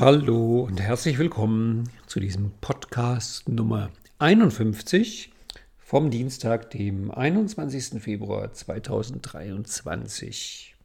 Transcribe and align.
Hallo 0.00 0.60
und 0.60 0.80
herzlich 0.80 1.18
willkommen 1.18 1.90
zu 2.06 2.20
diesem 2.20 2.52
Podcast 2.60 3.48
Nummer 3.48 3.90
51 4.20 5.32
vom 5.76 6.12
Dienstag, 6.12 6.70
dem 6.70 7.10
21. 7.10 8.00
Februar 8.00 8.52
2023. 8.52 10.76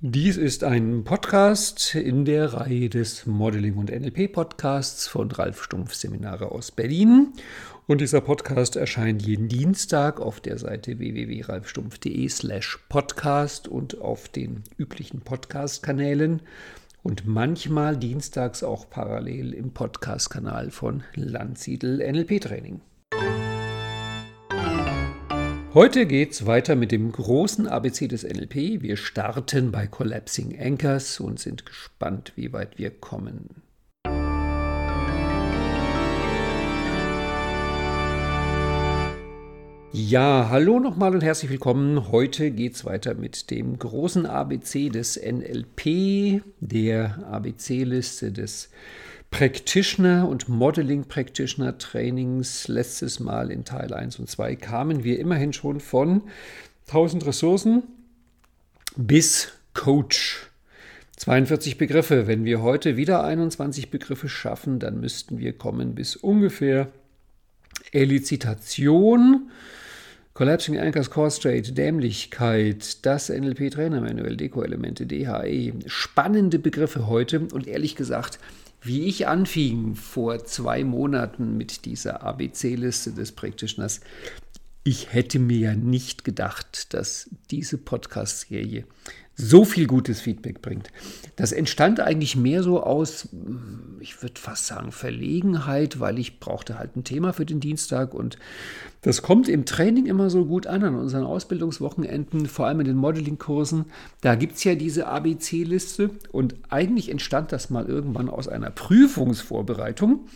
Dies 0.00 0.36
ist 0.36 0.64
ein 0.64 1.04
Podcast 1.04 1.94
in 1.94 2.24
der 2.24 2.52
Reihe 2.52 2.88
des 2.88 3.24
Modeling 3.24 3.76
und 3.76 3.90
NLP 3.90 4.32
Podcasts 4.32 5.06
von 5.06 5.30
Ralf 5.30 5.62
Stumpf 5.62 5.94
Seminare 5.94 6.50
aus 6.50 6.72
Berlin. 6.72 7.34
Und 7.86 8.00
dieser 8.00 8.22
Podcast 8.22 8.76
erscheint 8.76 9.26
jeden 9.26 9.48
Dienstag 9.48 10.18
auf 10.18 10.40
der 10.40 10.56
Seite 10.56 10.98
www.ralfstumpf.de 10.98 12.26
slash 12.30 12.78
podcast 12.88 13.68
und 13.68 14.00
auf 14.00 14.30
den 14.30 14.64
üblichen 14.78 15.20
Podcast-Kanälen 15.20 16.40
und 17.02 17.26
manchmal 17.26 17.98
dienstags 17.98 18.62
auch 18.62 18.88
parallel 18.88 19.52
im 19.52 19.72
Podcast-Kanal 19.72 20.70
von 20.70 21.02
Landsiedel 21.14 21.98
NLP 21.98 22.40
Training. 22.40 22.80
Heute 25.74 26.06
geht's 26.06 26.46
weiter 26.46 26.76
mit 26.76 26.90
dem 26.90 27.12
großen 27.12 27.66
ABC 27.66 28.08
des 28.08 28.22
NLP. 28.22 28.80
Wir 28.80 28.96
starten 28.96 29.72
bei 29.72 29.86
Collapsing 29.86 30.58
Anchors 30.58 31.20
und 31.20 31.38
sind 31.38 31.66
gespannt, 31.66 32.32
wie 32.36 32.54
weit 32.54 32.78
wir 32.78 32.90
kommen. 32.90 33.62
Ja, 39.96 40.48
hallo 40.50 40.80
nochmal 40.80 41.14
und 41.14 41.22
herzlich 41.22 41.52
willkommen. 41.52 42.10
Heute 42.10 42.50
geht's 42.50 42.84
weiter 42.84 43.14
mit 43.14 43.52
dem 43.52 43.78
großen 43.78 44.26
ABC 44.26 44.88
des 44.88 45.16
NLP, 45.16 46.42
der 46.58 47.24
ABC-Liste 47.30 48.32
des 48.32 48.70
Practitioner 49.30 50.28
und 50.28 50.48
Modeling 50.48 51.04
Practitioner 51.04 51.78
Trainings 51.78 52.66
letztes 52.66 53.20
Mal 53.20 53.52
in 53.52 53.64
Teil 53.64 53.94
1 53.94 54.18
und 54.18 54.28
2 54.28 54.56
kamen 54.56 55.04
wir 55.04 55.20
immerhin 55.20 55.52
schon 55.52 55.78
von 55.78 56.22
1000 56.88 57.26
Ressourcen 57.26 57.84
bis 58.96 59.52
Coach. 59.74 60.50
42 61.18 61.78
Begriffe. 61.78 62.26
Wenn 62.26 62.44
wir 62.44 62.62
heute 62.62 62.96
wieder 62.96 63.22
21 63.22 63.92
Begriffe 63.92 64.28
schaffen, 64.28 64.80
dann 64.80 64.98
müssten 64.98 65.38
wir 65.38 65.52
kommen 65.52 65.94
bis 65.94 66.16
ungefähr 66.16 66.88
Elizitation, 67.92 69.50
Collapsing 70.36 70.76
Anchors 70.80 71.10
Core 71.10 71.30
Straight, 71.30 71.78
Dämlichkeit, 71.78 73.06
das 73.06 73.28
NLP 73.28 73.70
Trainer 73.70 74.00
Manual, 74.00 74.36
Deko-Elemente, 74.36 75.06
DHE. 75.06 75.74
Spannende 75.86 76.58
Begriffe 76.58 77.06
heute 77.06 77.46
und 77.52 77.68
ehrlich 77.68 77.94
gesagt, 77.94 78.40
wie 78.82 79.06
ich 79.06 79.28
anfing 79.28 79.94
vor 79.94 80.44
zwei 80.44 80.82
Monaten 80.82 81.56
mit 81.56 81.84
dieser 81.84 82.24
ABC-Liste 82.24 83.12
des 83.12 83.30
Practitioners, 83.30 84.00
ich 84.84 85.14
hätte 85.14 85.38
mir 85.38 85.58
ja 85.58 85.74
nicht 85.74 86.24
gedacht, 86.24 86.92
dass 86.92 87.30
diese 87.50 87.78
Podcast-Serie 87.78 88.84
so 89.36 89.64
viel 89.64 89.86
gutes 89.88 90.20
Feedback 90.20 90.62
bringt. 90.62 90.90
Das 91.34 91.50
entstand 91.50 91.98
eigentlich 91.98 92.36
mehr 92.36 92.62
so 92.62 92.82
aus, 92.82 93.28
ich 93.98 94.22
würde 94.22 94.40
fast 94.40 94.66
sagen, 94.66 94.92
Verlegenheit, 94.92 95.98
weil 95.98 96.20
ich 96.20 96.38
brauchte 96.38 96.78
halt 96.78 96.96
ein 96.96 97.02
Thema 97.02 97.32
für 97.32 97.44
den 97.44 97.58
Dienstag 97.58 98.14
und 98.14 98.38
das 99.02 99.22
kommt 99.22 99.48
im 99.48 99.64
Training 99.64 100.06
immer 100.06 100.30
so 100.30 100.44
gut 100.44 100.66
an, 100.68 100.84
an 100.84 100.94
unseren 100.94 101.24
Ausbildungswochenenden, 101.24 102.46
vor 102.46 102.66
allem 102.66 102.80
in 102.80 102.86
den 102.86 102.96
Modeling-Kursen. 102.96 103.86
Da 104.20 104.36
gibt 104.36 104.54
es 104.54 104.64
ja 104.64 104.76
diese 104.76 105.08
ABC-Liste 105.08 106.10
und 106.30 106.54
eigentlich 106.68 107.10
entstand 107.10 107.50
das 107.50 107.70
mal 107.70 107.86
irgendwann 107.86 108.28
aus 108.28 108.46
einer 108.46 108.70
Prüfungsvorbereitung 108.70 110.26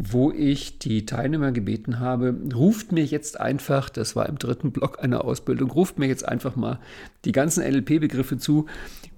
wo 0.00 0.30
ich 0.30 0.78
die 0.78 1.06
Teilnehmer 1.06 1.50
gebeten 1.50 1.98
habe, 1.98 2.32
ruft 2.54 2.92
mir 2.92 3.04
jetzt 3.04 3.40
einfach, 3.40 3.90
das 3.90 4.14
war 4.14 4.28
im 4.28 4.38
dritten 4.38 4.70
Block 4.70 5.02
einer 5.02 5.24
Ausbildung, 5.24 5.72
ruft 5.72 5.98
mir 5.98 6.06
jetzt 6.06 6.26
einfach 6.26 6.54
mal 6.54 6.78
die 7.24 7.32
ganzen 7.32 7.64
NLP-Begriffe 7.64 8.38
zu, 8.38 8.66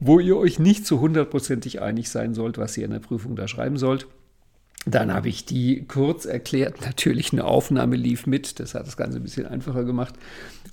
wo 0.01 0.21
ihr 0.21 0.39
euch 0.39 0.59
nicht 0.59 0.87
zu 0.87 0.99
hundertprozentig 0.99 1.83
einig 1.83 2.09
sein 2.09 2.33
sollt, 2.33 2.57
was 2.57 2.79
ihr 2.79 2.87
in 2.87 2.93
der 2.93 2.99
Prüfung 2.99 3.37
da 3.37 3.47
schreiben 3.47 3.77
sollt. 3.77 4.07
Dann 4.87 5.13
habe 5.13 5.29
ich 5.29 5.45
die 5.45 5.85
kurz 5.87 6.25
erklärt. 6.25 6.81
Natürlich 6.87 7.35
eine 7.35 7.45
Aufnahme 7.45 7.97
lief 7.97 8.27
mit. 8.27 8.59
Das 8.59 8.75
hat 8.75 8.87
das 8.87 8.97
Ganze 8.97 9.19
ein 9.19 9.23
bisschen 9.23 9.47
einfacher 9.47 9.85
gemacht. 9.85 10.15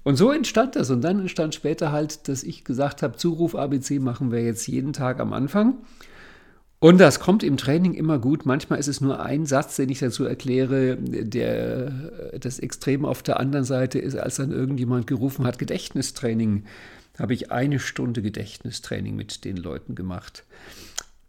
Und 0.04 0.16
so 0.16 0.31
entstand 0.31 0.78
das. 0.78 0.90
Und 0.90 1.02
dann 1.02 1.20
entstand 1.20 1.54
später 1.54 1.92
halt, 1.92 2.30
dass 2.30 2.44
ich 2.44 2.64
gesagt 2.64 3.04
habe, 3.04 3.18
Zuruf 3.18 3.56
ABC 3.56 4.00
machen 4.00 4.31
wir 4.31 4.42
jetzt 4.42 4.66
jeden 4.68 4.94
Tag 4.94 5.20
am 5.20 5.34
Anfang. 5.34 5.76
Und 6.80 7.00
das 7.00 7.20
kommt 7.20 7.42
im 7.42 7.58
Training 7.58 7.96
immer 7.96 8.20
gut. 8.20 8.46
Manchmal 8.46 8.78
ist 8.78 8.88
es 8.88 9.02
nur 9.02 9.20
ein 9.20 9.48
Satz, 9.48 9.78
den 9.78 9.90
ich 9.90 10.00
dazu 10.00 10.26
erkläre, 10.26 10.98
der 10.98 11.90
das 12.40 12.60
Extrem 12.60 13.04
auf 13.04 13.24
der 13.24 13.40
anderen 13.40 13.66
Seite 13.66 13.98
ist, 13.98 14.16
als 14.16 14.36
dann 14.36 14.52
irgendjemand 14.52 15.08
gerufen 15.08 15.46
hat, 15.46 15.58
Gedächtnistraining. 15.58 16.66
Habe 17.18 17.34
ich 17.34 17.52
eine 17.52 17.80
Stunde 17.80 18.22
Gedächtnistraining 18.22 19.16
mit 19.16 19.44
den 19.44 19.58
Leuten 19.58 19.96
gemacht. 19.96 20.44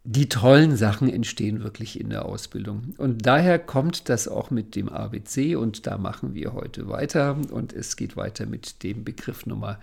Die 0.04 0.28
tollen 0.28 0.76
Sachen 0.76 1.08
entstehen 1.08 1.62
wirklich 1.62 1.98
in 1.98 2.10
der 2.10 2.26
Ausbildung. 2.26 2.94
Und 2.98 3.24
daher 3.24 3.58
kommt 3.58 4.10
das 4.10 4.28
auch 4.28 4.50
mit 4.50 4.76
dem 4.76 4.90
ABC 4.90 5.56
und 5.56 5.86
da 5.86 5.96
machen 5.96 6.34
wir 6.34 6.52
heute 6.52 6.88
weiter. 6.88 7.38
Und 7.50 7.72
es 7.72 7.96
geht 7.96 8.18
weiter 8.18 8.44
mit 8.44 8.82
dem 8.82 9.02
Begriff 9.02 9.46
Nummer 9.46 9.78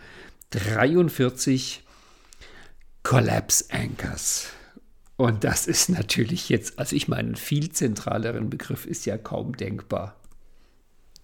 43, 0.52 1.84
Collapse 3.02 3.66
Anchors. 3.72 4.48
Und 5.18 5.44
das 5.44 5.68
ist 5.68 5.90
natürlich 5.90 6.50
jetzt, 6.50 6.78
also 6.78 6.96
ich 6.96 7.08
meine, 7.08 7.28
einen 7.30 7.36
viel 7.36 7.72
zentraleren 7.72 8.50
Begriff 8.50 8.86
ist 8.86 9.06
ja 9.06 9.18
kaum 9.18 9.56
denkbar. 9.56 10.16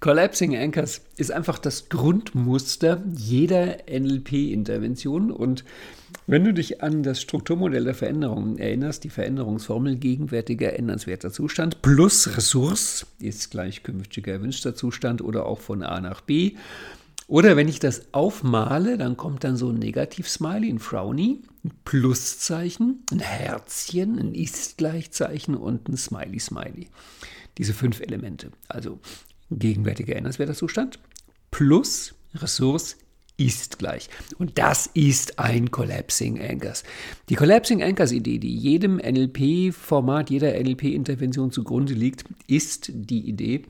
Collapsing 0.02 0.58
Anchors 0.58 1.02
ist 1.18 1.32
einfach 1.32 1.60
das 1.60 1.88
Grundmuster 1.90 3.04
jeder 3.16 3.78
NLP-Intervention. 3.88 5.30
Und 5.30 5.64
wenn 6.26 6.44
du 6.44 6.56
dich 6.56 6.82
an 6.82 7.04
das 7.04 7.22
Strukturmodell 7.22 7.84
der 7.84 7.94
Veränderung 7.94 8.58
erinnerst, 8.58 9.04
die 9.04 9.12
Veränderungsformel 9.12 9.98
gegenwärtiger 9.98 10.74
ändernswerter 10.74 11.32
Zustand 11.32 11.84
plus 11.84 12.36
Ressource 12.36 13.06
ist 13.20 13.52
gleich 13.52 13.84
künftiger 13.84 14.32
erwünschter 14.32 14.74
Zustand 14.74 15.22
oder 15.22 15.46
auch 15.46 15.60
von 15.60 15.84
A 15.84 16.02
nach 16.02 16.22
B. 16.22 16.54
Oder 17.32 17.56
wenn 17.56 17.70
ich 17.70 17.80
das 17.80 18.14
aufmale, 18.14 18.98
dann 18.98 19.16
kommt 19.16 19.46
dann 19.46 19.56
so 19.56 19.70
ein 19.70 19.76
Negativ-Smiley, 19.76 20.70
ein 20.70 20.80
Frowny, 20.80 21.40
ein 21.64 21.72
Pluszeichen, 21.86 23.06
ein 23.10 23.20
Herzchen, 23.20 24.20
ein 24.20 24.36
Ist-Gleichzeichen 24.36 25.56
und 25.56 25.88
ein 25.88 25.96
Smiley-Smiley. 25.96 26.90
Diese 27.58 27.74
fünf 27.74 28.02
Elemente. 28.02 28.52
Also 28.68 29.00
gegenwärtiger 29.50 30.18
ändernswerter 30.18 30.56
Zustand 30.56 31.00
plus 31.52 32.16
Ressource 32.36 32.98
ist 33.38 33.80
gleich. 33.80 34.10
Und 34.38 34.58
das 34.58 34.88
ist 34.94 35.40
ein 35.40 35.72
Collapsing 35.72 36.38
Anchors. 36.38 36.84
Die 37.30 37.36
Collapsing 37.36 37.82
Anchors 37.82 38.12
Idee, 38.12 38.40
die 38.40 38.54
jedem 38.54 38.98
NLP-Format, 38.98 40.30
jeder 40.30 40.60
NLP-Intervention 40.60 41.52
zugrunde 41.52 41.94
liegt, 41.94 42.26
ist 42.48 42.92
die 42.94 43.30
Idee, 43.30 43.64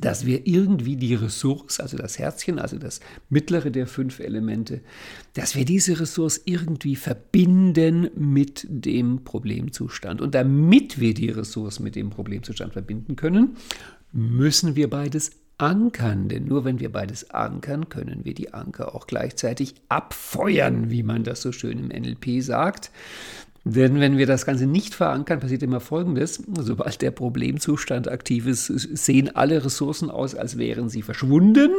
dass 0.00 0.26
wir 0.26 0.46
irgendwie 0.46 0.96
die 0.96 1.14
Ressource, 1.14 1.80
also 1.80 1.96
das 1.96 2.18
Herzchen, 2.18 2.58
also 2.58 2.78
das 2.78 3.00
mittlere 3.28 3.70
der 3.70 3.86
fünf 3.86 4.20
Elemente, 4.20 4.80
dass 5.34 5.54
wir 5.54 5.64
diese 5.64 6.00
Ressource 6.00 6.40
irgendwie 6.44 6.96
verbinden 6.96 8.10
mit 8.14 8.66
dem 8.68 9.24
Problemzustand. 9.24 10.20
Und 10.20 10.34
damit 10.34 11.00
wir 11.00 11.14
die 11.14 11.30
Ressource 11.30 11.80
mit 11.80 11.96
dem 11.96 12.10
Problemzustand 12.10 12.72
verbinden 12.72 13.16
können, 13.16 13.56
müssen 14.12 14.76
wir 14.76 14.88
beides 14.90 15.32
ankern. 15.58 16.28
Denn 16.28 16.46
nur 16.46 16.64
wenn 16.64 16.80
wir 16.80 16.90
beides 16.90 17.30
ankern, 17.30 17.88
können 17.88 18.24
wir 18.24 18.34
die 18.34 18.54
Anker 18.54 18.94
auch 18.94 19.06
gleichzeitig 19.06 19.74
abfeuern, 19.88 20.90
wie 20.90 21.02
man 21.02 21.24
das 21.24 21.42
so 21.42 21.52
schön 21.52 21.78
im 21.78 21.88
NLP 21.88 22.42
sagt. 22.42 22.90
Denn 23.64 24.00
wenn 24.00 24.16
wir 24.16 24.26
das 24.26 24.46
Ganze 24.46 24.66
nicht 24.66 24.94
verankern, 24.94 25.40
passiert 25.40 25.62
immer 25.62 25.80
Folgendes. 25.80 26.42
Sobald 26.58 27.02
der 27.02 27.10
Problemzustand 27.10 28.08
aktiv 28.08 28.46
ist, 28.46 28.66
sehen 28.66 29.34
alle 29.34 29.64
Ressourcen 29.64 30.10
aus, 30.10 30.34
als 30.34 30.56
wären 30.56 30.88
sie 30.88 31.02
verschwunden. 31.02 31.70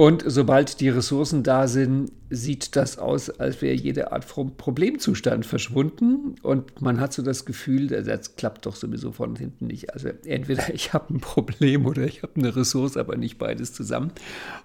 Und 0.00 0.24
sobald 0.26 0.80
die 0.80 0.88
Ressourcen 0.88 1.42
da 1.42 1.68
sind, 1.68 2.10
sieht 2.30 2.74
das 2.74 2.96
aus, 2.96 3.28
als 3.28 3.60
wäre 3.60 3.74
jede 3.74 4.12
Art 4.12 4.24
von 4.24 4.56
Problemzustand 4.56 5.44
verschwunden. 5.44 6.36
Und 6.42 6.80
man 6.80 7.00
hat 7.00 7.12
so 7.12 7.20
das 7.20 7.44
Gefühl, 7.44 7.88
das 7.88 8.36
klappt 8.36 8.64
doch 8.64 8.76
sowieso 8.76 9.12
von 9.12 9.36
hinten 9.36 9.66
nicht. 9.66 9.92
Also 9.92 10.08
entweder 10.24 10.64
ich 10.74 10.94
habe 10.94 11.12
ein 11.12 11.20
Problem 11.20 11.84
oder 11.84 12.04
ich 12.04 12.22
habe 12.22 12.32
eine 12.36 12.56
Ressource, 12.56 12.96
aber 12.96 13.16
nicht 13.16 13.36
beides 13.36 13.74
zusammen. 13.74 14.12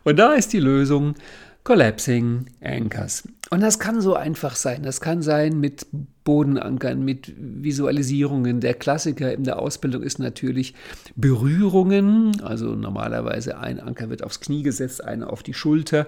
Und 0.06 0.18
da 0.18 0.36
ist 0.36 0.54
die 0.54 0.60
Lösung 0.60 1.16
Collapsing 1.65 2.45
Anchors. 2.62 3.27
Und 3.50 3.62
das 3.62 3.79
kann 3.79 4.00
so 4.00 4.13
einfach 4.13 4.56
sein. 4.56 4.83
Das 4.83 5.01
kann 5.01 5.23
sein 5.23 5.59
mit 5.59 5.88
Bodenankern, 6.23 7.03
mit 7.03 7.33
Visualisierungen. 7.38 8.62
Der 8.62 8.75
Klassiker 8.75 9.33
in 9.33 9.45
der 9.45 9.57
Ausbildung 9.57 10.03
ist 10.03 10.19
natürlich 10.19 10.75
Berührungen. 11.15 12.39
Also 12.41 12.75
normalerweise 12.75 13.57
ein 13.57 13.79
Anker 13.79 14.12
wird 14.12 14.23
aufs 14.23 14.41
Knie 14.41 14.62
gesetzt, 14.62 15.03
einer 15.03 15.33
auf 15.33 15.41
die 15.41 15.56
Schulter. 15.56 16.07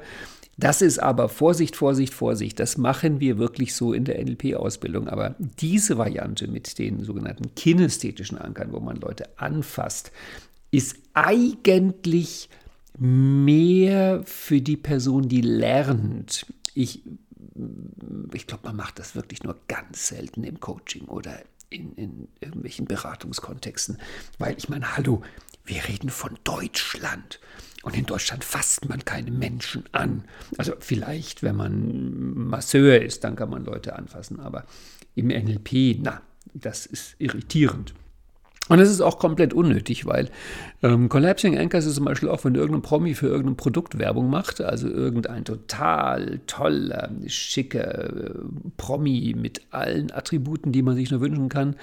Das 0.57 0.83
ist 0.83 0.99
aber 0.99 1.27
Vorsicht, 1.27 1.75
Vorsicht, 1.75 2.13
Vorsicht. 2.13 2.59
Das 2.59 2.77
machen 2.77 3.19
wir 3.19 3.39
wirklich 3.39 3.73
so 3.73 3.93
in 3.93 4.05
der 4.05 4.23
NLP-Ausbildung. 4.23 5.07
Aber 5.07 5.35
diese 5.59 5.97
Variante 5.97 6.47
mit 6.47 6.77
den 6.77 7.03
sogenannten 7.03 7.55
kinästhetischen 7.55 8.37
Ankern, 8.37 8.73
wo 8.73 8.79
man 8.79 8.97
Leute 8.97 9.25
anfasst, 9.37 10.11
ist 10.69 10.97
eigentlich 11.15 12.47
mehr 12.99 14.23
für 14.25 14.61
die 14.61 14.77
Person, 14.77 15.29
die 15.29 15.41
lernt. 15.41 16.45
Ich, 16.73 17.03
ich 18.33 18.47
glaube, 18.47 18.67
man 18.67 18.75
macht 18.75 18.99
das 18.99 19.15
wirklich 19.15 19.43
nur 19.43 19.57
ganz 19.67 20.07
selten 20.07 20.43
im 20.43 20.59
Coaching 20.59 21.05
oder 21.05 21.39
in, 21.69 21.93
in 21.95 22.27
irgendwelchen 22.39 22.85
Beratungskontexten. 22.85 23.97
Weil 24.37 24.55
ich 24.57 24.69
meine, 24.69 24.95
hallo, 24.95 25.21
wir 25.65 25.87
reden 25.87 26.09
von 26.09 26.37
Deutschland. 26.43 27.39
Und 27.83 27.95
in 27.95 28.05
Deutschland 28.05 28.43
fasst 28.43 28.89
man 28.89 29.05
keine 29.05 29.31
Menschen 29.31 29.83
an. 29.91 30.25
Also 30.57 30.73
vielleicht, 30.79 31.43
wenn 31.43 31.55
man 31.55 32.33
Masseur 32.49 33.01
ist, 33.01 33.23
dann 33.23 33.35
kann 33.35 33.49
man 33.49 33.63
Leute 33.63 33.95
anfassen. 33.95 34.39
Aber 34.39 34.65
im 35.15 35.27
NLP, 35.27 35.99
na, 36.01 36.21
das 36.53 36.85
ist 36.85 37.15
irritierend. 37.19 37.93
Und 38.69 38.79
das 38.79 38.89
ist 38.89 39.01
auch 39.01 39.19
komplett 39.19 39.53
unnötig, 39.53 40.05
weil 40.05 40.29
ähm, 40.83 41.09
Collapsing 41.09 41.57
Anchors 41.57 41.85
ist 41.85 41.95
zum 41.95 42.05
Beispiel 42.05 42.29
auch, 42.29 42.43
wenn 42.43 42.55
irgendein 42.55 42.81
Promi 42.81 43.13
für 43.13 43.27
irgendein 43.27 43.55
Produkt 43.55 43.97
Werbung 43.97 44.29
macht, 44.29 44.61
also 44.61 44.87
irgendein 44.87 45.45
total 45.45 46.39
toller, 46.47 47.09
schicker 47.27 48.09
äh, 48.13 48.33
Promi 48.77 49.35
mit 49.37 49.61
allen 49.71 50.11
Attributen, 50.11 50.71
die 50.71 50.81
man 50.81 50.95
sich 50.95 51.11
nur 51.11 51.21
wünschen 51.21 51.49
kann. 51.49 51.75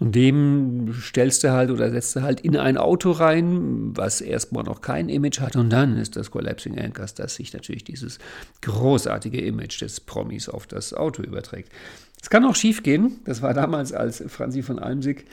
Und 0.00 0.16
dem 0.16 0.92
stellst 0.92 1.44
du 1.44 1.52
halt 1.52 1.70
oder 1.70 1.90
setzt 1.90 2.16
du 2.16 2.22
halt 2.22 2.40
in 2.40 2.56
ein 2.56 2.76
Auto 2.76 3.12
rein, 3.12 3.96
was 3.96 4.20
erstmal 4.20 4.64
noch 4.64 4.80
kein 4.80 5.08
Image 5.08 5.40
hat. 5.40 5.54
Und 5.54 5.70
dann 5.70 5.96
ist 5.96 6.16
das 6.16 6.32
Collapsing 6.32 6.78
Anchors, 6.78 7.14
das 7.14 7.36
sich 7.36 7.52
natürlich 7.52 7.84
dieses 7.84 8.18
großartige 8.62 9.40
Image 9.40 9.80
des 9.80 10.00
Promis 10.00 10.48
auf 10.48 10.66
das 10.66 10.94
Auto 10.94 11.22
überträgt. 11.22 11.70
Es 12.20 12.28
kann 12.28 12.44
auch 12.44 12.56
schief 12.56 12.82
gehen. 12.82 13.20
Das 13.24 13.40
war 13.42 13.54
damals, 13.54 13.92
als 13.92 14.24
Franzi 14.28 14.62
von 14.62 14.78
Almsig 14.78 15.26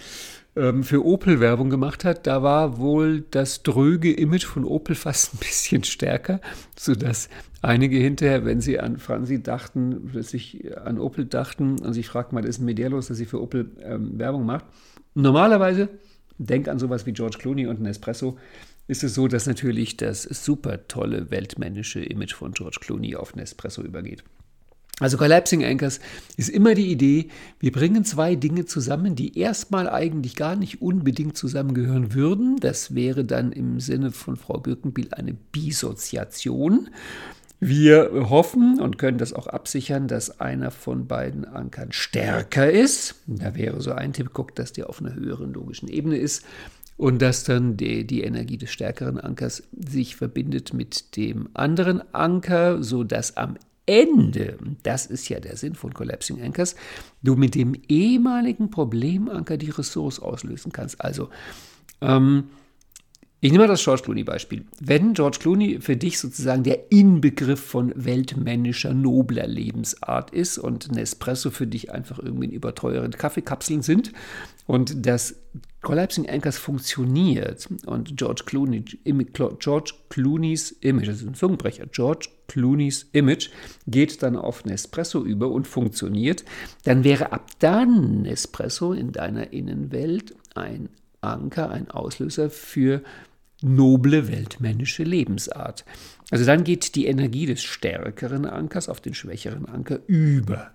für 0.53 1.05
Opel 1.05 1.39
Werbung 1.39 1.69
gemacht 1.69 2.03
hat, 2.03 2.27
da 2.27 2.43
war 2.43 2.77
wohl 2.77 3.21
das 3.31 3.63
dröge 3.63 4.11
Image 4.11 4.45
von 4.45 4.65
Opel 4.65 4.95
fast 4.95 5.33
ein 5.33 5.37
bisschen 5.37 5.83
stärker, 5.85 6.41
sodass 6.77 7.29
einige 7.61 7.97
hinterher, 7.97 8.43
wenn 8.43 8.59
sie 8.59 8.79
an 8.79 8.97
Franzi 8.97 9.41
dachten, 9.41 10.09
plötzlich 10.11 10.77
an 10.77 10.99
Opel 10.99 11.25
dachten 11.25 11.79
und 11.79 11.93
sich 11.93 12.07
fragten, 12.07 12.37
was 12.37 12.45
ist 12.45 12.57
denn 12.57 12.65
mit 12.65 12.79
der 12.79 12.89
los, 12.89 13.07
dass 13.07 13.17
sie 13.17 13.25
für 13.25 13.41
Opel 13.41 13.71
ähm, 13.81 14.19
Werbung 14.19 14.45
macht. 14.45 14.65
Normalerweise, 15.13 15.87
denk 16.37 16.67
an 16.67 16.79
sowas 16.79 17.05
wie 17.05 17.13
George 17.13 17.37
Clooney 17.39 17.67
und 17.67 17.81
Nespresso, 17.81 18.37
ist 18.87 19.05
es 19.05 19.13
so, 19.13 19.29
dass 19.29 19.45
natürlich 19.45 19.95
das 19.95 20.23
super 20.23 20.85
tolle 20.87 21.31
weltmännische 21.31 22.01
Image 22.01 22.33
von 22.33 22.51
George 22.51 22.79
Clooney 22.81 23.15
auf 23.15 23.35
Nespresso 23.35 23.83
übergeht. 23.83 24.23
Also 25.01 25.17
Collapsing 25.17 25.65
Anchors 25.65 25.99
ist 26.37 26.49
immer 26.49 26.75
die 26.75 26.91
Idee, 26.91 27.29
wir 27.59 27.71
bringen 27.71 28.05
zwei 28.05 28.35
Dinge 28.35 28.65
zusammen, 28.65 29.15
die 29.15 29.37
erstmal 29.37 29.89
eigentlich 29.89 30.35
gar 30.35 30.55
nicht 30.55 30.83
unbedingt 30.83 31.35
zusammengehören 31.35 32.13
würden. 32.13 32.57
Das 32.59 32.93
wäre 32.93 33.25
dann 33.25 33.51
im 33.51 33.79
Sinne 33.79 34.11
von 34.11 34.35
Frau 34.35 34.59
Birkenbiel 34.59 35.07
eine 35.11 35.33
Bisoziation. 35.33 36.89
Wir 37.59 38.29
hoffen 38.29 38.79
und 38.79 38.99
können 38.99 39.17
das 39.17 39.33
auch 39.33 39.47
absichern, 39.47 40.07
dass 40.07 40.39
einer 40.39 40.69
von 40.69 41.07
beiden 41.07 41.45
Ankern 41.45 41.91
stärker 41.91 42.69
ist. 42.69 43.15
Da 43.25 43.55
wäre 43.55 43.81
so 43.81 43.93
ein 43.93 44.13
Tipp, 44.13 44.33
guckt, 44.33 44.59
dass 44.59 44.71
der 44.71 44.87
auf 44.87 45.01
einer 45.01 45.15
höheren 45.15 45.51
logischen 45.51 45.87
Ebene 45.87 46.17
ist 46.17 46.45
und 46.97 47.23
dass 47.23 47.43
dann 47.43 47.75
die, 47.75 48.05
die 48.05 48.21
Energie 48.21 48.57
des 48.57 48.71
stärkeren 48.71 49.19
Ankers 49.19 49.63
sich 49.71 50.15
verbindet 50.15 50.75
mit 50.75 51.15
dem 51.15 51.49
anderen 51.55 52.03
Anker, 52.13 52.83
sodass 52.83 53.37
am 53.37 53.57
Ende, 53.85 54.57
das 54.83 55.05
ist 55.05 55.27
ja 55.29 55.39
der 55.39 55.57
Sinn 55.57 55.75
von 55.75 55.93
Collapsing 55.93 56.41
Anchors, 56.41 56.75
du 57.23 57.35
mit 57.35 57.55
dem 57.55 57.73
ehemaligen 57.87 58.69
Problemanker 58.69 59.57
die 59.57 59.71
Ressource 59.71 60.19
auslösen 60.19 60.71
kannst. 60.71 61.01
Also, 61.01 61.29
ähm, 62.01 62.45
ich 63.43 63.51
nehme 63.51 63.63
mal 63.63 63.67
das 63.69 63.83
George 63.83 64.03
Clooney-Beispiel. 64.03 64.65
Wenn 64.79 65.15
George 65.15 65.39
Clooney 65.39 65.79
für 65.81 65.97
dich 65.97 66.19
sozusagen 66.19 66.61
der 66.61 66.91
Inbegriff 66.91 67.59
von 67.59 67.91
weltmännischer, 67.95 68.93
nobler 68.93 69.47
Lebensart 69.47 70.29
ist 70.29 70.59
und 70.59 70.91
Nespresso 70.91 71.49
für 71.49 71.65
dich 71.65 71.91
einfach 71.91 72.19
irgendwie 72.19 72.45
in 72.45 72.51
überteuerten 72.51 73.13
Kaffeekapseln 73.13 73.81
sind 73.81 74.13
und 74.67 75.07
das 75.07 75.37
Collapsing 75.81 76.29
Anchors 76.29 76.59
funktioniert 76.59 77.67
und 77.87 78.15
George, 78.15 78.43
Clooney, 78.45 78.85
George 79.57 79.93
Clooneys 80.09 80.69
Image, 80.81 81.07
das 81.07 81.23
ist 81.23 81.27
ein 81.27 81.33
Zungenbrecher, 81.33 81.87
George 81.87 82.29
Clooneys 82.47 83.09
Image 83.11 83.49
geht 83.87 84.21
dann 84.21 84.35
auf 84.35 84.65
Nespresso 84.65 85.23
über 85.23 85.49
und 85.49 85.67
funktioniert, 85.67 86.45
dann 86.83 87.03
wäre 87.03 87.31
ab 87.31 87.49
dann 87.57 88.21
Nespresso 88.21 88.93
in 88.93 89.11
deiner 89.11 89.51
Innenwelt 89.51 90.35
ein 90.53 90.89
Anker, 91.21 91.71
ein 91.71 91.89
Auslöser 91.89 92.51
für 92.51 93.01
noble 93.61 94.27
weltmännische 94.27 95.03
Lebensart. 95.03 95.85
Also 96.29 96.45
dann 96.45 96.63
geht 96.63 96.95
die 96.95 97.07
Energie 97.07 97.45
des 97.45 97.61
stärkeren 97.61 98.45
Ankers 98.45 98.89
auf 98.89 99.01
den 99.01 99.13
schwächeren 99.13 99.65
Anker 99.65 99.99
über. 100.07 100.71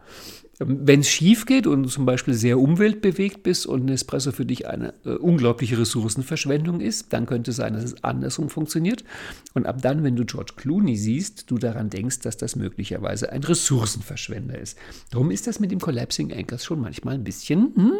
Wenn 0.58 1.00
es 1.00 1.10
schief 1.10 1.44
geht 1.44 1.66
und 1.66 1.82
du 1.82 1.88
zum 1.90 2.06
Beispiel 2.06 2.32
sehr 2.32 2.58
umweltbewegt 2.58 3.42
bist 3.42 3.66
und 3.66 3.84
Nespresso 3.84 4.32
für 4.32 4.46
dich 4.46 4.66
eine 4.66 4.94
äh, 5.04 5.10
unglaubliche 5.10 5.78
Ressourcenverschwendung 5.78 6.80
ist, 6.80 7.12
dann 7.12 7.26
könnte 7.26 7.50
es 7.50 7.58
sein, 7.58 7.74
dass 7.74 7.84
es 7.84 8.04
andersrum 8.04 8.48
funktioniert. 8.48 9.04
Und 9.52 9.66
ab 9.66 9.82
dann, 9.82 10.02
wenn 10.02 10.16
du 10.16 10.24
George 10.24 10.54
Clooney 10.56 10.96
siehst, 10.96 11.50
du 11.50 11.58
daran 11.58 11.90
denkst, 11.90 12.20
dass 12.20 12.38
das 12.38 12.56
möglicherweise 12.56 13.32
ein 13.32 13.44
Ressourcenverschwender 13.44 14.58
ist. 14.58 14.78
Darum 15.10 15.30
ist 15.30 15.46
das 15.46 15.60
mit 15.60 15.72
dem 15.72 15.80
Collapsing 15.80 16.32
Anchors 16.32 16.64
schon 16.64 16.80
manchmal 16.80 17.14
ein 17.14 17.24
bisschen 17.24 17.74
hm, 17.74 17.92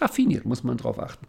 raffiniert, 0.00 0.46
muss 0.46 0.64
man 0.64 0.78
drauf 0.78 0.98
achten. 0.98 1.26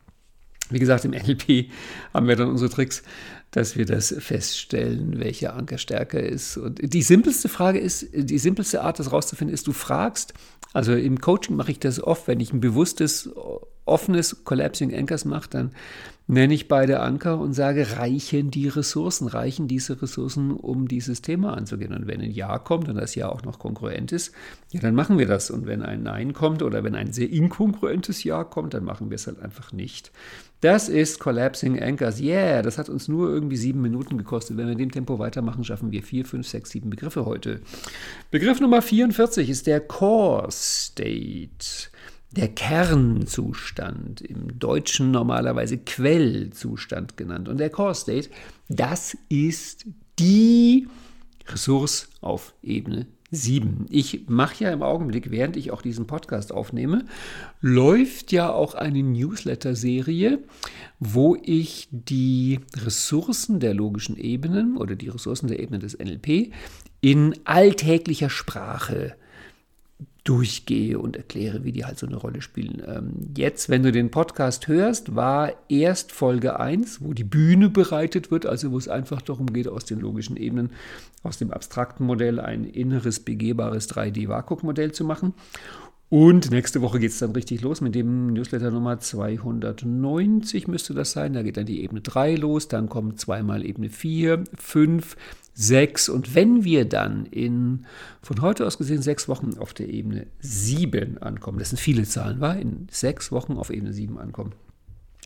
Wie 0.71 0.79
gesagt, 0.79 1.05
im 1.05 1.11
NLP 1.11 1.69
haben 2.13 2.27
wir 2.27 2.35
dann 2.35 2.49
unsere 2.49 2.69
Tricks, 2.69 3.03
dass 3.51 3.75
wir 3.75 3.85
das 3.85 4.15
feststellen, 4.17 5.19
welcher 5.19 5.55
Anker 5.55 5.77
stärker 5.77 6.21
ist. 6.21 6.57
Und 6.57 6.79
die 6.81 7.01
simpelste 7.01 7.49
Frage 7.49 7.79
ist, 7.79 8.07
die 8.13 8.39
simpelste 8.39 8.81
Art, 8.81 8.99
das 8.99 9.11
rauszufinden, 9.11 9.53
ist, 9.53 9.67
du 9.67 9.73
fragst, 9.73 10.33
also 10.73 10.93
im 10.93 11.19
Coaching 11.19 11.55
mache 11.55 11.71
ich 11.71 11.79
das 11.79 12.01
oft, 12.01 12.27
wenn 12.27 12.39
ich 12.39 12.53
ein 12.53 12.61
bewusstes, 12.61 13.29
offenes 13.85 14.45
Collapsing 14.45 14.95
Anchors 14.95 15.25
mache, 15.25 15.49
dann 15.49 15.71
nenne 16.31 16.53
ich 16.53 16.69
beide 16.69 17.01
Anker 17.01 17.39
und 17.39 17.53
sage, 17.53 17.97
reichen 17.97 18.51
die 18.51 18.69
Ressourcen, 18.69 19.27
reichen 19.27 19.67
diese 19.67 20.01
Ressourcen, 20.01 20.51
um 20.51 20.87
dieses 20.87 21.21
Thema 21.21 21.57
anzugehen? 21.57 21.93
Und 21.93 22.07
wenn 22.07 22.21
ein 22.21 22.31
Ja 22.31 22.57
kommt 22.57 22.87
und 22.87 22.95
das 22.95 23.15
Ja 23.15 23.27
auch 23.27 23.43
noch 23.43 23.59
kongruent 23.59 24.13
ist, 24.13 24.33
ja, 24.71 24.79
dann 24.79 24.95
machen 24.95 25.17
wir 25.17 25.27
das. 25.27 25.51
Und 25.51 25.67
wenn 25.67 25.81
ein 25.81 26.03
Nein 26.03 26.31
kommt 26.31 26.63
oder 26.63 26.85
wenn 26.85 26.95
ein 26.95 27.11
sehr 27.11 27.29
inkongruentes 27.29 28.23
Ja 28.23 28.45
kommt, 28.45 28.73
dann 28.73 28.85
machen 28.85 29.09
wir 29.09 29.15
es 29.15 29.27
halt 29.27 29.41
einfach 29.41 29.73
nicht. 29.73 30.11
Das 30.61 30.87
ist 30.87 31.19
Collapsing 31.19 31.81
Anchors. 31.81 32.21
Yeah, 32.21 32.61
das 32.61 32.77
hat 32.77 32.87
uns 32.87 33.09
nur 33.09 33.29
irgendwie 33.29 33.57
sieben 33.57 33.81
Minuten 33.81 34.17
gekostet. 34.17 34.55
Wenn 34.55 34.67
wir 34.67 34.73
in 34.73 34.77
dem 34.77 34.91
Tempo 34.91 35.19
weitermachen, 35.19 35.65
schaffen 35.65 35.91
wir 35.91 36.01
vier, 36.01 36.23
fünf, 36.23 36.47
sechs, 36.47 36.69
sieben 36.69 36.89
Begriffe 36.89 37.25
heute. 37.25 37.59
Begriff 38.29 38.61
Nummer 38.61 38.81
44 38.81 39.49
ist 39.49 39.67
der 39.67 39.81
Core 39.81 40.47
State 40.49 41.89
der 42.31 42.47
Kernzustand, 42.47 44.21
im 44.21 44.57
Deutschen 44.57 45.11
normalerweise 45.11 45.77
Quellzustand 45.77 47.17
genannt. 47.17 47.49
Und 47.49 47.57
der 47.57 47.69
Core 47.69 47.95
State, 47.95 48.29
das 48.69 49.17
ist 49.29 49.85
die 50.17 50.87
Ressource 51.47 52.09
auf 52.21 52.53
Ebene 52.63 53.07
7. 53.31 53.85
Ich 53.89 54.27
mache 54.27 54.65
ja 54.65 54.71
im 54.71 54.83
Augenblick, 54.83 55.31
während 55.31 55.55
ich 55.55 55.71
auch 55.71 55.81
diesen 55.81 56.05
Podcast 56.05 56.51
aufnehme, 56.51 57.05
läuft 57.61 58.31
ja 58.31 58.51
auch 58.51 58.75
eine 58.75 59.01
Newsletter-Serie, 59.03 60.39
wo 60.99 61.37
ich 61.41 61.87
die 61.91 62.59
Ressourcen 62.77 63.59
der 63.59 63.73
logischen 63.73 64.17
Ebenen 64.17 64.77
oder 64.77 64.95
die 64.95 65.09
Ressourcen 65.09 65.47
der 65.47 65.59
Ebene 65.59 65.79
des 65.79 65.97
NLP 65.97 66.51
in 66.99 67.35
alltäglicher 67.45 68.29
Sprache 68.29 69.15
durchgehe 70.23 70.99
und 70.99 71.15
erkläre, 71.15 71.63
wie 71.63 71.71
die 71.71 71.85
halt 71.85 71.97
so 71.97 72.05
eine 72.05 72.15
Rolle 72.15 72.41
spielen. 72.41 72.81
Ähm, 72.85 73.33
jetzt, 73.35 73.69
wenn 73.69 73.81
du 73.81 73.91
den 73.91 74.11
Podcast 74.11 74.67
hörst, 74.67 75.15
war 75.15 75.53
erst 75.67 76.11
Folge 76.11 76.59
1, 76.59 77.01
wo 77.01 77.13
die 77.13 77.23
Bühne 77.23 77.69
bereitet 77.69 78.29
wird, 78.29 78.45
also 78.45 78.71
wo 78.71 78.77
es 78.77 78.87
einfach 78.87 79.21
darum 79.21 79.47
geht, 79.47 79.67
aus 79.67 79.85
den 79.85 79.99
logischen 79.99 80.37
Ebenen, 80.37 80.71
aus 81.23 81.39
dem 81.39 81.51
abstrakten 81.51 82.05
Modell 82.05 82.39
ein 82.39 82.65
inneres, 82.65 83.19
begehbares 83.19 83.89
3D-Vakuum-Modell 83.89 84.91
zu 84.91 85.05
machen. 85.05 85.33
Und 86.11 86.51
nächste 86.51 86.81
Woche 86.81 86.99
geht 86.99 87.11
es 87.11 87.19
dann 87.19 87.31
richtig 87.31 87.61
los 87.61 87.79
mit 87.79 87.95
dem 87.95 88.33
Newsletter 88.33 88.69
Nummer 88.69 88.99
290 88.99 90.67
müsste 90.67 90.93
das 90.93 91.13
sein. 91.13 91.31
Da 91.31 91.41
geht 91.41 91.55
dann 91.55 91.65
die 91.65 91.81
Ebene 91.81 92.01
3 92.01 92.35
los, 92.35 92.67
dann 92.67 92.89
kommt 92.89 93.17
zweimal 93.19 93.65
Ebene 93.65 93.89
4, 93.89 94.43
5, 94.55 95.15
6 95.61 96.09
und 96.09 96.35
wenn 96.35 96.63
wir 96.63 96.85
dann 96.85 97.25
in, 97.25 97.85
von 98.21 98.41
heute 98.41 98.65
aus 98.65 98.77
gesehen, 98.77 99.01
sechs 99.01 99.27
Wochen 99.27 99.57
auf 99.57 99.73
der 99.73 99.89
Ebene 99.89 100.27
7 100.39 101.19
ankommen, 101.19 101.59
das 101.59 101.69
sind 101.69 101.79
viele 101.79 102.03
Zahlen, 102.03 102.39
war, 102.39 102.57
in 102.57 102.87
sechs 102.89 103.31
Wochen 103.31 103.53
auf 103.53 103.69
Ebene 103.69 103.93
7 103.93 104.17
ankommen, 104.17 104.53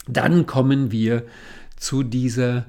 dann 0.08 0.46
kommen 0.46 0.92
wir 0.92 1.26
zu 1.78 2.04
dieser 2.04 2.66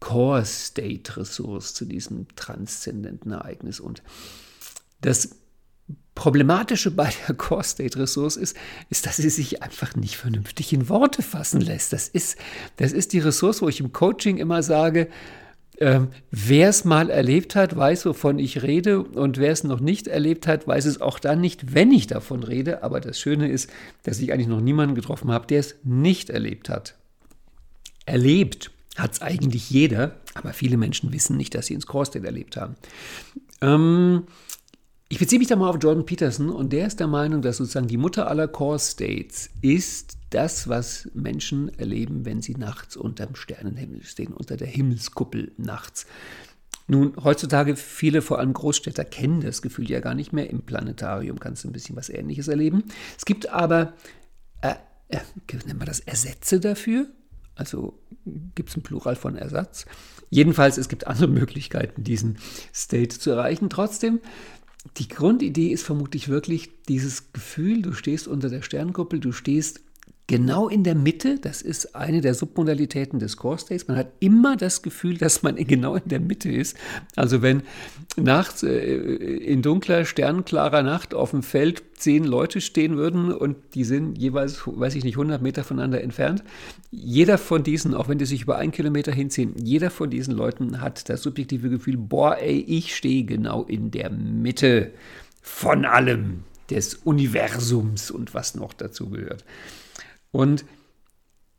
Core-State-Ressource, 0.00 1.72
zu 1.72 1.84
diesem 1.86 2.26
transzendenten 2.36 3.32
Ereignis. 3.32 3.80
Und 3.80 4.02
das 5.00 5.30
Problematische 6.14 6.90
bei 6.90 7.12
der 7.26 7.34
Core 7.34 7.64
State 7.64 7.98
Ressource 7.98 8.36
ist, 8.36 8.56
ist, 8.88 9.06
dass 9.06 9.16
sie 9.16 9.30
sich 9.30 9.62
einfach 9.62 9.96
nicht 9.96 10.16
vernünftig 10.16 10.72
in 10.72 10.88
Worte 10.88 11.22
fassen 11.22 11.60
lässt. 11.60 11.92
Das 11.92 12.08
ist, 12.08 12.38
das 12.76 12.92
ist 12.92 13.12
die 13.12 13.18
Ressource, 13.18 13.62
wo 13.62 13.68
ich 13.68 13.80
im 13.80 13.92
Coaching 13.92 14.36
immer 14.36 14.62
sage, 14.62 15.08
ähm, 15.78 16.08
wer 16.30 16.68
es 16.68 16.84
mal 16.84 17.10
erlebt 17.10 17.56
hat, 17.56 17.76
weiß, 17.76 18.06
wovon 18.06 18.38
ich 18.38 18.62
rede. 18.62 19.02
Und 19.02 19.38
wer 19.38 19.50
es 19.50 19.64
noch 19.64 19.80
nicht 19.80 20.06
erlebt 20.06 20.46
hat, 20.46 20.66
weiß 20.66 20.84
es 20.84 21.00
auch 21.00 21.18
dann 21.18 21.40
nicht, 21.40 21.74
wenn 21.74 21.90
ich 21.90 22.06
davon 22.06 22.42
rede. 22.42 22.82
Aber 22.82 23.00
das 23.00 23.18
Schöne 23.18 23.48
ist, 23.48 23.70
dass 24.04 24.20
ich 24.20 24.32
eigentlich 24.32 24.48
noch 24.48 24.60
niemanden 24.60 24.94
getroffen 24.94 25.30
habe, 25.32 25.46
der 25.46 25.60
es 25.60 25.76
nicht 25.82 26.30
erlebt 26.30 26.68
hat. 26.68 26.94
Erlebt 28.06 28.70
hat 28.96 29.12
es 29.12 29.22
eigentlich 29.22 29.70
jeder, 29.70 30.16
aber 30.34 30.52
viele 30.52 30.76
Menschen 30.76 31.12
wissen 31.12 31.36
nicht, 31.36 31.54
dass 31.54 31.66
sie 31.66 31.74
ins 31.74 31.86
Core 31.86 32.06
State 32.06 32.26
erlebt 32.26 32.56
haben. 32.56 32.76
Ähm, 33.60 34.24
ich 35.08 35.18
beziehe 35.18 35.38
mich 35.38 35.48
da 35.48 35.56
mal 35.56 35.68
auf 35.68 35.82
Jordan 35.82 36.06
Peterson 36.06 36.50
und 36.50 36.72
der 36.72 36.86
ist 36.86 37.00
der 37.00 37.08
Meinung, 37.08 37.42
dass 37.42 37.56
sozusagen 37.56 37.88
die 37.88 37.96
Mutter 37.96 38.28
aller 38.28 38.46
Core 38.46 38.78
States 38.78 39.50
ist 39.60 40.16
das, 40.34 40.68
was 40.68 41.08
Menschen 41.14 41.76
erleben, 41.78 42.24
wenn 42.24 42.42
sie 42.42 42.54
nachts 42.54 42.96
unterm 42.96 43.34
Sternenhimmel 43.34 44.02
stehen, 44.02 44.32
unter 44.32 44.56
der 44.56 44.66
Himmelskuppel 44.66 45.52
nachts. 45.56 46.06
Nun, 46.86 47.14
heutzutage 47.22 47.76
viele, 47.76 48.20
vor 48.20 48.38
allem 48.38 48.52
Großstädter, 48.52 49.04
kennen 49.04 49.40
das 49.40 49.62
Gefühl 49.62 49.90
ja 49.90 50.00
gar 50.00 50.14
nicht 50.14 50.32
mehr. 50.32 50.50
Im 50.50 50.62
Planetarium 50.62 51.40
kannst 51.40 51.64
du 51.64 51.68
ein 51.68 51.72
bisschen 51.72 51.96
was 51.96 52.10
Ähnliches 52.10 52.48
erleben. 52.48 52.84
Es 53.16 53.24
gibt 53.24 53.48
aber, 53.48 53.94
äh, 54.60 54.74
äh, 55.08 55.20
nennen 55.66 55.80
wir 55.80 55.86
das 55.86 56.00
Ersätze 56.00 56.60
dafür? 56.60 57.06
Also 57.54 57.98
gibt 58.54 58.70
es 58.70 58.76
ein 58.76 58.82
Plural 58.82 59.16
von 59.16 59.36
Ersatz? 59.36 59.86
Jedenfalls, 60.28 60.76
es 60.76 60.88
gibt 60.88 61.06
andere 61.06 61.28
Möglichkeiten, 61.28 62.02
diesen 62.02 62.38
State 62.74 63.18
zu 63.18 63.30
erreichen. 63.30 63.70
Trotzdem 63.70 64.20
die 64.96 65.08
Grundidee 65.08 65.68
ist 65.68 65.84
vermutlich 65.84 66.28
wirklich 66.28 66.70
dieses 66.88 67.32
Gefühl, 67.32 67.82
du 67.82 67.92
stehst 67.92 68.28
unter 68.28 68.50
der 68.50 68.62
Sternkuppel, 68.62 69.18
du 69.18 69.32
stehst 69.32 69.80
genau 70.26 70.68
in 70.68 70.84
der 70.84 70.94
Mitte. 70.94 71.38
Das 71.38 71.60
ist 71.60 71.94
eine 71.94 72.20
der 72.20 72.34
Submodalitäten 72.34 73.18
des 73.18 73.36
Core 73.36 73.58
States. 73.58 73.88
Man 73.88 73.96
hat 73.96 74.08
immer 74.20 74.56
das 74.56 74.82
Gefühl, 74.82 75.18
dass 75.18 75.42
man 75.42 75.56
genau 75.56 75.96
in 75.96 76.08
der 76.08 76.20
Mitte 76.20 76.50
ist. 76.50 76.76
Also 77.14 77.42
wenn 77.42 77.62
nachts 78.16 78.62
äh, 78.62 78.78
in 78.78 79.62
dunkler, 79.62 80.04
sternklarer 80.04 80.82
Nacht 80.82 81.14
auf 81.14 81.30
dem 81.30 81.42
Feld 81.42 81.82
zehn 81.94 82.24
Leute 82.24 82.60
stehen 82.60 82.96
würden 82.96 83.32
und 83.32 83.56
die 83.74 83.84
sind 83.84 84.16
jeweils, 84.18 84.62
weiß 84.66 84.94
ich 84.94 85.04
nicht, 85.04 85.14
100 85.14 85.42
Meter 85.42 85.62
voneinander 85.62 86.02
entfernt. 86.02 86.42
Jeder 86.90 87.38
von 87.38 87.62
diesen, 87.62 87.94
auch 87.94 88.08
wenn 88.08 88.18
die 88.18 88.26
sich 88.26 88.42
über 88.42 88.56
einen 88.56 88.72
Kilometer 88.72 89.12
hinziehen, 89.12 89.54
jeder 89.62 89.90
von 89.90 90.10
diesen 90.10 90.34
Leuten 90.34 90.80
hat 90.80 91.08
das 91.08 91.22
subjektive 91.22 91.68
Gefühl, 91.68 91.96
boah, 91.96 92.38
ey, 92.38 92.60
ich 92.66 92.96
stehe 92.96 93.24
genau 93.24 93.64
in 93.64 93.90
der 93.90 94.10
Mitte 94.10 94.92
von 95.42 95.84
allem 95.84 96.44
des 96.70 96.94
Universums 96.94 98.10
und 98.10 98.32
was 98.32 98.54
noch 98.54 98.72
dazu 98.72 99.10
gehört. 99.10 99.44
Und 100.34 100.64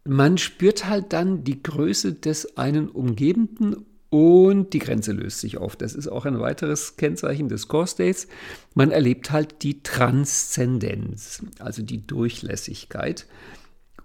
man 0.04 0.38
spürt 0.38 0.86
halt 0.86 1.14
dann 1.14 1.46
die 1.46 1.64
Größe 1.64 2.12
des 2.14 2.58
einen 2.58 2.90
Umgebenden 2.90 3.86
und 4.10 4.74
die 4.74 4.80
Grenze 4.80 5.14
löst 5.14 5.40
sich 5.40 5.58
auf. 5.58 5.78
Das 5.78 5.96
ist 5.96 6.10
auch 6.10 6.26
ein 6.26 6.42
weiteres 6.42 6.98
Kennzeichen 6.98 7.48
des 7.48 7.70
Core 7.70 7.88
States. 7.88 8.28
Man 8.74 8.92
erlebt 8.92 9.32
halt 9.32 9.64
die 9.64 9.82
Transzendenz, 9.82 11.42
also 11.60 11.84
die 11.84 12.06
Durchlässigkeit 12.06 13.28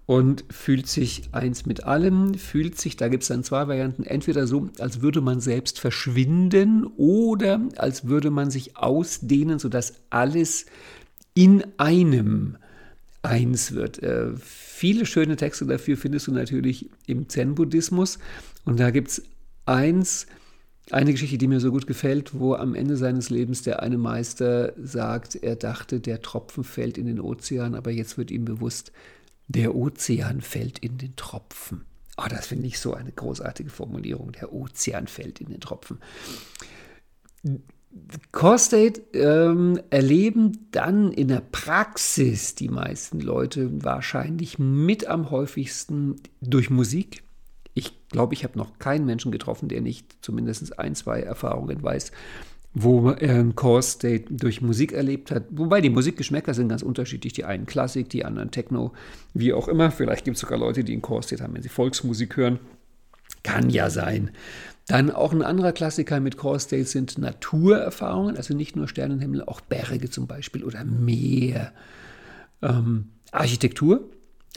und 0.05 0.45
fühlt 0.49 0.87
sich 0.87 1.23
eins 1.33 1.65
mit 1.65 1.83
allem, 1.83 2.35
fühlt 2.35 2.79
sich, 2.79 2.95
da 2.95 3.09
gibt 3.09 3.23
es 3.23 3.29
dann 3.29 3.43
zwei 3.43 3.67
Varianten, 3.67 4.03
entweder 4.03 4.47
so, 4.47 4.69
als 4.79 5.01
würde 5.01 5.19
man 5.19 5.41
selbst 5.41 5.81
verschwinden 5.81 6.85
oder 6.95 7.59
als 7.75 8.07
würde 8.07 8.31
man 8.31 8.51
sich 8.51 8.77
ausdehnen, 8.77 9.59
sodass 9.59 9.95
alles 10.11 10.65
in 11.33 11.61
einem 11.77 12.55
eins 13.21 13.73
wird. 13.73 14.01
Äh, 14.01 14.35
viele 14.37 15.05
schöne 15.05 15.35
Texte 15.35 15.65
dafür 15.65 15.97
findest 15.97 16.27
du 16.27 16.31
natürlich 16.31 16.89
im 17.05 17.29
Zen-Buddhismus. 17.29 18.19
Und 18.65 18.79
da 18.79 18.91
gibt 18.91 19.09
es 19.09 19.23
eins, 19.65 20.27
eine 20.89 21.11
Geschichte, 21.11 21.37
die 21.37 21.47
mir 21.47 21.59
so 21.59 21.71
gut 21.71 21.87
gefällt, 21.87 22.37
wo 22.37 22.55
am 22.55 22.75
Ende 22.75 22.97
seines 22.97 23.29
Lebens 23.29 23.61
der 23.61 23.81
eine 23.81 23.97
Meister 23.97 24.73
sagt, 24.81 25.35
er 25.35 25.55
dachte, 25.55 25.99
der 25.99 26.21
Tropfen 26.21 26.63
fällt 26.63 26.97
in 26.97 27.05
den 27.05 27.19
Ozean, 27.19 27.75
aber 27.75 27.91
jetzt 27.91 28.17
wird 28.17 28.31
ihm 28.31 28.45
bewusst, 28.45 28.91
der 29.47 29.75
Ozean 29.75 30.41
fällt 30.41 30.79
in 30.79 30.97
den 30.97 31.15
Tropfen. 31.15 31.85
Oh, 32.17 32.27
das 32.29 32.47
finde 32.47 32.67
ich 32.67 32.79
so 32.79 32.93
eine 32.93 33.11
großartige 33.11 33.69
Formulierung. 33.69 34.31
Der 34.33 34.53
Ozean 34.53 35.07
fällt 35.07 35.39
in 35.39 35.49
den 35.49 35.59
Tropfen. 35.59 35.97
Core 38.31 38.59
State 38.59 39.01
ähm, 39.13 39.79
erleben 39.89 40.67
dann 40.71 41.11
in 41.11 41.27
der 41.27 41.41
Praxis 41.41 42.55
die 42.55 42.69
meisten 42.69 43.19
Leute 43.19 43.69
wahrscheinlich 43.83 44.59
mit 44.59 45.07
am 45.07 45.29
häufigsten 45.29 46.15
durch 46.41 46.69
Musik. 46.69 47.23
Ich 47.73 48.07
glaube, 48.09 48.33
ich 48.33 48.43
habe 48.43 48.57
noch 48.57 48.79
keinen 48.79 49.05
Menschen 49.05 49.31
getroffen, 49.31 49.69
der 49.69 49.81
nicht 49.81 50.17
zumindest 50.21 50.77
ein, 50.79 50.95
zwei 50.95 51.21
Erfahrungen 51.21 51.81
weiß, 51.81 52.11
wo 52.73 53.09
er 53.09 53.35
einen 53.35 53.55
Core 53.55 53.83
State 53.83 54.33
durch 54.33 54.61
Musik 54.61 54.93
erlebt 54.93 55.31
hat. 55.31 55.45
Wobei 55.51 55.81
die 55.81 55.89
Musikgeschmäcker 55.89 56.53
sind 56.53 56.69
ganz 56.69 56.83
unterschiedlich. 56.83 57.33
Die 57.33 57.43
einen 57.43 57.65
Klassik, 57.65 58.09
die 58.09 58.23
anderen 58.23 58.51
Techno, 58.51 58.93
wie 59.33 59.53
auch 59.53 59.67
immer. 59.67 59.91
Vielleicht 59.91 60.25
gibt 60.25 60.35
es 60.35 60.41
sogar 60.41 60.57
Leute, 60.57 60.83
die 60.83 60.93
einen 60.93 61.01
Core 61.01 61.23
State 61.23 61.43
haben, 61.43 61.53
wenn 61.53 61.63
sie 61.63 61.69
Volksmusik 61.69 62.37
hören. 62.37 62.59
Kann 63.43 63.69
ja 63.69 63.89
sein. 63.89 64.31
Dann 64.91 65.09
auch 65.09 65.31
ein 65.31 65.41
anderer 65.41 65.71
Klassiker 65.71 66.19
mit 66.19 66.35
Core 66.35 66.59
States 66.59 66.91
sind 66.91 67.17
Naturerfahrungen, 67.17 68.35
also 68.35 68.53
nicht 68.53 68.75
nur 68.75 68.89
Sternenhimmel, 68.89 69.41
auch 69.41 69.61
Berge 69.61 70.09
zum 70.09 70.27
Beispiel 70.27 70.65
oder 70.65 70.83
Meer. 70.83 71.71
Ähm, 72.61 73.05
Architektur, 73.31 74.09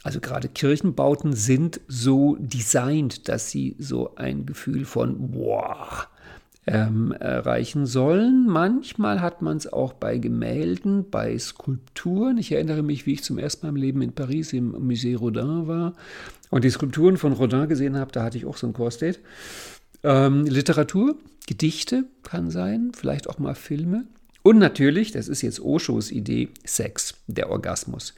also 0.02 0.18
gerade 0.18 0.48
Kirchenbauten 0.48 1.34
sind 1.34 1.80
so 1.86 2.36
designt, 2.40 3.28
dass 3.28 3.52
sie 3.52 3.76
so 3.78 4.16
ein 4.16 4.44
Gefühl 4.44 4.86
von 4.86 5.34
wow 5.34 6.08
ähm, 6.66 7.12
erreichen 7.12 7.86
sollen. 7.86 8.48
Manchmal 8.48 9.20
hat 9.20 9.40
man 9.40 9.56
es 9.56 9.72
auch 9.72 9.92
bei 9.92 10.18
Gemälden, 10.18 11.10
bei 11.10 11.38
Skulpturen. 11.38 12.38
Ich 12.38 12.50
erinnere 12.50 12.82
mich, 12.82 13.06
wie 13.06 13.12
ich 13.12 13.22
zum 13.22 13.38
ersten 13.38 13.66
Mal 13.66 13.70
im 13.70 13.76
Leben 13.76 14.02
in 14.02 14.14
Paris 14.14 14.52
im 14.52 14.74
Musée 14.74 15.16
Rodin 15.16 15.68
war 15.68 15.92
und 16.50 16.64
die 16.64 16.70
Skulpturen 16.70 17.18
von 17.18 17.34
Rodin 17.34 17.68
gesehen 17.68 17.96
habe, 17.96 18.10
da 18.10 18.24
hatte 18.24 18.38
ich 18.38 18.46
auch 18.46 18.56
so 18.56 18.66
ein 18.66 18.72
Core-State. 18.72 19.20
Ähm, 20.04 20.44
Literatur, 20.44 21.16
Gedichte 21.46 22.04
kann 22.22 22.50
sein, 22.50 22.92
vielleicht 22.94 23.28
auch 23.28 23.38
mal 23.38 23.54
Filme. 23.54 24.04
Und 24.42 24.58
natürlich, 24.58 25.10
das 25.10 25.28
ist 25.28 25.40
jetzt 25.40 25.60
Oshos 25.60 26.10
Idee, 26.10 26.50
Sex, 26.64 27.14
der 27.26 27.50
Orgasmus. 27.50 28.14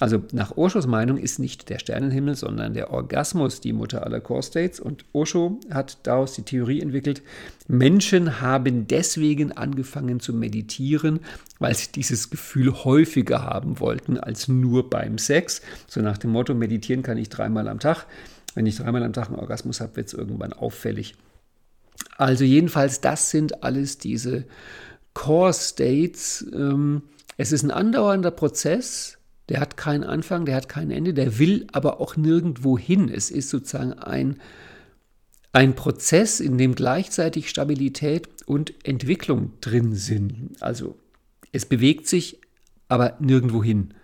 Also 0.00 0.22
nach 0.32 0.56
Oshos 0.56 0.86
Meinung 0.86 1.16
ist 1.16 1.38
nicht 1.38 1.68
der 1.70 1.78
Sternenhimmel, 1.78 2.34
sondern 2.36 2.74
der 2.74 2.90
Orgasmus 2.92 3.60
die 3.60 3.72
Mutter 3.72 4.04
aller 4.04 4.20
Core 4.20 4.42
States. 4.42 4.80
Und 4.80 5.04
Osho 5.12 5.60
hat 5.70 5.98
daraus 6.04 6.34
die 6.34 6.42
Theorie 6.42 6.80
entwickelt, 6.80 7.22
Menschen 7.66 8.40
haben 8.40 8.86
deswegen 8.86 9.52
angefangen 9.52 10.20
zu 10.20 10.32
meditieren, 10.32 11.20
weil 11.60 11.74
sie 11.74 11.92
dieses 11.92 12.30
Gefühl 12.30 12.72
häufiger 12.72 13.42
haben 13.42 13.80
wollten 13.80 14.18
als 14.18 14.48
nur 14.48 14.90
beim 14.90 15.18
Sex. 15.18 15.62
So 15.86 16.00
nach 16.00 16.18
dem 16.18 16.30
Motto, 16.30 16.54
meditieren 16.54 17.02
kann 17.02 17.18
ich 17.18 17.28
dreimal 17.28 17.68
am 17.68 17.80
Tag. 17.80 18.06
Wenn 18.54 18.66
ich 18.66 18.76
dreimal 18.76 19.02
am 19.02 19.12
Tag 19.12 19.28
einen 19.28 19.38
Orgasmus 19.38 19.80
habe, 19.80 19.96
wird 19.96 20.08
es 20.08 20.14
irgendwann 20.14 20.52
auffällig. 20.52 21.14
Also 22.16 22.44
jedenfalls, 22.44 23.00
das 23.00 23.30
sind 23.30 23.62
alles 23.62 23.98
diese 23.98 24.44
Core 25.14 25.52
States. 25.52 26.46
Ähm, 26.52 27.02
es 27.36 27.52
ist 27.52 27.62
ein 27.62 27.70
andauernder 27.70 28.30
Prozess, 28.30 29.18
der 29.48 29.60
hat 29.60 29.76
keinen 29.76 30.04
Anfang, 30.04 30.44
der 30.44 30.56
hat 30.56 30.68
kein 30.68 30.90
Ende, 30.90 31.14
der 31.14 31.38
will 31.38 31.66
aber 31.72 32.00
auch 32.00 32.16
nirgendwo 32.16 32.76
hin. 32.78 33.08
Es 33.08 33.30
ist 33.30 33.48
sozusagen 33.48 33.94
ein, 33.94 34.38
ein 35.52 35.74
Prozess, 35.74 36.40
in 36.40 36.58
dem 36.58 36.74
gleichzeitig 36.74 37.48
Stabilität 37.48 38.28
und 38.46 38.74
Entwicklung 38.84 39.52
drin 39.60 39.94
sind. 39.94 40.50
Also 40.60 40.98
es 41.52 41.64
bewegt 41.64 42.06
sich, 42.06 42.40
aber 42.88 43.16
nirgendwo 43.20 43.62
hin. 43.62 43.94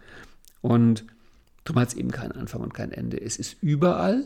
Und 0.62 1.04
darum 1.64 1.82
hat 1.82 1.88
es 1.88 1.94
eben 1.94 2.10
keinen 2.10 2.32
Anfang 2.32 2.62
und 2.62 2.72
kein 2.72 2.92
Ende. 2.92 3.20
Es 3.20 3.36
ist 3.36 3.56
überall 3.60 4.24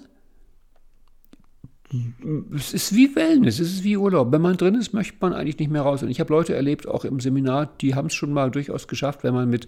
es 2.55 2.75
ist 2.75 2.95
wie 2.95 3.15
Wellness, 3.17 3.61
es 3.61 3.73
ist 3.73 3.85
wie 3.85 3.97
Urlaub. 3.97 4.31
Wenn 4.31 4.43
man 4.43 4.59
drin 4.59 4.75
ist, 4.75 4.93
möchte 4.93 5.17
man 5.21 5.33
eigentlich 5.33 5.59
nicht 5.59 5.71
mehr 5.71 5.83
raus. 5.83 6.03
Und 6.03 6.11
ich 6.11 6.21
habe 6.21 6.33
Leute 6.33 6.55
erlebt, 6.55 6.87
auch 6.87 7.05
im 7.05 7.19
Seminar, 7.19 7.71
die 7.81 7.95
haben 7.95 8.07
es 8.07 8.15
schon 8.15 8.33
mal 8.33 8.51
durchaus 8.51 8.89
geschafft, 8.89 9.25
wenn 9.25 9.33
man 9.33 9.49
mit 9.49 9.67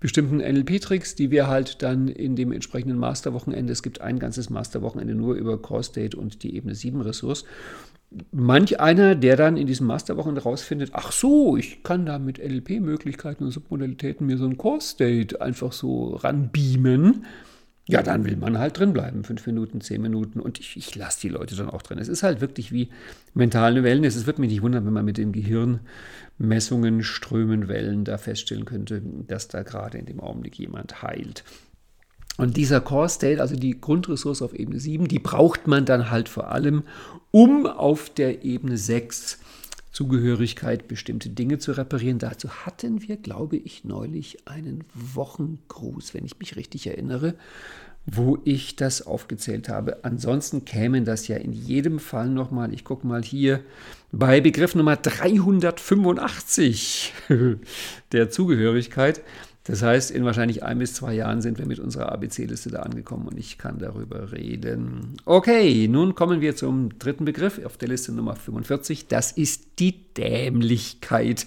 bestimmten 0.00 0.38
NLP-Tricks, 0.38 1.14
die 1.14 1.30
wir 1.30 1.46
halt 1.46 1.82
dann 1.82 2.08
in 2.08 2.36
dem 2.36 2.52
entsprechenden 2.52 2.98
Masterwochenende, 2.98 3.72
es 3.72 3.82
gibt 3.82 4.00
ein 4.00 4.18
ganzes 4.18 4.48
Masterwochenende 4.48 5.14
nur 5.14 5.34
über 5.34 5.60
Core 5.60 5.82
State 5.82 6.16
und 6.16 6.42
die 6.42 6.56
Ebene 6.56 6.74
7 6.74 7.02
Ressource, 7.02 7.44
manch 8.32 8.80
einer, 8.80 9.14
der 9.14 9.36
dann 9.36 9.58
in 9.58 9.66
diesem 9.66 9.86
Masterwochenende 9.86 10.42
rausfindet, 10.42 10.90
ach 10.94 11.12
so, 11.12 11.58
ich 11.58 11.82
kann 11.82 12.06
da 12.06 12.18
mit 12.18 12.38
NLP-Möglichkeiten 12.38 13.44
und 13.44 13.50
Submodalitäten 13.50 14.26
mir 14.26 14.38
so 14.38 14.46
ein 14.46 14.56
Core 14.56 14.80
State 14.80 15.40
einfach 15.42 15.72
so 15.72 16.14
ranbeamen 16.14 17.26
ja, 17.90 18.02
dann 18.02 18.26
will 18.26 18.36
man 18.36 18.58
halt 18.58 18.78
drin 18.78 18.92
bleiben. 18.92 19.24
Fünf 19.24 19.46
Minuten, 19.46 19.80
zehn 19.80 20.02
Minuten. 20.02 20.40
Und 20.40 20.60
ich, 20.60 20.76
ich 20.76 20.94
lasse 20.94 21.22
die 21.22 21.30
Leute 21.30 21.56
dann 21.56 21.70
auch 21.70 21.80
drin. 21.80 21.98
Es 21.98 22.08
ist 22.08 22.22
halt 22.22 22.42
wirklich 22.42 22.70
wie 22.70 22.90
mentale 23.32 23.82
Wellness. 23.82 24.14
Es 24.14 24.26
wird 24.26 24.38
mich 24.38 24.50
nicht 24.50 24.60
wundern, 24.60 24.84
wenn 24.84 24.92
man 24.92 25.06
mit 25.06 25.16
dem 25.16 25.32
Gehirn 25.32 25.80
Messungen, 26.36 27.02
Strömen, 27.02 27.66
Wellen 27.66 28.04
da 28.04 28.18
feststellen 28.18 28.66
könnte, 28.66 29.00
dass 29.26 29.48
da 29.48 29.62
gerade 29.62 29.96
in 29.96 30.04
dem 30.04 30.20
Augenblick 30.20 30.58
jemand 30.58 31.02
heilt. 31.02 31.44
Und 32.36 32.58
dieser 32.58 32.82
Core 32.82 33.08
State, 33.08 33.40
also 33.40 33.56
die 33.56 33.80
Grundressource 33.80 34.42
auf 34.42 34.52
Ebene 34.52 34.78
7, 34.78 35.08
die 35.08 35.18
braucht 35.18 35.66
man 35.66 35.86
dann 35.86 36.10
halt 36.10 36.28
vor 36.28 36.52
allem, 36.52 36.82
um 37.30 37.66
auf 37.66 38.10
der 38.10 38.44
Ebene 38.44 38.76
6 38.76 39.40
Zugehörigkeit 39.98 40.86
bestimmte 40.86 41.28
Dinge 41.28 41.58
zu 41.58 41.72
reparieren. 41.72 42.20
Dazu 42.20 42.64
hatten 42.64 43.02
wir, 43.02 43.16
glaube 43.16 43.56
ich, 43.56 43.82
neulich 43.82 44.46
einen 44.46 44.84
Wochengruß, 44.94 46.14
wenn 46.14 46.24
ich 46.24 46.38
mich 46.38 46.54
richtig 46.54 46.86
erinnere, 46.86 47.34
wo 48.06 48.38
ich 48.44 48.76
das 48.76 49.04
aufgezählt 49.04 49.68
habe. 49.68 50.04
Ansonsten 50.04 50.64
kämen 50.64 51.04
das 51.04 51.26
ja 51.26 51.36
in 51.36 51.52
jedem 51.52 51.98
Fall 51.98 52.28
nochmal, 52.28 52.72
ich 52.72 52.84
gucke 52.84 53.08
mal 53.08 53.24
hier, 53.24 53.58
bei 54.12 54.40
Begriff 54.40 54.76
Nummer 54.76 54.94
385 54.94 57.12
der 58.12 58.30
Zugehörigkeit. 58.30 59.22
Das 59.68 59.82
heißt, 59.82 60.10
in 60.10 60.24
wahrscheinlich 60.24 60.62
ein 60.62 60.78
bis 60.78 60.94
zwei 60.94 61.12
Jahren 61.12 61.42
sind 61.42 61.58
wir 61.58 61.66
mit 61.66 61.78
unserer 61.78 62.10
ABC-Liste 62.10 62.70
da 62.70 62.78
angekommen 62.78 63.28
und 63.28 63.38
ich 63.38 63.58
kann 63.58 63.78
darüber 63.78 64.32
reden. 64.32 65.18
Okay, 65.26 65.86
nun 65.88 66.14
kommen 66.14 66.40
wir 66.40 66.56
zum 66.56 66.98
dritten 66.98 67.26
Begriff 67.26 67.62
auf 67.62 67.76
der 67.76 67.88
Liste 67.88 68.12
Nummer 68.12 68.34
45. 68.34 69.08
Das 69.08 69.30
ist 69.30 69.78
die 69.78 70.14
Dämlichkeit. 70.14 71.46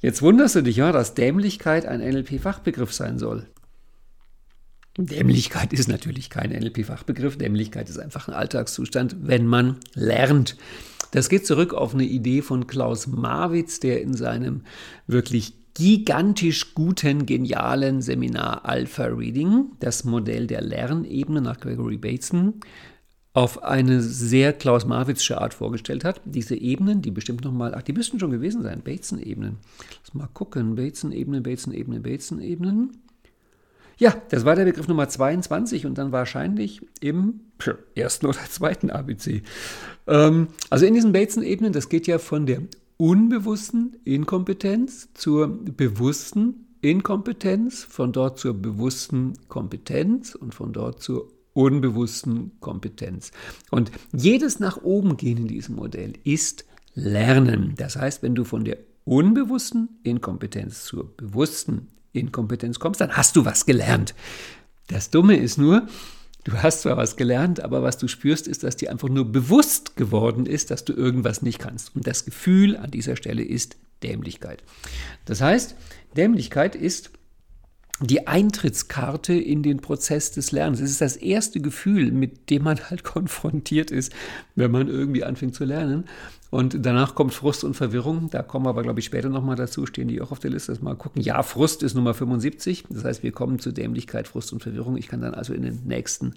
Jetzt 0.00 0.20
wunderst 0.20 0.56
du 0.56 0.62
dich, 0.62 0.76
ja, 0.76 0.92
dass 0.92 1.14
Dämlichkeit 1.14 1.86
ein 1.86 2.00
NLP-Fachbegriff 2.00 2.92
sein 2.92 3.18
soll. 3.18 3.46
Dämlichkeit 4.98 5.72
ist 5.72 5.88
natürlich 5.88 6.28
kein 6.28 6.50
NLP-Fachbegriff. 6.50 7.38
Dämlichkeit 7.38 7.88
ist 7.88 7.98
einfach 7.98 8.28
ein 8.28 8.34
Alltagszustand, 8.34 9.16
wenn 9.22 9.46
man 9.46 9.76
lernt. 9.94 10.58
Das 11.12 11.30
geht 11.30 11.46
zurück 11.46 11.72
auf 11.72 11.94
eine 11.94 12.04
Idee 12.04 12.42
von 12.42 12.66
Klaus 12.66 13.06
Marwitz, 13.06 13.80
der 13.80 14.02
in 14.02 14.12
seinem 14.12 14.64
wirklich 15.06 15.54
gigantisch 15.78 16.74
guten, 16.74 17.24
genialen 17.24 18.02
Seminar 18.02 18.64
Alpha 18.64 19.04
Reading, 19.04 19.70
das 19.78 20.02
Modell 20.02 20.48
der 20.48 20.60
Lernebene 20.60 21.40
nach 21.40 21.60
Gregory 21.60 21.96
Bateson, 21.96 22.54
auf 23.32 23.62
eine 23.62 24.02
sehr 24.02 24.52
Klaus 24.52 24.86
Marwitzsche 24.86 25.40
Art 25.40 25.54
vorgestellt 25.54 26.04
hat. 26.04 26.20
Diese 26.24 26.56
Ebenen, 26.56 27.00
die 27.00 27.12
bestimmt 27.12 27.44
nochmal, 27.44 27.76
ach, 27.76 27.82
die 27.82 27.92
müssten 27.92 28.18
schon 28.18 28.32
gewesen 28.32 28.62
sein, 28.62 28.82
Bateson-Ebenen. 28.82 29.58
Lass 30.02 30.14
mal 30.14 30.28
gucken, 30.34 30.74
Bateson-Ebenen, 30.74 31.44
Bateson-Ebenen, 31.44 32.02
Bateson-Ebenen. 32.02 32.98
Ja, 33.98 34.20
das 34.30 34.44
war 34.44 34.56
der 34.56 34.64
Begriff 34.64 34.88
Nummer 34.88 35.08
22 35.08 35.86
und 35.86 35.96
dann 35.96 36.10
wahrscheinlich 36.10 36.80
im 37.00 37.40
ersten 37.94 38.26
oder 38.26 38.40
zweiten 38.48 38.90
ABC. 38.90 39.42
Ähm, 40.08 40.48
also 40.70 40.86
in 40.86 40.94
diesen 40.94 41.12
Bateson-Ebenen, 41.12 41.72
das 41.72 41.88
geht 41.88 42.08
ja 42.08 42.18
von 42.18 42.46
der 42.46 42.62
unbewussten 42.98 43.96
Inkompetenz 44.04 45.08
zur 45.14 45.48
bewussten 45.48 46.66
Inkompetenz, 46.82 47.82
von 47.84 48.12
dort 48.12 48.38
zur 48.38 48.54
bewussten 48.54 49.34
Kompetenz 49.48 50.34
und 50.34 50.54
von 50.54 50.72
dort 50.72 51.02
zur 51.02 51.28
unbewussten 51.54 52.52
Kompetenz. 52.60 53.32
Und 53.70 53.90
jedes 54.12 54.60
nach 54.60 54.82
oben 54.82 55.16
gehen 55.16 55.38
in 55.38 55.48
diesem 55.48 55.76
Modell 55.76 56.12
ist 56.24 56.66
Lernen. 56.94 57.74
Das 57.76 57.96
heißt, 57.96 58.22
wenn 58.22 58.34
du 58.34 58.44
von 58.44 58.64
der 58.64 58.78
unbewussten 59.04 59.88
Inkompetenz 60.02 60.84
zur 60.84 61.16
bewussten 61.16 61.88
Inkompetenz 62.12 62.78
kommst, 62.78 63.00
dann 63.00 63.16
hast 63.16 63.36
du 63.36 63.44
was 63.44 63.64
gelernt. 63.64 64.14
Das 64.88 65.10
Dumme 65.10 65.36
ist 65.36 65.58
nur, 65.58 65.86
Du 66.48 66.62
hast 66.62 66.80
zwar 66.80 66.96
was 66.96 67.16
gelernt, 67.16 67.60
aber 67.60 67.82
was 67.82 67.98
du 67.98 68.08
spürst, 68.08 68.48
ist, 68.48 68.64
dass 68.64 68.74
dir 68.74 68.90
einfach 68.90 69.10
nur 69.10 69.30
bewusst 69.30 69.96
geworden 69.96 70.46
ist, 70.46 70.70
dass 70.70 70.82
du 70.82 70.94
irgendwas 70.94 71.42
nicht 71.42 71.58
kannst. 71.58 71.94
Und 71.94 72.06
das 72.06 72.24
Gefühl 72.24 72.78
an 72.78 72.90
dieser 72.90 73.16
Stelle 73.16 73.42
ist 73.42 73.76
Dämlichkeit. 74.02 74.62
Das 75.26 75.42
heißt, 75.42 75.74
Dämlichkeit 76.16 76.74
ist 76.74 77.10
die 78.00 78.28
Eintrittskarte 78.28 79.32
in 79.32 79.62
den 79.62 79.80
Prozess 79.80 80.30
des 80.30 80.52
Lernens. 80.52 80.80
Es 80.80 80.90
ist 80.90 81.00
das 81.00 81.16
erste 81.16 81.60
Gefühl, 81.60 82.12
mit 82.12 82.50
dem 82.50 82.62
man 82.62 82.78
halt 82.90 83.04
konfrontiert 83.04 83.90
ist, 83.90 84.12
wenn 84.54 84.70
man 84.70 84.88
irgendwie 84.88 85.24
anfängt 85.24 85.54
zu 85.54 85.64
lernen. 85.64 86.04
Und 86.50 86.86
danach 86.86 87.14
kommt 87.14 87.34
Frust 87.34 87.62
und 87.62 87.74
Verwirrung. 87.74 88.30
Da 88.30 88.42
kommen 88.42 88.64
wir 88.64 88.70
aber, 88.70 88.82
glaube 88.82 89.00
ich, 89.00 89.06
später 89.06 89.28
nochmal 89.28 89.56
dazu, 89.56 89.84
stehen 89.84 90.08
die 90.08 90.22
auch 90.22 90.32
auf 90.32 90.38
der 90.38 90.50
Liste. 90.50 90.78
Mal 90.80 90.94
gucken. 90.94 91.20
Ja, 91.20 91.42
Frust 91.42 91.82
ist 91.82 91.94
Nummer 91.94 92.14
75. 92.14 92.84
Das 92.88 93.04
heißt, 93.04 93.22
wir 93.22 93.32
kommen 93.32 93.58
zu 93.58 93.70
Dämlichkeit, 93.70 94.28
Frust 94.28 94.52
und 94.54 94.62
Verwirrung. 94.62 94.96
Ich 94.96 95.08
kann 95.08 95.20
dann 95.20 95.34
also 95.34 95.52
in 95.52 95.62
den 95.62 95.82
nächsten 95.84 96.34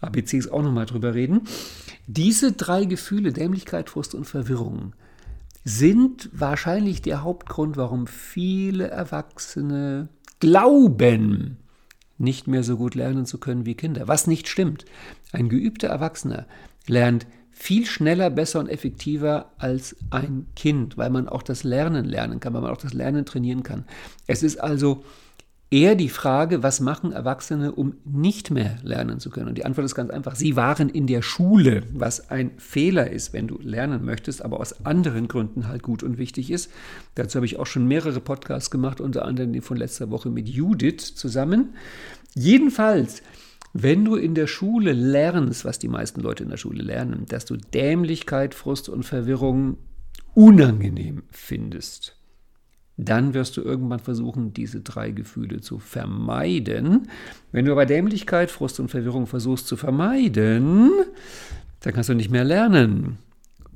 ABCs 0.00 0.48
auch 0.48 0.62
nochmal 0.62 0.86
drüber 0.86 1.12
reden. 1.12 1.42
Diese 2.06 2.52
drei 2.52 2.86
Gefühle, 2.86 3.32
Dämlichkeit, 3.32 3.90
Frust 3.90 4.14
und 4.14 4.24
Verwirrung, 4.24 4.94
sind 5.64 6.30
wahrscheinlich 6.32 7.02
der 7.02 7.22
Hauptgrund, 7.22 7.76
warum 7.76 8.06
viele 8.06 8.88
Erwachsene 8.88 10.08
glauben, 10.40 11.58
nicht 12.18 12.46
mehr 12.46 12.62
so 12.62 12.76
gut 12.76 12.94
lernen 12.94 13.24
zu 13.24 13.38
können 13.38 13.64
wie 13.64 13.74
Kinder. 13.74 14.08
Was 14.08 14.26
nicht 14.26 14.48
stimmt. 14.48 14.84
Ein 15.32 15.48
geübter 15.48 15.88
Erwachsener 15.88 16.46
lernt 16.86 17.26
viel 17.50 17.86
schneller, 17.86 18.30
besser 18.30 18.60
und 18.60 18.68
effektiver 18.68 19.52
als 19.58 19.96
ein 20.10 20.46
Kind, 20.56 20.96
weil 20.96 21.10
man 21.10 21.28
auch 21.28 21.42
das 21.42 21.62
Lernen 21.62 22.06
lernen 22.06 22.40
kann, 22.40 22.54
weil 22.54 22.62
man 22.62 22.70
auch 22.70 22.78
das 22.78 22.94
Lernen 22.94 23.26
trainieren 23.26 23.62
kann. 23.62 23.84
Es 24.26 24.42
ist 24.42 24.58
also 24.60 25.04
eher 25.70 25.94
die 25.94 26.08
Frage, 26.08 26.62
was 26.62 26.80
machen 26.80 27.12
Erwachsene, 27.12 27.72
um 27.72 27.94
nicht 28.04 28.50
mehr 28.50 28.78
lernen 28.82 29.20
zu 29.20 29.30
können? 29.30 29.48
Und 29.48 29.56
die 29.56 29.64
Antwort 29.64 29.84
ist 29.84 29.94
ganz 29.94 30.10
einfach, 30.10 30.34
sie 30.34 30.56
waren 30.56 30.88
in 30.88 31.06
der 31.06 31.22
Schule, 31.22 31.84
was 31.92 32.30
ein 32.30 32.52
Fehler 32.58 33.10
ist, 33.10 33.32
wenn 33.32 33.46
du 33.46 33.58
lernen 33.60 34.04
möchtest, 34.04 34.44
aber 34.44 34.60
aus 34.60 34.84
anderen 34.84 35.28
Gründen 35.28 35.68
halt 35.68 35.82
gut 35.82 36.02
und 36.02 36.18
wichtig 36.18 36.50
ist. 36.50 36.70
Dazu 37.14 37.36
habe 37.36 37.46
ich 37.46 37.58
auch 37.58 37.66
schon 37.66 37.86
mehrere 37.86 38.20
Podcasts 38.20 38.70
gemacht, 38.70 39.00
unter 39.00 39.24
anderem 39.24 39.52
den 39.52 39.62
von 39.62 39.76
letzter 39.76 40.10
Woche 40.10 40.28
mit 40.28 40.48
Judith 40.48 41.14
zusammen. 41.14 41.74
Jedenfalls, 42.34 43.22
wenn 43.72 44.04
du 44.04 44.16
in 44.16 44.34
der 44.34 44.48
Schule 44.48 44.92
lernst, 44.92 45.64
was 45.64 45.78
die 45.78 45.88
meisten 45.88 46.20
Leute 46.20 46.42
in 46.42 46.50
der 46.50 46.56
Schule 46.56 46.82
lernen, 46.82 47.26
dass 47.28 47.44
du 47.44 47.56
Dämlichkeit, 47.56 48.54
Frust 48.54 48.88
und 48.88 49.04
Verwirrung 49.04 49.76
unangenehm 50.34 51.22
findest, 51.30 52.16
dann 53.04 53.34
wirst 53.34 53.56
du 53.56 53.62
irgendwann 53.62 53.98
versuchen, 53.98 54.52
diese 54.52 54.80
drei 54.80 55.10
Gefühle 55.10 55.60
zu 55.60 55.78
vermeiden. 55.78 57.08
Wenn 57.52 57.64
du 57.64 57.72
aber 57.72 57.86
Dämlichkeit, 57.86 58.50
Frust 58.50 58.80
und 58.80 58.90
Verwirrung 58.90 59.26
versuchst 59.26 59.66
zu 59.66 59.76
vermeiden, 59.76 60.90
dann 61.80 61.92
kannst 61.92 62.08
du 62.08 62.14
nicht 62.14 62.30
mehr 62.30 62.44
lernen. 62.44 63.18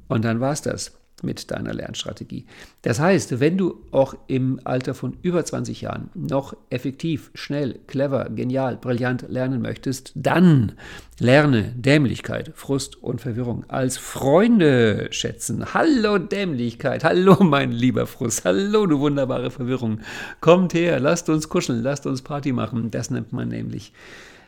Und 0.08 0.24
dann 0.24 0.40
war 0.40 0.52
es 0.52 0.62
das 0.62 0.92
mit 1.22 1.50
deiner 1.50 1.72
Lernstrategie. 1.72 2.46
Das 2.82 3.00
heißt, 3.00 3.40
wenn 3.40 3.56
du 3.56 3.82
auch 3.90 4.14
im 4.26 4.60
Alter 4.64 4.94
von 4.94 5.16
über 5.22 5.44
20 5.44 5.80
Jahren 5.80 6.10
noch 6.14 6.56
effektiv, 6.70 7.30
schnell, 7.34 7.80
clever, 7.86 8.28
genial, 8.30 8.76
brillant 8.76 9.26
lernen 9.28 9.62
möchtest, 9.62 10.12
dann 10.14 10.72
lerne 11.18 11.72
Dämlichkeit, 11.76 12.52
Frust 12.54 13.02
und 13.02 13.20
Verwirrung 13.20 13.64
als 13.68 13.96
Freunde 13.96 15.08
schätzen. 15.10 15.74
Hallo 15.74 16.18
Dämlichkeit, 16.18 17.04
hallo 17.04 17.42
mein 17.42 17.72
lieber 17.72 18.06
Frust, 18.06 18.44
hallo 18.44 18.86
du 18.86 18.98
wunderbare 18.98 19.50
Verwirrung. 19.50 20.00
Kommt 20.40 20.74
her, 20.74 21.00
lasst 21.00 21.28
uns 21.28 21.48
kuscheln, 21.48 21.82
lasst 21.82 22.06
uns 22.06 22.22
Party 22.22 22.52
machen. 22.52 22.90
Das 22.90 23.10
nennt 23.10 23.32
man 23.32 23.48
nämlich 23.48 23.92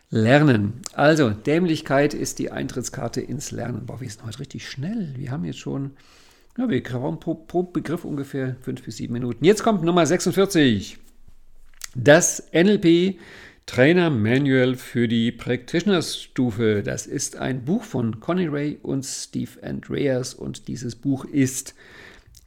Lernen. 0.09 0.75
Also, 0.95 1.31
Dämlichkeit 1.31 2.15
ist 2.15 2.39
die 2.39 2.53
Eintrittskarte 2.53 3.21
ins 3.21 3.51
Lernen. 3.51 3.87
Boah, 3.87 4.01
wir 4.01 4.09
sind 4.09 4.25
heute 4.25 4.39
richtig 4.39 4.69
schnell. 4.69 5.13
Wir 5.17 5.33
haben 5.33 5.45
jetzt 5.45 5.59
schon 5.59 5.97
ja, 6.59 6.69
wir 6.69 6.83
brauchen 6.83 7.21
pro, 7.21 7.35
pro 7.35 7.63
Begriff 7.63 8.05
ungefähr 8.05 8.57
fünf 8.61 8.83
bis 8.83 8.97
sieben 8.97 9.13
Minuten. 9.13 9.45
Jetzt 9.45 9.63
kommt 9.63 9.83
Nummer 9.83 10.07
46. 10.07 10.99
Das 11.95 12.43
NLP 12.53 13.19
Trainer 13.67 14.11
Manual 14.11 14.77
für 14.77 15.09
die 15.09 15.33
Practitioners-Stufe. 15.33 16.83
Das 16.85 17.07
ist 17.07 17.37
ein 17.37 17.65
Buch 17.65 17.83
von 17.83 18.21
Connie 18.21 18.47
Ray 18.47 18.79
und 18.81 19.05
Steve 19.05 19.61
Andreas 19.63 20.35
und 20.35 20.69
dieses 20.69 20.95
Buch 20.95 21.25
ist 21.25 21.75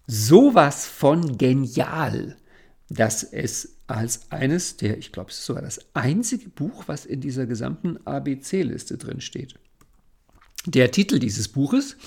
sowas 0.08 0.88
von 0.88 1.38
genial, 1.38 2.38
dass 2.90 3.24
es 3.24 3.76
als 3.86 4.32
eines 4.32 4.78
der, 4.78 4.98
ich 4.98 5.12
glaube, 5.12 5.30
es 5.30 5.40
ist 5.40 5.46
sogar 5.46 5.62
das 5.62 5.94
einzige 5.94 6.48
Buch, 6.50 6.86
was 6.88 7.06
in 7.06 7.20
dieser 7.20 7.46
gesamten 7.46 7.98
ABC-Liste 8.06 8.98
drin 8.98 9.20
steht. 9.20 9.56
Der 10.66 10.92
Titel 10.92 11.20
dieses 11.20 11.50
Buches 11.50 11.98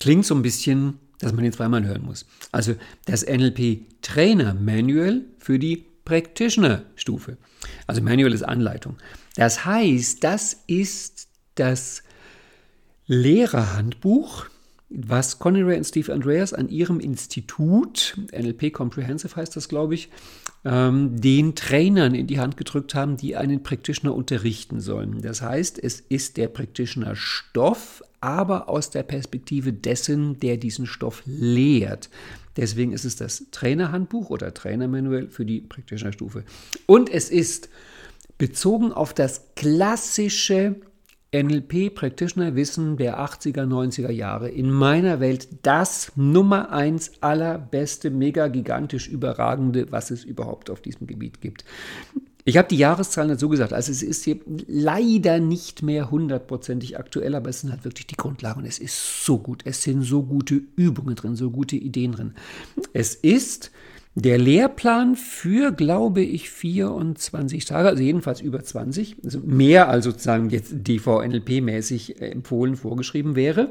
klingt 0.00 0.26
so 0.26 0.34
ein 0.34 0.42
bisschen 0.42 0.98
dass 1.20 1.32
man 1.32 1.44
ihn 1.44 1.52
zweimal 1.52 1.84
hören 1.84 2.02
muss. 2.02 2.26
Also 2.50 2.74
das 3.04 3.24
NLP 3.24 3.82
Trainer 4.02 4.54
Manual 4.54 5.22
für 5.38 5.58
die 5.58 5.86
Practitioner-Stufe. 6.04 7.36
Also 7.86 8.02
Manual 8.02 8.32
ist 8.32 8.42
Anleitung. 8.42 8.96
Das 9.36 9.64
heißt, 9.64 10.24
das 10.24 10.56
ist 10.66 11.28
das 11.54 12.02
Lehrerhandbuch 13.06 14.46
was 14.90 15.38
Conny 15.38 15.62
Ray 15.62 15.78
und 15.78 15.84
Steve 15.84 16.12
Andreas 16.12 16.52
an 16.52 16.68
ihrem 16.68 16.98
Institut, 16.98 18.16
NLP 18.32 18.72
Comprehensive 18.72 19.36
heißt 19.36 19.54
das, 19.54 19.68
glaube 19.68 19.94
ich, 19.94 20.10
ähm, 20.64 21.20
den 21.20 21.54
Trainern 21.54 22.14
in 22.14 22.26
die 22.26 22.40
Hand 22.40 22.56
gedrückt 22.56 22.94
haben, 22.94 23.16
die 23.16 23.36
einen 23.36 23.62
Practitioner 23.62 24.14
unterrichten 24.14 24.80
sollen. 24.80 25.22
Das 25.22 25.42
heißt, 25.42 25.82
es 25.82 26.00
ist 26.00 26.36
der 26.36 26.48
Practitioner 26.48 27.14
Stoff, 27.14 28.02
aber 28.20 28.68
aus 28.68 28.90
der 28.90 29.04
Perspektive 29.04 29.72
dessen, 29.72 30.40
der 30.40 30.56
diesen 30.56 30.86
Stoff 30.86 31.22
lehrt. 31.24 32.10
Deswegen 32.56 32.92
ist 32.92 33.04
es 33.04 33.16
das 33.16 33.46
Trainerhandbuch 33.52 34.28
oder 34.28 34.52
Trainermanual 34.52 35.28
für 35.28 35.46
die 35.46 35.60
Practitioner-Stufe. 35.60 36.44
Und 36.86 37.08
es 37.08 37.30
ist 37.30 37.70
bezogen 38.36 38.92
auf 38.92 39.14
das 39.14 39.54
klassische 39.54 40.76
NLP-Practitioner-Wissen 41.32 42.96
der 42.96 43.20
80er, 43.20 43.64
90er 43.64 44.10
Jahre 44.10 44.48
in 44.48 44.70
meiner 44.70 45.20
Welt 45.20 45.48
das 45.62 46.12
Nummer 46.16 46.72
eins 46.72 47.12
allerbeste, 47.20 48.10
mega 48.10 48.48
gigantisch 48.48 49.08
überragende, 49.08 49.92
was 49.92 50.10
es 50.10 50.24
überhaupt 50.24 50.70
auf 50.70 50.80
diesem 50.80 51.06
Gebiet 51.06 51.40
gibt. 51.40 51.64
Ich 52.44 52.56
habe 52.56 52.68
die 52.68 52.78
Jahreszahlen 52.78 53.30
dazu 53.30 53.48
gesagt, 53.48 53.72
also 53.72 53.92
es 53.92 54.02
ist 54.02 54.24
hier 54.24 54.40
leider 54.66 55.38
nicht 55.38 55.82
mehr 55.82 56.10
hundertprozentig 56.10 56.98
aktuell, 56.98 57.34
aber 57.34 57.50
es 57.50 57.60
sind 57.60 57.70
halt 57.70 57.84
wirklich 57.84 58.06
die 58.06 58.16
Grundlagen. 58.16 58.64
Es 58.64 58.78
ist 58.78 59.24
so 59.24 59.38
gut, 59.38 59.62
es 59.66 59.82
sind 59.82 60.02
so 60.02 60.22
gute 60.24 60.62
Übungen 60.74 61.14
drin, 61.14 61.36
so 61.36 61.50
gute 61.50 61.76
Ideen 61.76 62.12
drin. 62.12 62.34
Es 62.92 63.14
ist 63.14 63.70
der 64.14 64.38
Lehrplan 64.38 65.16
für, 65.16 65.72
glaube 65.72 66.22
ich, 66.22 66.50
24 66.50 67.64
Tage, 67.64 67.88
also 67.88 68.02
jedenfalls 68.02 68.40
über 68.40 68.62
20, 68.62 69.16
also 69.24 69.40
mehr 69.40 69.88
als 69.88 70.04
sozusagen 70.04 70.50
jetzt 70.50 70.72
DVNLP-mäßig 70.72 72.20
empfohlen 72.20 72.76
vorgeschrieben 72.76 73.36
wäre. 73.36 73.70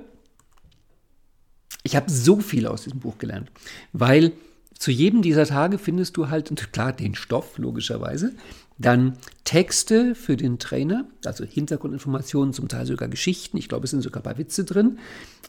Ich 1.83 1.95
habe 1.95 2.09
so 2.09 2.39
viel 2.39 2.67
aus 2.67 2.83
diesem 2.83 2.99
Buch 2.99 3.17
gelernt, 3.17 3.51
weil 3.93 4.33
zu 4.77 4.91
jedem 4.91 5.21
dieser 5.21 5.45
Tage 5.45 5.77
findest 5.77 6.15
du 6.15 6.29
halt, 6.29 6.49
klar, 6.71 6.93
den 6.93 7.15
Stoff 7.15 7.57
logischerweise, 7.57 8.33
dann 8.77 9.17
Texte 9.43 10.15
für 10.15 10.37
den 10.37 10.57
Trainer, 10.57 11.05
also 11.25 11.43
Hintergrundinformationen, 11.43 12.53
zum 12.53 12.69
Teil 12.69 12.85
sogar 12.85 13.09
Geschichten, 13.09 13.57
ich 13.57 13.67
glaube, 13.67 13.83
es 13.83 13.91
sind 13.91 14.01
sogar 14.01 14.21
ein 14.21 14.23
paar 14.23 14.37
Witze 14.37 14.63
drin, 14.63 14.99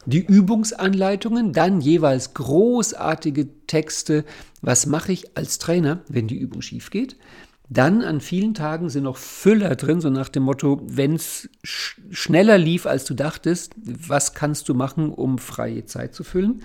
die 0.05 0.25
Übungsanleitungen, 0.25 1.53
dann 1.53 1.81
jeweils 1.81 2.33
großartige 2.33 3.65
Texte, 3.67 4.25
was 4.61 4.85
mache 4.85 5.11
ich 5.11 5.37
als 5.37 5.59
Trainer, 5.59 6.01
wenn 6.07 6.27
die 6.27 6.37
Übung 6.37 6.61
schief 6.61 6.89
geht. 6.89 7.17
Dann 7.69 8.01
an 8.01 8.19
vielen 8.19 8.53
Tagen 8.53 8.89
sind 8.89 9.03
noch 9.03 9.15
Füller 9.15 9.75
drin, 9.75 10.01
so 10.01 10.09
nach 10.09 10.27
dem 10.27 10.43
Motto, 10.43 10.81
wenn 10.83 11.15
es 11.15 11.49
sch 11.63 12.01
schneller 12.09 12.57
lief, 12.57 12.85
als 12.85 13.05
du 13.05 13.13
dachtest, 13.13 13.73
was 13.77 14.33
kannst 14.33 14.67
du 14.67 14.73
machen, 14.73 15.09
um 15.09 15.37
freie 15.37 15.85
Zeit 15.85 16.13
zu 16.13 16.25
füllen? 16.25 16.63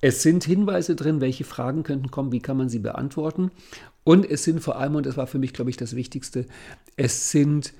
Es 0.00 0.22
sind 0.22 0.44
Hinweise 0.44 0.96
drin, 0.96 1.20
welche 1.20 1.44
Fragen 1.44 1.82
könnten 1.82 2.10
kommen, 2.10 2.32
wie 2.32 2.40
kann 2.40 2.56
man 2.56 2.70
sie 2.70 2.78
beantworten. 2.78 3.50
Und 4.04 4.28
es 4.28 4.42
sind 4.44 4.60
vor 4.60 4.78
allem, 4.78 4.94
und 4.94 5.04
das 5.04 5.16
war 5.16 5.26
für 5.26 5.38
mich, 5.38 5.52
glaube 5.52 5.70
ich, 5.70 5.76
das 5.76 5.94
Wichtigste, 5.94 6.46
es 6.96 7.30
sind 7.30 7.74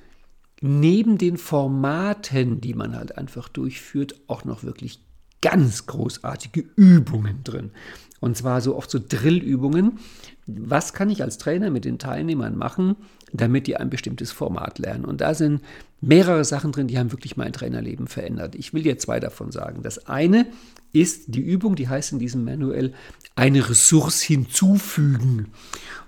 neben 0.63 1.19
den 1.19 1.37
Formaten, 1.37 2.61
die 2.61 2.75
man 2.75 2.97
halt 2.97 3.19
einfach 3.19 3.49
durchführt, 3.49 4.15
auch 4.29 4.45
noch 4.45 4.63
wirklich 4.63 5.01
ganz 5.43 5.87
großartige 5.87 6.65
Übungen 6.77 7.43
drin. 7.43 7.73
Und 8.21 8.37
zwar 8.37 8.61
so 8.61 8.77
oft 8.77 8.89
so 8.89 9.01
Drillübungen. 9.07 9.99
Was 10.47 10.93
kann 10.93 11.11
ich 11.11 11.23
als 11.23 11.39
Trainer 11.39 11.71
mit 11.71 11.85
den 11.85 11.99
Teilnehmern 11.99 12.57
machen, 12.57 12.95
damit 13.33 13.67
die 13.67 13.77
ein 13.77 13.91
bestimmtes 13.91 14.31
Format 14.31 14.79
lernen? 14.79 15.05
Und 15.05 15.21
da 15.21 15.35
sind 15.35 15.61
mehrere 16.01 16.45
Sachen 16.45 16.71
drin, 16.71 16.87
die 16.87 16.99
haben 16.99 17.11
wirklich 17.11 17.37
mein 17.37 17.53
Trainerleben 17.53 18.07
verändert. 18.07 18.55
Ich 18.55 18.73
will 18.73 18.85
dir 18.85 18.99
zwei 18.99 19.19
davon 19.19 19.51
sagen. 19.51 19.83
Das 19.83 20.07
eine 20.07 20.47
ist 20.93 21.35
die 21.35 21.41
Übung, 21.41 21.75
die 21.75 21.89
heißt 21.89 22.13
in 22.13 22.21
diesem 22.21 22.45
Manual, 22.45 22.93
eine 23.35 23.69
Ressource 23.69 24.23
hinzufügen. 24.23 25.49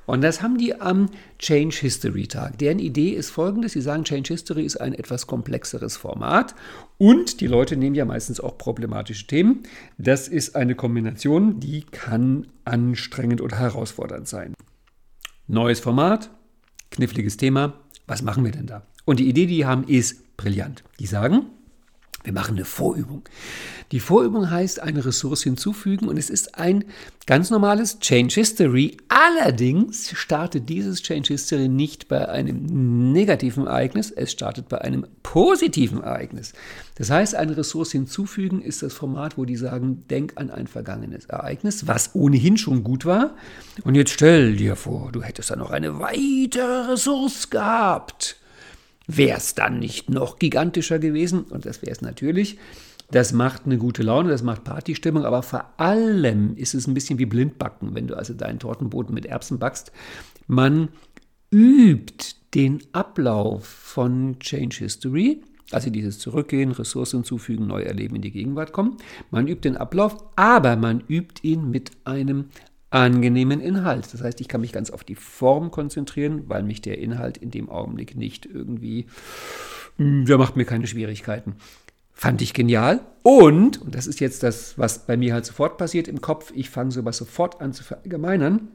Und 0.07 0.23
das 0.23 0.43
haben 0.43 0.59
die 0.59 0.81
am 0.81 1.09
Change 1.38 1.77
History 1.77 2.27
Tag. 2.27 2.59
Deren 2.59 2.79
Idee 2.79 3.11
ist 3.11 3.31
folgendes: 3.31 3.73
Sie 3.73 3.81
sagen, 3.81 4.05
Change 4.05 4.33
History 4.33 4.64
ist 4.64 4.77
ein 4.77 4.95
etwas 4.95 5.27
komplexeres 5.27 5.97
Format 5.97 6.55
und 6.99 7.40
die 7.40 7.47
Leute 7.47 7.77
nehmen 7.77 7.95
ja 7.95 8.05
meistens 8.05 8.40
auch 8.40 8.59
problematische 8.59 9.27
Themen. 9.27 9.62
Das 9.99 10.29
ist 10.29 10.57
eine 10.57 10.75
Kombination, 10.75 11.61
die 11.61 11.83
kann 11.83 12.47
anstrengend 12.64 13.40
oder 13.40 13.59
herausfordernd 13.59 14.29
sein. 14.29 14.55
Neues 15.47 15.81
Format, 15.81 16.31
kniffliges 16.90 17.37
Thema. 17.37 17.81
Was 18.07 18.23
machen 18.23 18.45
wir 18.45 18.53
denn 18.53 18.67
da? 18.67 18.87
Und 19.05 19.21
die 19.21 19.29
Idee, 19.29 19.47
die 19.47 19.57
die 19.57 19.67
haben, 19.67 19.85
ist 19.85 20.37
brillant. 20.37 20.85
Die 20.99 21.07
sagen, 21.07 21.47
wir 22.25 22.33
machen 22.33 22.57
eine 22.57 22.65
Vorübung. 22.65 23.23
Die 23.93 24.01
Vorübung 24.01 24.51
heißt 24.51 24.81
eine 24.81 25.05
Ressource 25.05 25.43
hinzufügen 25.43 26.09
und 26.09 26.17
es 26.17 26.31
ist 26.31 26.59
ein 26.59 26.85
ganz 27.27 27.51
normales 27.51 28.01
Change 28.01 28.35
History. 28.35 28.97
Allerdings 29.09 30.11
startet 30.17 30.69
dieses 30.71 31.03
Change 31.03 31.29
History 31.29 31.69
nicht 31.69 32.09
bei 32.09 32.27
einem 32.27 33.13
negativen 33.13 33.67
Ereignis, 33.67 34.11
es 34.11 34.33
startet 34.33 34.71
bei 34.71 34.81
einem 34.81 35.07
positiven 35.23 36.03
Ereignis. 36.03 36.55
Das 36.95 37.11
heißt, 37.11 37.35
eine 37.35 37.57
Ressource 37.59 37.93
hinzufügen 37.93 38.63
ist 38.63 38.83
das 38.83 38.95
Format, 38.95 39.37
wo 39.37 39.45
die 39.45 39.57
sagen, 39.57 40.05
denk 40.09 40.33
an 40.37 40.51
ein 40.51 40.67
vergangenes 40.67 41.27
Ereignis, 41.27 41.87
was 41.87 42.15
ohnehin 42.15 42.57
schon 42.57 42.85
gut 42.85 43.05
war. 43.05 43.37
Und 43.85 43.97
jetzt 43.97 44.13
stell 44.13 44.57
dir 44.57 44.77
vor, 44.77 45.13
du 45.13 45.23
hättest 45.23 45.51
da 45.51 45.57
noch 45.57 45.71
eine 45.71 46.01
weitere 46.01 46.93
Ressource 46.93 47.51
gehabt. 47.51 48.39
Wäre 49.07 49.38
es 49.38 49.55
dann 49.55 49.79
nicht 49.79 50.09
noch 50.09 50.38
gigantischer 50.38 50.99
gewesen? 50.99 51.43
Und 51.45 51.67
das 51.67 51.83
wäre 51.83 51.93
es 51.93 52.01
natürlich. 52.01 52.59
Das 53.11 53.33
macht 53.33 53.67
eine 53.67 53.77
gute 53.77 54.03
Laune, 54.03 54.31
das 54.31 54.43
macht 54.43 54.64
Partystimmung, 54.64 55.25
aber 55.25 55.43
vor 55.43 55.75
allem 55.77 56.57
ist 56.57 56.75
es 56.75 56.87
ein 56.87 56.95
bisschen 56.95 57.19
wie 57.19 57.27
Blindbacken, 57.27 57.95
wenn 57.95 58.07
du 58.07 58.17
also 58.17 58.33
deinen 58.33 58.59
Tortenboden 58.59 59.14
mit 59.14 59.27
Erbsen 59.27 59.59
backst. 59.59 59.93
Man 60.47 60.88
übt 61.51 62.37
den 62.55 62.83
Ablauf 62.93 63.67
von 63.67 64.38
Change 64.38 64.79
History, 64.79 65.43
also 65.71 65.90
dieses 65.90 66.19
Zurückgehen, 66.19 66.73
Ressourcen 66.73 67.19
hinzufügen, 67.19 67.67
neu 67.67 67.83
erleben, 67.83 68.17
in 68.17 68.23
die 68.23 68.31
Gegenwart 68.31 68.73
kommen. 68.73 68.97
Man 69.31 69.49
übt 69.49 69.69
den 69.69 69.77
Ablauf, 69.77 70.17
aber 70.37 70.77
man 70.77 71.03
übt 71.07 71.47
ihn 71.47 71.71
mit 71.71 71.90
einem 72.05 72.47
angenehmen 72.94 73.61
Inhalt. 73.61 74.12
Das 74.12 74.22
heißt, 74.22 74.40
ich 74.40 74.48
kann 74.48 74.61
mich 74.61 74.72
ganz 74.72 74.90
auf 74.90 75.02
die 75.02 75.16
Form 75.16 75.70
konzentrieren, 75.70 76.44
weil 76.46 76.62
mich 76.62 76.80
der 76.80 76.98
Inhalt 76.98 77.37
in 77.37 77.50
dem 77.50 77.68
Augenblick 77.68 78.16
nicht 78.16 78.46
irgendwie, 78.46 79.07
hm, 79.96 80.24
der 80.26 80.38
macht 80.38 80.57
mir 80.57 80.64
keine 80.64 80.87
Schwierigkeiten. 80.87 81.57
Fand 82.12 82.40
ich 82.40 82.54
genial. 82.54 83.00
Und, 83.22 83.83
und 83.83 83.94
das 83.94 84.07
ist 84.07 84.20
jetzt 84.20 84.44
das, 84.44 84.78
was 84.78 85.07
bei 85.07 85.16
mir 85.16 85.35
halt 85.35 85.44
sofort 85.44 85.76
passiert 85.76 86.07
im 86.07 86.20
Kopf, 86.20 86.52
ich 86.54 86.70
fange 86.70 86.92
sowas 86.92 87.16
sofort 87.16 87.61
an 87.61 87.72
zu 87.72 87.83
verallgemeinern. 87.83 88.68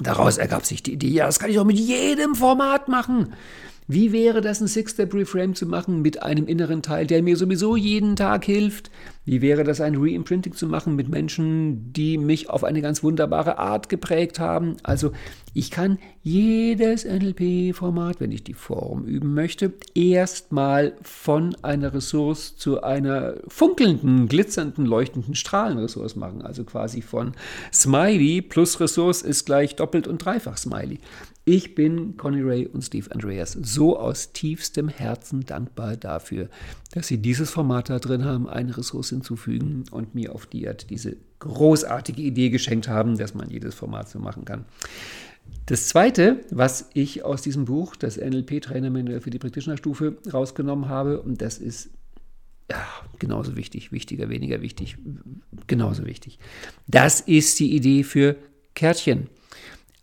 Daraus 0.00 0.38
ergab 0.38 0.66
sich 0.66 0.82
die 0.82 0.94
Idee, 0.94 1.10
ja, 1.10 1.26
das 1.26 1.38
kann 1.38 1.50
ich 1.50 1.58
auch 1.60 1.64
mit 1.64 1.78
jedem 1.78 2.34
Format 2.34 2.88
machen. 2.88 3.34
Wie 3.86 4.12
wäre 4.12 4.40
das, 4.40 4.62
ein 4.62 4.66
Six-Step-Reframe 4.66 5.54
zu 5.54 5.66
machen 5.66 6.00
mit 6.00 6.22
einem 6.22 6.46
inneren 6.46 6.80
Teil, 6.80 7.06
der 7.06 7.22
mir 7.22 7.36
sowieso 7.36 7.76
jeden 7.76 8.16
Tag 8.16 8.46
hilft? 8.46 8.90
Wie 9.26 9.42
wäre 9.42 9.62
das, 9.62 9.82
ein 9.82 9.96
Reimprinting 9.96 10.54
zu 10.54 10.66
machen 10.66 10.96
mit 10.96 11.10
Menschen, 11.10 11.92
die 11.92 12.16
mich 12.16 12.48
auf 12.48 12.64
eine 12.64 12.80
ganz 12.80 13.02
wunderbare 13.02 13.58
Art 13.58 13.90
geprägt 13.90 14.38
haben? 14.38 14.78
Also 14.82 15.12
ich 15.52 15.70
kann 15.70 15.98
jedes 16.22 17.04
NLP-Format, 17.04 18.20
wenn 18.20 18.32
ich 18.32 18.42
die 18.42 18.54
Form 18.54 19.04
üben 19.04 19.34
möchte, 19.34 19.74
erstmal 19.94 20.94
von 21.02 21.54
einer 21.62 21.92
Ressource 21.92 22.56
zu 22.56 22.82
einer 22.82 23.34
funkelnden, 23.48 24.28
glitzernden, 24.28 24.86
leuchtenden 24.86 25.34
Strahlenressource 25.34 26.16
machen. 26.16 26.40
Also 26.40 26.64
quasi 26.64 27.02
von 27.02 27.32
Smiley 27.70 28.40
plus 28.40 28.80
Ressource 28.80 29.20
ist 29.20 29.44
gleich 29.44 29.76
doppelt 29.76 30.08
und 30.08 30.24
dreifach 30.24 30.56
Smiley. 30.56 31.00
Ich 31.46 31.74
bin 31.74 32.16
Conny 32.16 32.40
Ray 32.40 32.66
und 32.66 32.80
Steve 32.80 33.10
Andreas 33.10 33.52
so 33.52 33.98
aus 33.98 34.32
tiefstem 34.32 34.88
Herzen 34.88 35.44
dankbar 35.44 35.96
dafür, 35.96 36.48
dass 36.92 37.08
sie 37.08 37.18
dieses 37.18 37.50
Format 37.50 37.90
da 37.90 37.98
drin 37.98 38.24
haben, 38.24 38.48
eine 38.48 38.74
Ressource 38.74 39.10
hinzufügen 39.10 39.84
und 39.90 40.14
mir 40.14 40.34
auf 40.34 40.46
die 40.46 40.66
Art 40.66 40.88
diese 40.88 41.18
großartige 41.40 42.22
Idee 42.22 42.48
geschenkt 42.48 42.88
haben, 42.88 43.18
dass 43.18 43.34
man 43.34 43.50
jedes 43.50 43.74
Format 43.74 44.08
so 44.08 44.18
machen 44.18 44.46
kann. 44.46 44.64
Das 45.66 45.88
zweite, 45.88 46.40
was 46.50 46.88
ich 46.94 47.24
aus 47.24 47.42
diesem 47.42 47.66
Buch, 47.66 47.94
das 47.94 48.16
NLP-Trainer-Manual 48.16 49.20
für 49.20 49.28
die 49.28 49.38
Practitioner-Stufe, 49.38 50.16
rausgenommen 50.32 50.88
habe, 50.88 51.20
und 51.20 51.42
das 51.42 51.58
ist 51.58 51.90
ja, 52.70 52.82
genauso 53.18 53.54
wichtig, 53.56 53.92
wichtiger, 53.92 54.30
weniger 54.30 54.62
wichtig, 54.62 54.96
genauso 55.66 56.06
wichtig. 56.06 56.38
Das 56.86 57.20
ist 57.20 57.60
die 57.60 57.76
Idee 57.76 58.02
für 58.02 58.36
Kärtchen. 58.74 59.28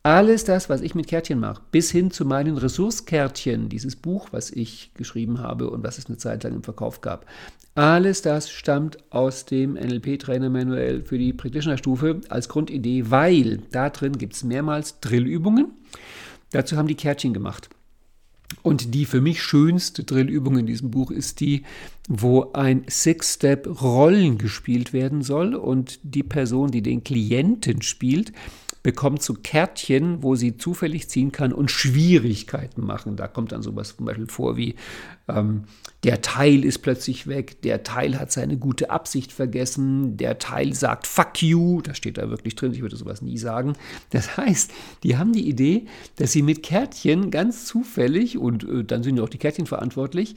Alles 0.04 0.44
das, 0.46 0.68
was 0.68 0.82
ich 0.82 0.96
mit 0.96 1.08
Kärtchen 1.08 1.40
mache, 1.40 1.62
bis 1.72 1.92
hin 1.92 2.10
zu 2.10 2.26
meinen 2.26 2.58
Ressourcekärtchen, 2.58 3.70
dieses 3.70 3.96
Buch, 3.96 4.30
was 4.32 4.50
ich 4.50 4.92
geschrieben 4.96 5.40
habe 5.40 5.70
und 5.70 5.84
was 5.84 6.00
es 6.00 6.08
eine 6.08 6.18
Zeit 6.18 6.44
lang 6.44 6.56
im 6.56 6.64
Verkauf 6.64 7.02
gab, 7.02 7.28
alles 7.76 8.22
das 8.22 8.50
stammt 8.50 8.98
aus 9.12 9.46
dem 9.46 9.76
NLP-Trainer-Manual 9.76 11.04
für 11.04 11.18
die 11.18 11.34
Practitioner-Stufe 11.34 12.22
als 12.30 12.50
Grundidee, 12.50 13.12
weil 13.12 13.60
da 13.72 13.90
drin 13.90 14.18
gibt 14.18 14.34
es 14.34 14.44
mehrmals 14.44 15.00
Drillübungen. 15.00 15.68
Dazu 16.50 16.76
haben 16.76 16.88
die 16.88 16.96
Kärtchen 16.96 17.34
gemacht. 17.34 17.70
Und 18.64 18.94
die 18.94 19.06
für 19.06 19.22
mich 19.22 19.42
schönste 19.42 20.04
Drillübung 20.04 20.58
in 20.58 20.66
diesem 20.66 20.92
Buch 20.92 21.12
ist 21.12 21.40
die, 21.40 21.64
wo 22.10 22.52
ein 22.52 22.84
Six-Step-Rollen 22.90 24.38
gespielt 24.38 24.92
werden 24.92 25.22
soll 25.22 25.56
und 25.56 26.00
die 26.04 26.24
Person, 26.24 26.72
die 26.72 26.82
den 26.82 27.04
Klienten 27.06 27.82
spielt, 27.84 28.34
bekommt 28.84 29.22
so 29.22 29.34
Kärtchen, 29.34 30.24
wo 30.24 30.36
sie 30.36 30.58
zufällig 30.58 31.08
ziehen 31.10 31.32
kann 31.32 31.54
und 31.54 31.70
Schwierigkeiten 31.70 32.84
machen. 32.84 33.16
Da 33.16 33.28
kommt 33.28 33.52
dann 33.52 33.62
sowas 33.62 33.96
zum 33.96 34.06
Beispiel 34.06 34.28
vor 34.28 34.58
wie, 34.58 34.76
ähm, 35.28 35.64
der 36.04 36.22
Teil 36.22 36.66
ist 36.66 36.80
plötzlich 36.80 37.28
weg, 37.28 37.62
der 37.62 37.84
Teil 37.84 38.20
hat 38.20 38.32
seine 38.32 38.58
gute 38.58 38.90
Absicht 38.90 39.32
vergessen, 39.32 40.18
der 40.18 40.40
Teil 40.40 40.74
sagt 40.74 41.06
fuck 41.06 41.44
you, 41.44 41.82
das 41.82 41.98
steht 41.98 42.18
da 42.18 42.30
wirklich 42.30 42.56
drin, 42.56 42.74
ich 42.74 42.82
würde 42.82 42.96
sowas 42.96 43.22
nie 43.22 43.38
sagen. 43.38 43.74
Das 44.10 44.36
heißt, 44.38 44.72
die 45.04 45.18
haben 45.18 45.34
die 45.34 45.48
Idee, 45.48 45.86
dass 46.16 46.32
sie 46.32 46.42
mit 46.42 46.64
Kärtchen 46.64 47.30
ganz 47.30 47.66
zufällig, 47.66 48.38
und 48.38 48.64
äh, 48.68 48.84
dann 48.84 49.04
sind 49.04 49.18
ja 49.18 49.24
auch 49.24 49.30
die 49.30 49.38
Kärtchen 49.38 49.68
verantwortlich, 49.68 50.36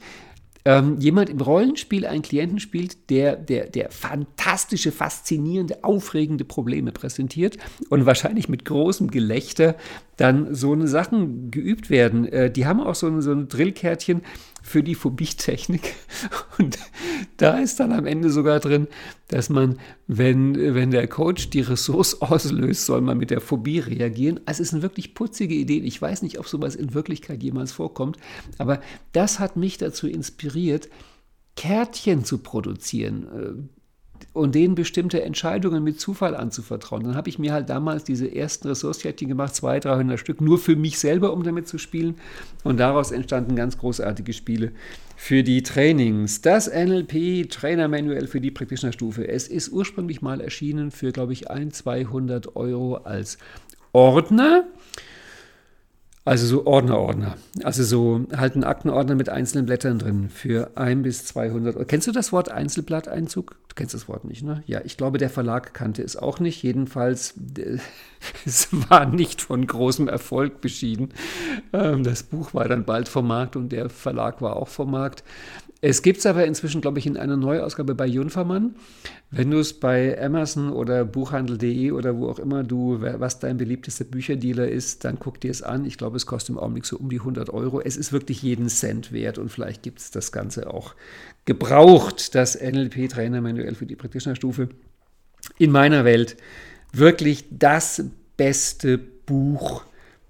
ähm, 0.65 0.99
jemand 0.99 1.29
im 1.29 1.39
Rollenspiel 1.39 2.07
einen 2.07 2.23
Klienten 2.23 2.59
spielt, 2.59 3.09
der, 3.11 3.35
der, 3.35 3.67
der 3.67 3.91
fantastische, 3.91 4.91
faszinierende, 4.91 5.83
aufregende 5.83 6.43
Probleme 6.43 6.91
präsentiert 6.91 7.57
und 7.89 8.07
wahrscheinlich 8.07 8.49
mit 8.49 8.65
großem 8.65 9.11
Gelächter 9.11 9.75
dann 10.17 10.55
so 10.55 10.73
eine 10.73 10.87
Sachen 10.87 11.51
geübt 11.51 11.91
werden. 11.91 12.25
Äh, 12.27 12.49
die 12.49 12.65
haben 12.65 12.81
auch 12.81 12.95
so 12.95 13.07
ein, 13.07 13.21
so 13.21 13.31
ein 13.31 13.47
Drillkärtchen 13.47 14.21
für 14.65 14.81
die 14.81 14.95
Phobie-Technik. 14.95 15.93
Und 16.57 16.79
da 17.37 17.59
ist 17.59 17.79
dann 17.79 17.91
am 17.91 18.07
Ende 18.07 18.31
sogar 18.31 18.59
drin, 18.59 18.87
dass 19.27 19.49
man, 19.49 19.77
wenn, 20.07 20.55
wenn 20.73 20.89
der 20.89 21.07
Coach 21.07 21.51
die 21.51 21.61
Ressource 21.61 22.19
auslöst, 22.21 22.87
soll 22.87 23.01
man 23.01 23.19
mit 23.19 23.29
der 23.29 23.41
Phobie 23.41 23.77
reagieren. 23.77 24.39
Also 24.45 24.63
es 24.63 24.69
sind 24.69 24.81
wirklich 24.81 25.13
putzige 25.13 25.53
Ideen. 25.53 25.85
Ich 25.85 26.01
weiß 26.01 26.23
nicht, 26.23 26.39
ob 26.39 26.47
sowas 26.47 26.75
in 26.75 26.95
Wirklichkeit 26.95 27.43
jemals 27.43 27.73
vorkommt, 27.73 28.17
aber 28.57 28.81
das 29.11 29.39
hat 29.39 29.55
mich 29.55 29.77
dazu 29.77 30.07
inspiriert, 30.07 30.89
Kärtchen 31.55 32.25
zu 32.25 32.39
produzieren, 32.39 33.27
äh, 33.27 33.84
und 34.35 34.53
denen 34.53 34.75
bestimmte 34.75 35.23
Entscheidungen 35.23 35.81
mit 35.81 35.99
Zufall 35.99 36.35
anzuvertrauen. 36.35 37.03
Dann 37.03 37.15
habe 37.15 37.29
ich 37.29 37.39
mir 37.39 37.53
halt 37.53 37.69
damals 37.69 38.03
diese 38.03 38.33
ersten 38.33 38.67
Ressourcenkärtchen 38.67 39.29
gemacht, 39.29 39.55
200, 39.55 39.85
300 39.85 40.19
Stück, 40.19 40.41
nur 40.41 40.59
für 40.59 40.75
mich 40.75 40.99
selber, 40.99 41.31
um 41.31 41.43
damit 41.43 41.69
zu 41.69 41.77
spielen. 41.77 42.15
Und 42.63 42.77
daraus 42.77 43.11
entstanden 43.11 43.55
ganz 43.55 43.77
großartige 43.77 44.33
Spiele 44.33 44.73
für 45.15 45.41
die 45.41 45.63
Trainings. 45.63 46.41
Das 46.41 46.67
NLP 46.67 47.49
Trainermanual 47.49 48.27
für 48.27 48.41
die 48.41 48.51
Practitioner-Stufe. 48.51 49.25
Es 49.25 49.47
ist 49.47 49.69
ursprünglich 49.69 50.21
mal 50.21 50.41
erschienen 50.41 50.91
für, 50.91 51.13
glaube 51.13 51.31
ich, 51.31 51.49
1, 51.49 51.77
200 51.77 52.57
Euro 52.57 52.95
als 52.95 53.37
Ordner. 53.93 54.65
Also 56.25 56.47
so 56.47 56.65
Ordner-Ordner. 56.65 57.37
Also 57.63 57.83
so 57.83 58.25
halt 58.35 58.55
ein 58.55 58.63
Aktenordner 58.63 59.13
mit 59.13 59.29
einzelnen 59.29 59.67
Blättern 59.67 59.99
drin 59.99 60.29
für 60.29 60.71
1 60.75 61.03
bis 61.03 61.25
200. 61.25 61.87
Kennst 61.87 62.07
du 62.07 62.11
das 62.11 62.31
Wort 62.31 62.49
Einzelblatteinzug? 62.49 63.55
Du 63.69 63.75
kennst 63.75 63.93
das 63.93 64.09
Wort 64.09 64.25
nicht, 64.25 64.41
ne? 64.41 64.63
Ja, 64.65 64.81
ich 64.83 64.97
glaube, 64.97 65.19
der 65.19 65.29
Verlag 65.29 65.75
kannte 65.75 66.01
es 66.01 66.17
auch 66.17 66.39
nicht. 66.39 66.63
Jedenfalls, 66.63 67.35
es 68.45 68.69
war 68.89 69.05
nicht 69.05 69.39
von 69.43 69.67
großem 69.67 70.07
Erfolg 70.07 70.61
beschieden. 70.61 71.09
Ähm, 71.73 72.03
das 72.03 72.23
Buch 72.23 72.55
war 72.55 72.67
dann 72.67 72.85
bald 72.85 73.07
vom 73.07 73.27
Markt 73.27 73.55
und 73.55 73.69
der 73.69 73.91
Verlag 73.91 74.41
war 74.41 74.55
auch 74.55 74.67
vom 74.67 74.89
Markt. 74.89 75.23
Es 75.87 76.01
gibt 76.01 76.17
es 76.17 76.25
aber 76.25 76.47
inzwischen, 76.47 76.81
glaube 76.81 76.97
ich, 76.97 77.05
in 77.05 77.15
einer 77.15 77.37
Neuausgabe 77.37 77.93
bei 77.93 78.07
Junfermann. 78.07 78.73
Wenn 79.29 79.51
du 79.51 79.59
es 79.59 79.79
bei 79.79 80.19
Amazon 80.19 80.71
oder 80.71 81.05
Buchhandel.de 81.05 81.91
oder 81.91 82.17
wo 82.17 82.27
auch 82.27 82.39
immer 82.39 82.63
du, 82.63 83.01
was 83.01 83.37
dein 83.37 83.57
beliebtester 83.57 84.03
Bücherdealer 84.03 84.67
ist, 84.67 85.05
dann 85.05 85.19
guck 85.19 85.39
dir 85.39 85.51
es 85.51 85.61
an. 85.61 85.85
Ich 85.85 85.99
glaube, 85.99 86.17
es 86.17 86.25
kostet 86.25 86.55
im 86.55 86.57
Augenblick 86.57 86.87
so 86.87 86.97
um 86.97 87.09
die 87.09 87.19
100 87.19 87.51
Euro. 87.51 87.81
Es 87.81 87.97
ist 87.97 88.11
wirklich 88.11 88.41
jeden 88.41 88.67
Cent 88.67 89.11
wert 89.11 89.37
und 89.37 89.49
vielleicht 89.49 89.83
gibt 89.83 89.99
es 89.99 90.09
das 90.09 90.31
Ganze 90.31 90.73
auch 90.73 90.95
gebraucht, 91.45 92.33
das 92.33 92.59
NLP-Trainer-Manuell 92.59 93.75
für 93.75 93.85
die 93.85 93.95
Practitioner-Stufe. 93.95 94.69
In 95.59 95.69
meiner 95.69 96.03
Welt 96.03 96.35
wirklich 96.93 97.45
das 97.51 98.03
beste 98.37 98.97
Buch 98.97 99.83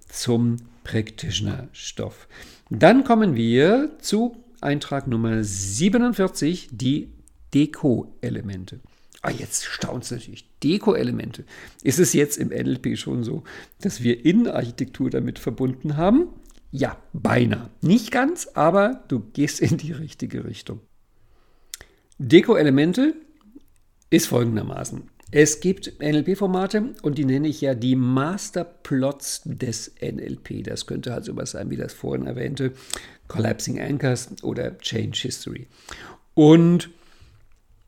zum 0.09 0.57
Practitioner-Stoff. 0.83 2.27
Dann 2.69 3.05
kommen 3.05 3.35
wir 3.35 3.91
zu 3.99 4.35
Eintrag 4.65 5.07
Nummer 5.07 5.43
47, 5.43 6.69
die 6.71 7.13
Deko-Elemente. 7.53 8.81
Ah, 9.21 9.31
jetzt 9.31 9.65
staunt 9.65 10.03
es 10.03 10.11
natürlich. 10.11 10.49
Deko-Elemente. 10.63 11.45
Ist 11.83 11.99
es 11.99 12.13
jetzt 12.13 12.37
im 12.37 12.49
NLP 12.49 12.97
schon 12.97 13.23
so, 13.23 13.43
dass 13.81 14.03
wir 14.03 14.25
Innenarchitektur 14.25 15.09
damit 15.09 15.39
verbunden 15.39 15.97
haben? 15.97 16.29
Ja, 16.71 16.97
beinahe. 17.13 17.69
Nicht 17.81 18.11
ganz, 18.11 18.47
aber 18.55 19.03
du 19.07 19.19
gehst 19.19 19.61
in 19.61 19.77
die 19.77 19.93
richtige 19.93 20.45
Richtung. 20.45 20.81
Deko-Elemente 22.17 23.13
ist 24.09 24.27
folgendermaßen. 24.27 25.03
Es 25.31 25.59
gibt 25.59 25.99
NLP-Formate 25.99 26.93
und 27.01 27.17
die 27.17 27.25
nenne 27.25 27.47
ich 27.47 27.59
ja 27.59 27.73
die 27.73 27.95
Masterplots 27.95 29.41
des 29.45 29.95
NLP. 29.99 30.63
Das 30.63 30.85
könnte 30.85 31.11
halt 31.13 31.25
sowas 31.25 31.51
sein 31.51 31.69
wie 31.71 31.77
das 31.77 31.93
vorhin 31.93 32.27
erwähnte 32.27 32.73
Collapsing 33.27 33.79
Anchors 33.79 34.29
oder 34.43 34.77
Change 34.77 35.19
History. 35.19 35.67
Und 36.33 36.89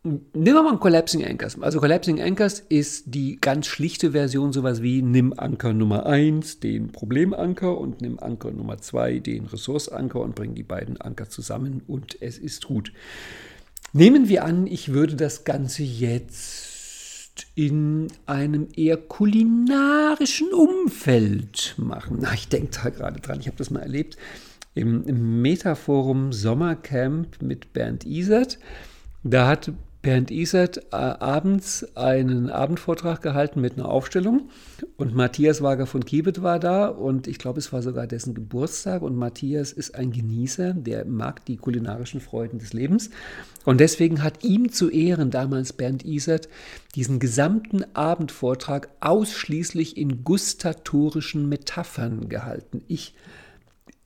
nehmen 0.04 0.56
wir 0.56 0.63
mal 0.63 0.78
Collapsing 0.78 1.26
Anchors. 1.26 1.62
Also 1.62 1.80
Collapsing 1.80 2.21
Anchors 2.21 2.60
ist 2.60 3.06
die 3.08 3.39
ganz 3.39 3.67
schlichte 3.67 4.12
Version, 4.12 4.54
sowas 4.54 4.82
wie 4.82 5.02
nimm 5.02 5.34
Anker 5.38 5.73
Nummer 5.73 6.06
1, 6.06 6.60
den 6.60 6.91
Problemanker 6.91 7.78
und 7.78 8.02
nimm 8.02 8.19
Anker 8.19 8.52
Nummer 8.52 8.78
2, 8.78 9.19
den 9.19 9.45
Ressourceanker 9.45 10.21
und 10.21 10.36
bring 10.36 10.56
die 10.56 10.63
beiden 10.63 11.00
Anker 11.00 11.30
zusammen 11.30 11.82
und 11.88 12.21
es 12.21 12.38
ist 12.38 12.65
gut. 12.65 12.91
Nehmen 13.93 14.30
wir 14.30 14.43
an, 14.43 14.67
ich 14.67 14.93
würde 14.93 15.15
das 15.15 15.43
Ganze 15.43 15.84
jetzt 15.84 17.47
in 17.56 18.08
einem 18.26 18.67
eher 18.76 18.97
kulinarischen 18.97 20.52
Umfeld 20.54 21.76
machen. 21.78 22.17
Na, 22.21 22.34
ich 22.34 22.47
denke 22.47 22.71
da 22.84 22.89
gerade 22.89 23.19
dran, 23.19 23.39
ich 23.39 23.47
habe 23.47 23.58
das 23.58 23.69
mal 23.69 23.82
erlebt 23.82 24.17
im, 24.78 25.42
Metaforum 25.42 26.32
Sommercamp 26.32 27.42
mit 27.42 27.74
Bernd 27.74 28.06
Isert. 28.06 28.60
Da 29.24 29.48
hat 29.48 29.72
Bernd 30.04 30.32
Isert 30.32 30.78
äh, 30.92 30.96
abends 30.96 31.86
einen 31.98 32.50
Abendvortrag 32.50 33.22
gehalten 33.22 33.60
mit 33.60 33.74
einer 33.74 33.90
Aufstellung 33.90 34.50
und 34.96 35.16
Matthias 35.16 35.62
Wager 35.62 35.86
von 35.86 36.06
Kiebet 36.06 36.44
war 36.44 36.60
da 36.60 36.88
und 36.88 37.28
ich 37.28 37.40
glaube, 37.40 37.60
es 37.60 37.74
war 37.74 37.82
sogar 37.82 38.08
dessen 38.08 38.34
Geburtstag 38.34 39.02
und 39.02 39.18
Matthias 39.18 39.74
ist 39.74 39.96
ein 39.96 40.12
Genießer, 40.12 40.74
der 40.74 41.04
mag 41.06 41.44
die 41.46 41.58
kulinarischen 41.58 42.22
Freuden 42.22 42.60
des 42.60 42.72
Lebens 42.72 43.10
und 43.66 43.82
deswegen 43.82 44.24
hat 44.24 44.46
ihm 44.46 44.72
zu 44.72 44.90
Ehren 44.90 45.30
damals 45.30 45.74
Bernd 45.74 46.06
Isert 46.06 46.48
diesen 46.96 47.20
gesamten 47.20 47.84
Abendvortrag 47.94 48.90
ausschließlich 49.02 49.98
in 49.98 50.24
gustatorischen 50.24 51.50
Metaphern 51.50 52.30
gehalten. 52.30 52.82
Ich 52.88 53.13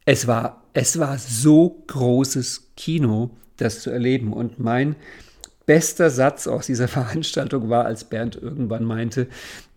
es 0.05 0.27
war, 0.27 0.63
es 0.73 0.99
war 0.99 1.17
so 1.17 1.83
großes 1.87 2.71
Kino, 2.75 3.31
das 3.57 3.81
zu 3.81 3.91
erleben. 3.91 4.33
Und 4.33 4.59
mein 4.59 4.95
bester 5.65 6.09
Satz 6.09 6.47
aus 6.47 6.65
dieser 6.65 6.87
Veranstaltung 6.89 7.69
war, 7.69 7.85
als 7.85 8.05
Bernd 8.05 8.35
irgendwann 8.35 8.83
meinte, 8.83 9.27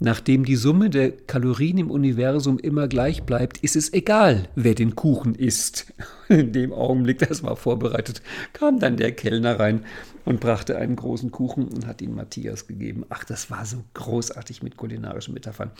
nachdem 0.00 0.44
die 0.44 0.56
Summe 0.56 0.90
der 0.90 1.12
Kalorien 1.12 1.78
im 1.78 1.90
Universum 1.90 2.58
immer 2.58 2.88
gleich 2.88 3.24
bleibt, 3.24 3.58
ist 3.58 3.76
es 3.76 3.92
egal, 3.92 4.48
wer 4.54 4.74
den 4.74 4.96
Kuchen 4.96 5.34
isst. 5.34 5.92
In 6.28 6.52
dem 6.52 6.72
Augenblick, 6.72 7.18
das 7.18 7.42
war 7.42 7.56
vorbereitet, 7.56 8.22
kam 8.54 8.78
dann 8.78 8.96
der 8.96 9.12
Kellner 9.12 9.60
rein 9.60 9.84
und 10.24 10.40
brachte 10.40 10.78
einen 10.78 10.96
großen 10.96 11.30
Kuchen 11.30 11.68
und 11.68 11.86
hat 11.86 12.00
ihn 12.00 12.14
Matthias 12.14 12.66
gegeben. 12.66 13.04
Ach, 13.10 13.24
das 13.24 13.50
war 13.50 13.66
so 13.66 13.84
großartig 13.92 14.62
mit 14.62 14.78
kulinarischen 14.78 15.34
Metaphern. 15.34 15.70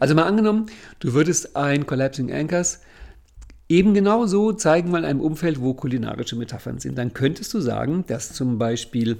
Also 0.00 0.16
mal 0.16 0.24
angenommen, 0.24 0.66
du 0.98 1.12
würdest 1.12 1.54
ein 1.54 1.86
Collapsing 1.86 2.32
Anchors 2.32 2.80
Eben 3.68 3.94
genau 3.94 4.26
so 4.26 4.52
zeigen 4.52 4.90
wir 4.90 4.98
in 4.98 5.04
einem 5.04 5.20
Umfeld, 5.20 5.60
wo 5.60 5.74
kulinarische 5.74 6.36
Metaphern 6.36 6.78
sind. 6.78 6.98
Dann 6.98 7.14
könntest 7.14 7.54
du 7.54 7.60
sagen, 7.60 8.04
dass 8.06 8.32
zum 8.32 8.58
Beispiel 8.58 9.18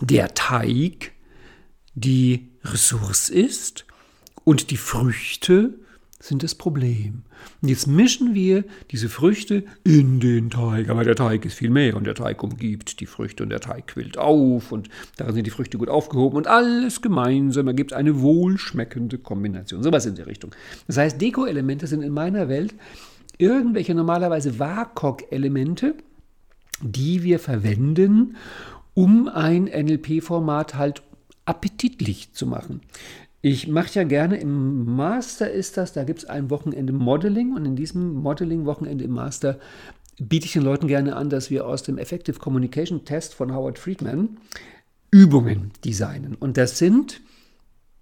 der 0.00 0.34
Teig 0.34 1.12
die 1.94 2.48
Ressource 2.64 3.28
ist 3.28 3.84
und 4.44 4.70
die 4.70 4.76
Früchte 4.76 5.74
sind 6.22 6.44
das 6.44 6.54
Problem. 6.54 7.22
Und 7.60 7.68
jetzt 7.68 7.88
mischen 7.88 8.34
wir 8.34 8.64
diese 8.92 9.08
Früchte 9.08 9.64
in 9.82 10.20
den 10.20 10.50
Teig. 10.50 10.88
Aber 10.88 11.02
der 11.02 11.16
Teig 11.16 11.44
ist 11.44 11.54
viel 11.54 11.70
mehr 11.70 11.96
und 11.96 12.04
der 12.04 12.14
Teig 12.14 12.42
umgibt 12.44 13.00
die 13.00 13.06
Früchte 13.06 13.42
und 13.42 13.50
der 13.50 13.58
Teig 13.58 13.88
quillt 13.88 14.18
auf 14.18 14.70
und 14.70 14.88
darin 15.16 15.34
sind 15.34 15.46
die 15.46 15.50
Früchte 15.50 15.78
gut 15.78 15.88
aufgehoben 15.88 16.36
und 16.36 16.46
alles 16.46 17.02
gemeinsam 17.02 17.66
ergibt 17.66 17.92
eine 17.92 18.20
wohlschmeckende 18.20 19.18
Kombination. 19.18 19.82
Sowas 19.82 20.06
in 20.06 20.14
der 20.14 20.28
Richtung. 20.28 20.54
Das 20.86 20.96
heißt, 20.96 21.20
Deko-Elemente 21.20 21.88
sind 21.88 22.02
in 22.02 22.12
meiner 22.12 22.48
Welt 22.48 22.74
irgendwelche 23.38 23.94
normalerweise 23.94 24.58
WAKOK-Elemente, 24.58 25.94
die 26.80 27.22
wir 27.22 27.38
verwenden, 27.38 28.36
um 28.94 29.28
ein 29.28 29.64
NLP-Format 29.64 30.74
halt 30.74 31.02
appetitlich 31.44 32.32
zu 32.32 32.46
machen. 32.46 32.80
Ich 33.40 33.66
mache 33.66 33.94
ja 33.94 34.04
gerne 34.04 34.36
im 34.36 34.84
Master 34.94 35.50
ist 35.50 35.76
das, 35.76 35.92
da 35.92 36.04
gibt 36.04 36.20
es 36.20 36.24
ein 36.26 36.50
Wochenende 36.50 36.92
Modeling 36.92 37.54
und 37.54 37.64
in 37.64 37.74
diesem 37.74 38.14
Modeling-Wochenende 38.14 39.04
im 39.04 39.12
Master 39.12 39.58
biete 40.20 40.46
ich 40.46 40.52
den 40.52 40.62
Leuten 40.62 40.86
gerne 40.86 41.16
an, 41.16 41.28
dass 41.30 41.50
wir 41.50 41.66
aus 41.66 41.82
dem 41.82 41.98
Effective 41.98 42.38
Communication 42.38 43.04
Test 43.04 43.34
von 43.34 43.52
Howard 43.52 43.78
Friedman 43.78 44.36
Übungen 45.10 45.72
designen. 45.84 46.36
Und 46.36 46.56
das 46.56 46.78
sind 46.78 47.20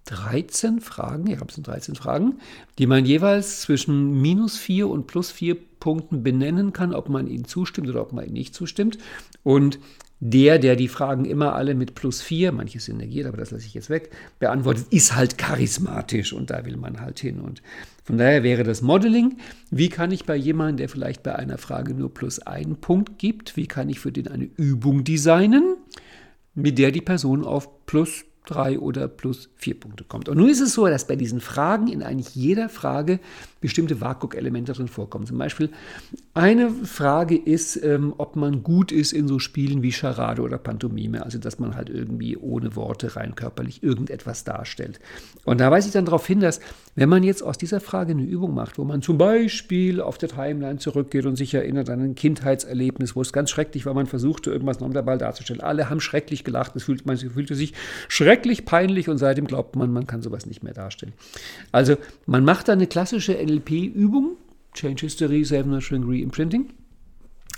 13 0.05 0.81
Fragen, 0.81 1.27
ja, 1.27 1.37
es 1.47 1.55
sind 1.55 1.67
13 1.67 1.95
Fragen, 1.95 2.39
die 2.77 2.87
man 2.87 3.05
jeweils 3.05 3.61
zwischen 3.61 4.21
minus 4.21 4.57
4 4.57 4.87
und 4.87 5.07
plus 5.07 5.31
4 5.31 5.55
Punkten 5.79 6.23
benennen 6.23 6.73
kann, 6.73 6.93
ob 6.93 7.09
man 7.09 7.27
ihnen 7.27 7.45
zustimmt 7.45 7.89
oder 7.89 8.01
ob 8.01 8.13
man 8.13 8.25
ihnen 8.25 8.33
nicht 8.33 8.53
zustimmt. 8.53 8.97
Und 9.43 9.79
der, 10.23 10.59
der 10.59 10.75
die 10.75 10.87
Fragen 10.87 11.25
immer 11.25 11.55
alle 11.55 11.73
mit 11.73 11.95
plus 11.95 12.21
4, 12.21 12.51
manches 12.51 12.85
sind 12.85 12.97
negiert, 12.97 13.25
aber 13.25 13.37
das 13.37 13.49
lasse 13.49 13.65
ich 13.65 13.73
jetzt 13.73 13.89
weg, 13.89 14.11
beantwortet, 14.37 14.85
ist 14.91 15.15
halt 15.15 15.39
charismatisch 15.39 16.31
und 16.31 16.51
da 16.51 16.63
will 16.63 16.77
man 16.77 17.01
halt 17.01 17.19
hin. 17.19 17.39
Und 17.39 17.63
von 18.03 18.19
daher 18.19 18.43
wäre 18.43 18.63
das 18.63 18.83
Modeling, 18.83 19.37
wie 19.71 19.89
kann 19.89 20.11
ich 20.11 20.25
bei 20.25 20.35
jemandem, 20.35 20.77
der 20.77 20.89
vielleicht 20.89 21.23
bei 21.23 21.35
einer 21.35 21.57
Frage 21.57 21.95
nur 21.95 22.13
plus 22.13 22.37
einen 22.37 22.75
Punkt 22.75 23.17
gibt, 23.17 23.57
wie 23.57 23.65
kann 23.65 23.89
ich 23.89 23.99
für 23.99 24.11
den 24.11 24.27
eine 24.27 24.43
Übung 24.43 25.03
designen, 25.03 25.77
mit 26.53 26.77
der 26.77 26.91
die 26.91 27.01
Person 27.01 27.43
auf 27.43 27.87
plus 27.87 28.25
drei 28.45 28.79
oder 28.79 29.07
plus 29.07 29.49
vier 29.55 29.79
Punkte 29.79 30.03
kommt. 30.03 30.27
Und 30.27 30.37
nun 30.37 30.49
ist 30.49 30.61
es 30.61 30.73
so, 30.73 30.87
dass 30.87 31.05
bei 31.05 31.15
diesen 31.15 31.41
Fragen 31.41 31.87
in 31.87 32.01
eigentlich 32.01 32.33
jeder 32.35 32.69
Frage 32.69 33.19
bestimmte 33.59 34.01
WAKUK-Elemente 34.01 34.73
drin 34.73 34.87
vorkommen. 34.87 35.27
Zum 35.27 35.37
Beispiel 35.37 35.69
eine 36.33 36.71
Frage 36.71 37.37
ist, 37.37 37.75
ähm, 37.83 38.15
ob 38.17 38.35
man 38.35 38.63
gut 38.63 38.91
ist 38.91 39.13
in 39.13 39.27
so 39.27 39.37
Spielen 39.37 39.83
wie 39.83 39.91
Charade 39.91 40.41
oder 40.41 40.57
Pantomime, 40.57 41.23
also 41.23 41.37
dass 41.37 41.59
man 41.59 41.75
halt 41.75 41.89
irgendwie 41.89 42.35
ohne 42.35 42.75
Worte 42.75 43.15
rein 43.15 43.35
körperlich 43.35 43.83
irgendetwas 43.83 44.43
darstellt. 44.43 44.99
Und 45.45 45.59
da 45.59 45.69
weise 45.69 45.89
ich 45.89 45.93
dann 45.93 46.05
darauf 46.05 46.25
hin, 46.25 46.39
dass 46.39 46.59
wenn 46.95 47.09
man 47.09 47.21
jetzt 47.21 47.43
aus 47.43 47.59
dieser 47.59 47.79
Frage 47.79 48.11
eine 48.11 48.23
Übung 48.23 48.55
macht, 48.55 48.79
wo 48.79 48.83
man 48.83 49.03
zum 49.03 49.19
Beispiel 49.19 50.01
auf 50.01 50.17
der 50.17 50.29
Timeline 50.29 50.79
zurückgeht 50.79 51.27
und 51.27 51.35
sich 51.35 51.53
erinnert 51.53 51.91
an 51.91 52.01
ein 52.01 52.15
Kindheitserlebnis, 52.15 53.15
wo 53.15 53.21
es 53.21 53.31
ganz 53.31 53.51
schrecklich 53.51 53.85
war, 53.85 53.93
man 53.93 54.07
versuchte 54.07 54.49
irgendwas 54.49 54.79
nonverbal 54.79 55.19
darzustellen, 55.19 55.61
alle 55.61 55.91
haben 55.91 56.01
schrecklich 56.01 56.43
gelacht, 56.43 56.75
es 56.75 56.83
fühlt, 56.83 57.05
man 57.05 57.17
fühlte 57.17 57.53
sich 57.53 57.73
schrecklich 58.07 58.30
peinlich 58.65 59.09
und 59.09 59.17
seitdem 59.17 59.47
glaubt 59.47 59.75
man, 59.75 59.91
man 59.91 60.07
kann 60.07 60.21
sowas 60.21 60.45
nicht 60.45 60.63
mehr 60.63 60.73
darstellen. 60.73 61.13
Also 61.71 61.97
man 62.25 62.43
macht 62.43 62.67
da 62.67 62.73
eine 62.73 62.87
klassische 62.87 63.33
NLP-Übung, 63.33 64.37
Change 64.73 65.01
History, 65.01 65.43
Save 65.43 65.67
Nurturing, 65.67 66.03
Reimprinting. 66.05 66.73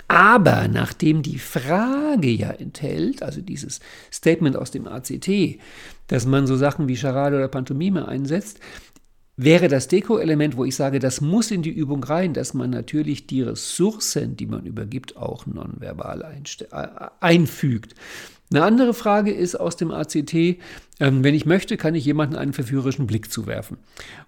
Aber 0.07 0.67
nachdem 0.67 1.21
die 1.21 1.39
Frage 1.39 2.29
ja 2.29 2.51
enthält, 2.51 3.23
also 3.23 3.41
dieses 3.41 3.79
Statement 4.12 4.55
aus 4.55 4.71
dem 4.71 4.88
ACT, 4.88 5.59
dass 6.07 6.25
man 6.25 6.45
so 6.45 6.55
Sachen 6.55 6.88
wie 6.88 6.97
Charade 6.97 7.38
oder 7.38 7.47
Pantomime 7.47 8.07
einsetzt, 8.07 8.59
wäre 9.36 9.67
das 9.67 9.88
Deko-Element, 9.88 10.57
wo 10.57 10.65
ich 10.65 10.75
sage, 10.75 10.99
das 10.99 11.21
muss 11.21 11.49
in 11.51 11.63
die 11.63 11.71
Übung 11.71 12.03
rein, 12.03 12.33
dass 12.33 12.53
man 12.53 12.69
natürlich 12.69 13.25
die 13.25 13.41
Ressourcen, 13.41 14.38
die 14.38 14.45
man 14.45 14.65
übergibt, 14.65 15.17
auch 15.17 15.45
nonverbal 15.45 16.21
äh, 16.71 16.88
einfügt. 17.19 17.95
Eine 18.54 18.63
andere 18.63 18.94
Frage 18.94 19.32
ist 19.32 19.56
aus 19.56 19.78
dem 19.78 19.92
ACT, 19.92 20.34
ähm, 20.34 20.60
wenn 21.00 21.34
ich 21.34 21.46
möchte, 21.46 21.76
kann 21.78 21.96
ich 21.96 22.06
jemanden 22.06 22.36
einen 22.36 22.54
verführerischen 22.54 23.08
Blick 23.08 23.32
zuwerfen. 23.32 23.78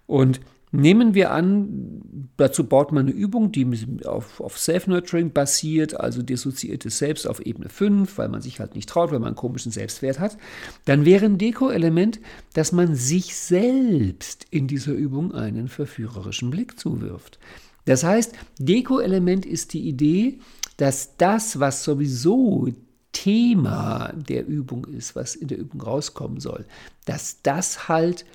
Und 0.06 0.40
Nehmen 0.72 1.14
wir 1.14 1.30
an, 1.30 2.28
dazu 2.36 2.64
baut 2.64 2.90
man 2.90 3.06
eine 3.06 3.14
Übung, 3.14 3.52
die 3.52 3.66
auf, 4.04 4.40
auf 4.40 4.58
Self-Nurturing 4.58 5.32
basiert, 5.32 5.98
also 5.98 6.22
dissoziiertes 6.22 6.98
Selbst 6.98 7.26
auf 7.26 7.40
Ebene 7.40 7.68
5, 7.68 8.18
weil 8.18 8.28
man 8.28 8.42
sich 8.42 8.58
halt 8.58 8.74
nicht 8.74 8.88
traut, 8.88 9.12
weil 9.12 9.20
man 9.20 9.28
einen 9.28 9.36
komischen 9.36 9.70
Selbstwert 9.70 10.18
hat. 10.18 10.36
Dann 10.84 11.04
wäre 11.04 11.24
ein 11.24 11.38
Deko-Element, 11.38 12.20
dass 12.52 12.72
man 12.72 12.96
sich 12.96 13.36
selbst 13.36 14.44
in 14.50 14.66
dieser 14.66 14.92
Übung 14.92 15.32
einen 15.32 15.68
verführerischen 15.68 16.50
Blick 16.50 16.80
zuwirft. 16.80 17.38
Das 17.84 18.02
heißt, 18.02 18.34
Deko-Element 18.58 19.46
ist 19.46 19.72
die 19.72 19.88
Idee, 19.88 20.40
dass 20.78 21.16
das, 21.16 21.60
was 21.60 21.84
sowieso 21.84 22.68
Thema 23.16 24.12
der 24.14 24.46
Übung 24.46 24.84
ist, 24.84 25.16
was 25.16 25.34
in 25.34 25.48
der 25.48 25.56
Übung 25.56 25.80
rauskommen 25.80 26.38
soll, 26.38 26.66
dass 27.06 27.40
das 27.42 27.88
halt 27.88 28.26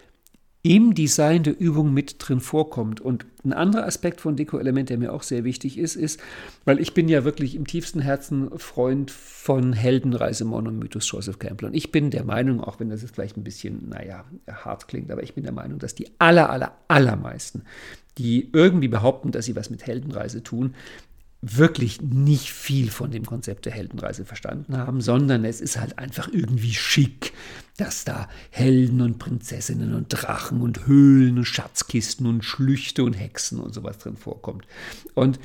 im 0.63 0.96
Design 0.96 1.44
der 1.44 1.60
Übung 1.60 1.94
mit 1.94 2.15
drin 2.17 2.39
vorkommt. 2.39 3.00
Und 3.00 3.28
ein 3.44 3.54
anderer 3.54 3.86
Aspekt 3.86 4.22
von 4.22 4.36
Deko-Element, 4.36 4.89
der 4.89 4.98
mir 4.98 5.13
auch 5.13 5.22
sehr 5.22 5.44
wichtig 5.44 5.78
ist, 5.78 5.96
ist, 5.96 6.20
weil 6.65 6.80
ich 6.80 6.96
bin 6.96 7.08
ja 7.10 7.24
wirklich 7.24 7.56
im 7.56 7.67
tiefsten 7.67 8.00
Herzen 8.00 8.50
Freund 8.58 9.12
von 9.12 9.74
Heldenreisemon 9.74 10.65
und 10.65 10.96
Joseph 10.96 11.38
Campbell. 11.38 11.70
Und 11.70 11.76
ich 11.76 11.91
bin 11.91 12.10
der 12.10 12.24
Meinung, 12.24 12.60
auch 12.60 12.80
wenn 12.80 12.89
das 12.89 13.04
jetzt 13.04 13.13
vielleicht 13.13 13.38
ein 13.38 13.44
bisschen, 13.44 13.89
naja, 13.89 14.26
hart 14.48 14.88
klingt, 14.88 15.12
aber 15.12 15.22
ich 15.22 15.36
bin 15.36 15.44
der 15.44 15.54
Meinung, 15.54 15.78
dass 15.78 15.94
die 15.94 16.10
aller, 16.17 16.50
aller, 16.50 16.76
allermeisten, 16.88 17.63
die 18.17 18.50
irgendwie 18.52 18.88
behaupten, 18.88 19.32
dass 19.32 19.46
sie 19.46 19.56
was 19.56 19.70
mit 19.70 19.86
Heldenreise 19.86 20.41
tun, 20.41 20.74
wirklich 21.42 22.02
nicht 22.02 22.52
viel 22.52 22.92
von 22.92 23.10
dem 23.10 23.26
Konzept 23.26 23.66
der 23.66 23.74
Heldenreise 23.74 24.26
verstanden 24.26 24.78
haben, 24.78 25.02
sondern 25.02 25.44
es 25.44 25.60
ist 25.60 25.80
halt 25.80 25.98
einfach 25.98 26.30
irgendwie 26.32 26.74
schick, 26.74 27.34
dass 27.78 28.06
da 28.06 28.30
Helden 28.52 29.02
und 29.02 29.18
Prinzessinnen 29.18 29.96
und 29.96 30.10
Drachen 30.10 30.62
und 30.62 30.86
Höhlen 30.86 31.40
und 31.40 31.46
Schatzkisten 31.46 32.28
und 32.28 32.46
Schlüchte 32.46 33.04
und 33.04 33.14
Hexen 33.14 33.60
und 33.60 33.74
sowas 33.74 33.98
drin 33.98 34.18
vorkommt. 34.18 34.68
Und 35.16 35.40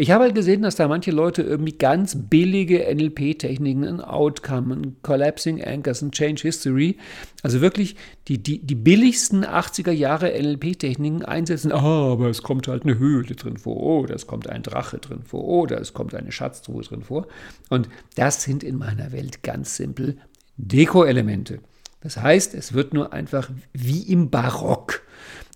ich 0.00 0.10
habe 0.10 0.24
halt 0.24 0.34
gesehen, 0.34 0.62
dass 0.62 0.76
da 0.76 0.88
manche 0.88 1.10
Leute 1.10 1.42
irgendwie 1.42 1.76
ganz 1.76 2.16
billige 2.16 2.86
NLP-Techniken, 2.94 3.84
ein 3.84 4.00
Outcome, 4.00 4.74
ein 4.74 4.96
Collapsing 5.02 5.62
Anchors, 5.62 6.00
ein 6.00 6.10
Change 6.10 6.40
History, 6.40 6.96
also 7.42 7.60
wirklich 7.60 7.96
die, 8.26 8.42
die, 8.42 8.64
die 8.64 8.74
billigsten 8.74 9.44
80er 9.44 9.90
Jahre 9.90 10.30
NLP-Techniken 10.30 11.22
einsetzen. 11.26 11.70
Ah, 11.70 12.12
aber 12.12 12.30
es 12.30 12.42
kommt 12.42 12.66
halt 12.66 12.84
eine 12.84 12.98
Höhle 12.98 13.34
drin 13.34 13.58
vor, 13.58 13.76
oder 13.76 14.14
es 14.14 14.26
kommt 14.26 14.48
ein 14.48 14.62
Drache 14.62 14.96
drin 14.96 15.22
vor, 15.22 15.44
oder 15.44 15.78
es 15.78 15.92
kommt 15.92 16.14
eine 16.14 16.32
Schatztruhe 16.32 16.82
drin 16.82 17.02
vor. 17.02 17.26
Und 17.68 17.90
das 18.14 18.42
sind 18.42 18.64
in 18.64 18.78
meiner 18.78 19.12
Welt 19.12 19.42
ganz 19.42 19.76
simpel 19.76 20.16
Deko-Elemente. 20.56 21.60
Das 22.00 22.16
heißt, 22.16 22.54
es 22.54 22.72
wird 22.72 22.94
nur 22.94 23.12
einfach 23.12 23.50
wie 23.74 24.00
im 24.10 24.30
Barock 24.30 25.02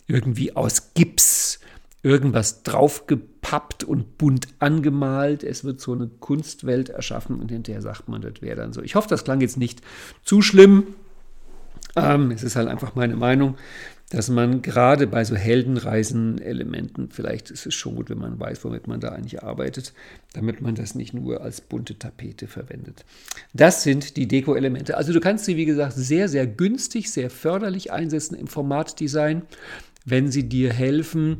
irgendwie 0.06 0.54
aus 0.54 0.92
Gips 0.92 1.60
irgendwas 2.04 2.62
draufgepappt 2.62 3.82
und 3.82 4.18
bunt 4.18 4.46
angemalt. 4.58 5.42
Es 5.42 5.64
wird 5.64 5.80
so 5.80 5.94
eine 5.94 6.06
Kunstwelt 6.06 6.90
erschaffen 6.90 7.40
und 7.40 7.50
hinterher 7.50 7.80
sagt 7.80 8.08
man, 8.08 8.20
das 8.20 8.42
wäre 8.42 8.56
dann 8.56 8.74
so. 8.74 8.82
Ich 8.82 8.94
hoffe, 8.94 9.08
das 9.08 9.24
klang 9.24 9.40
jetzt 9.40 9.56
nicht 9.56 9.80
zu 10.22 10.42
schlimm. 10.42 10.84
Ähm, 11.96 12.30
es 12.30 12.42
ist 12.42 12.56
halt 12.56 12.68
einfach 12.68 12.94
meine 12.94 13.16
Meinung, 13.16 13.56
dass 14.10 14.28
man 14.28 14.60
gerade 14.60 15.06
bei 15.06 15.24
so 15.24 15.34
Heldenreisen-Elementen, 15.34 17.08
vielleicht 17.10 17.50
ist 17.50 17.64
es 17.64 17.74
schon 17.74 17.96
gut, 17.96 18.10
wenn 18.10 18.18
man 18.18 18.38
weiß, 18.38 18.62
womit 18.64 18.86
man 18.86 19.00
da 19.00 19.08
eigentlich 19.08 19.42
arbeitet, 19.42 19.94
damit 20.34 20.60
man 20.60 20.74
das 20.74 20.94
nicht 20.94 21.14
nur 21.14 21.40
als 21.40 21.62
bunte 21.62 21.98
Tapete 21.98 22.48
verwendet. 22.48 23.06
Das 23.54 23.82
sind 23.82 24.18
die 24.18 24.28
Deko-Elemente. 24.28 24.98
Also 24.98 25.14
du 25.14 25.20
kannst 25.20 25.46
sie, 25.46 25.56
wie 25.56 25.64
gesagt, 25.64 25.94
sehr, 25.94 26.28
sehr 26.28 26.46
günstig, 26.46 27.10
sehr 27.10 27.30
förderlich 27.30 27.92
einsetzen 27.92 28.34
im 28.34 28.46
Formatdesign, 28.46 29.42
wenn 30.04 30.30
sie 30.30 30.48
dir 30.50 30.70
helfen, 30.70 31.38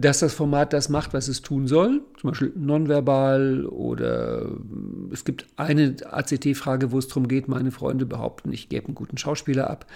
dass 0.00 0.20
das 0.20 0.32
Format 0.32 0.72
das 0.72 0.88
macht, 0.88 1.12
was 1.12 1.28
es 1.28 1.42
tun 1.42 1.66
soll, 1.66 2.02
zum 2.20 2.30
Beispiel 2.30 2.52
nonverbal 2.56 3.66
oder 3.66 4.42
äh, 4.42 5.12
es 5.12 5.24
gibt 5.24 5.46
eine 5.56 5.96
ACT-Frage, 6.10 6.92
wo 6.92 6.98
es 6.98 7.08
darum 7.08 7.28
geht, 7.28 7.48
meine 7.48 7.70
Freunde 7.70 8.06
behaupten, 8.06 8.52
ich 8.52 8.68
gebe 8.68 8.86
einen 8.86 8.94
guten 8.94 9.18
Schauspieler 9.18 9.68
ab. 9.68 9.86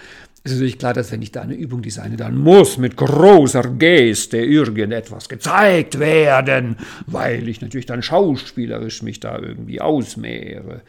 Es 0.43 0.51
ist 0.51 0.57
natürlich 0.57 0.77
klar, 0.77 0.93
dass 0.93 1.11
wenn 1.11 1.21
ich 1.21 1.31
da 1.31 1.41
eine 1.41 1.55
Übung 1.55 1.81
designe, 1.81 2.17
dann 2.17 2.37
muss 2.37 2.77
mit 2.77 2.97
großer 2.97 3.63
Geste 3.63 4.37
irgendetwas 4.37 5.27
gezeigt 5.27 5.99
werden, 5.99 6.77
weil 7.07 7.47
ich 7.49 7.61
natürlich 7.61 7.87
dann 7.87 8.03
schauspielerisch 8.03 9.01
mich 9.01 9.19
da 9.19 9.39
irgendwie 9.39 9.81
ausmehre. 9.81 10.81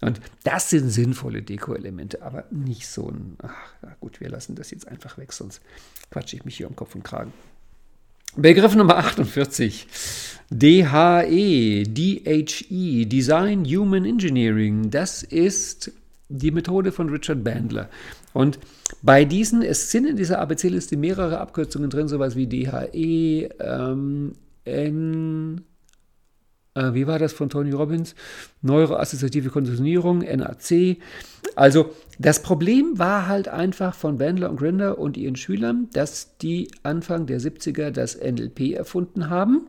Und 0.00 0.20
das 0.44 0.70
sind 0.70 0.90
sinnvolle 0.90 1.42
Deko-Elemente, 1.42 2.22
aber 2.22 2.44
nicht 2.50 2.86
so 2.86 3.08
ein, 3.08 3.36
ach 3.42 4.00
gut, 4.00 4.20
wir 4.20 4.30
lassen 4.30 4.54
das 4.54 4.70
jetzt 4.70 4.88
einfach 4.88 5.18
weg, 5.18 5.32
sonst 5.32 5.60
quatsche 6.10 6.36
ich 6.36 6.44
mich 6.44 6.56
hier 6.56 6.68
um 6.68 6.76
Kopf 6.76 6.94
und 6.94 7.04
Kragen. 7.04 7.32
Begriff 8.36 8.76
Nummer 8.76 8.96
48. 8.96 9.86
DHE, 10.50 11.84
DHE, 11.84 13.06
Design 13.06 13.64
Human 13.64 14.04
Engineering. 14.04 14.90
Das 14.90 15.22
ist 15.22 15.92
die 16.28 16.50
Methode 16.50 16.92
von 16.92 17.08
Richard 17.08 17.42
Bandler. 17.42 17.88
Und 18.32 18.58
bei 19.02 19.24
diesen, 19.24 19.62
es 19.62 19.90
sind 19.90 20.06
in 20.06 20.16
dieser 20.16 20.38
ABC-Liste 20.40 20.96
mehrere 20.96 21.40
Abkürzungen 21.40 21.90
drin, 21.90 22.08
sowas 22.08 22.36
wie 22.36 22.46
DHE, 22.46 23.48
ähm, 23.60 24.34
N, 24.64 25.62
äh, 26.74 26.94
wie 26.94 27.06
war 27.06 27.18
das 27.18 27.32
von 27.32 27.48
Tony 27.48 27.72
Robbins? 27.72 28.14
Neuroassoziative 28.62 29.50
Konditionierung, 29.50 30.18
NAC. 30.18 30.98
Also 31.56 31.94
das 32.18 32.42
Problem 32.42 32.98
war 32.98 33.26
halt 33.26 33.48
einfach 33.48 33.94
von 33.94 34.18
Bandler 34.18 34.50
und 34.50 34.56
Grinder 34.56 34.98
und 34.98 35.16
ihren 35.16 35.36
Schülern, 35.36 35.88
dass 35.92 36.36
die 36.38 36.70
Anfang 36.82 37.26
der 37.26 37.40
70er 37.40 37.90
das 37.90 38.16
NLP 38.16 38.74
erfunden 38.74 39.30
haben. 39.30 39.66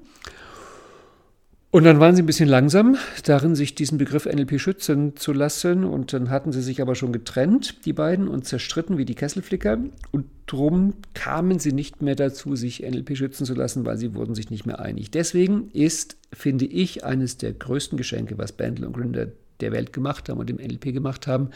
Und 1.72 1.86
dann 1.86 2.01
waren 2.01 2.17
sie 2.17 2.22
ein 2.22 2.26
bisschen 2.26 2.49
langsam 2.49 2.97
darin, 3.24 3.55
sich 3.55 3.76
diesen 3.76 3.97
Begriff 3.97 4.26
NLP 4.26 4.59
schützen 4.59 5.15
zu 5.15 5.32
lassen. 5.32 5.86
Und 5.86 6.11
dann 6.11 6.30
hatten 6.30 6.51
sie 6.51 6.61
sich 6.61 6.82
aber 6.82 6.95
schon 6.95 7.13
getrennt, 7.13 7.86
die 7.86 7.93
beiden, 7.93 8.28
und 8.28 8.45
zerstritten 8.45 8.97
wie 8.97 9.05
die 9.05 9.15
Kesselflicker. 9.15 9.78
Und 10.11 10.26
drum 10.47 10.95
kamen 11.13 11.59
sie 11.59 11.72
nicht 11.72 12.01
mehr 12.01 12.15
dazu, 12.15 12.57
sich 12.57 12.82
NLP 12.82 13.15
schützen 13.15 13.45
zu 13.45 13.53
lassen, 13.53 13.86
weil 13.86 13.97
sie 13.97 14.13
wurden 14.13 14.36
sich 14.36 14.49
nicht 14.49 14.65
mehr 14.65 14.80
einig. 14.80 15.11
Deswegen 15.11 15.69
ist, 15.72 16.17
finde 16.34 16.65
ich, 16.65 17.05
eines 17.05 17.38
der 17.38 17.53
größten 17.53 17.97
Geschenke, 17.97 18.38
was 18.38 18.51
Bandler 18.51 18.88
und 18.88 18.93
Gründer 18.97 19.28
der 19.61 19.72
Welt 19.72 19.93
gemacht 19.93 20.28
haben 20.28 20.39
und 20.39 20.49
im 20.49 20.57
NLP 20.57 20.91
gemacht 20.91 21.26
haben, 21.26 21.51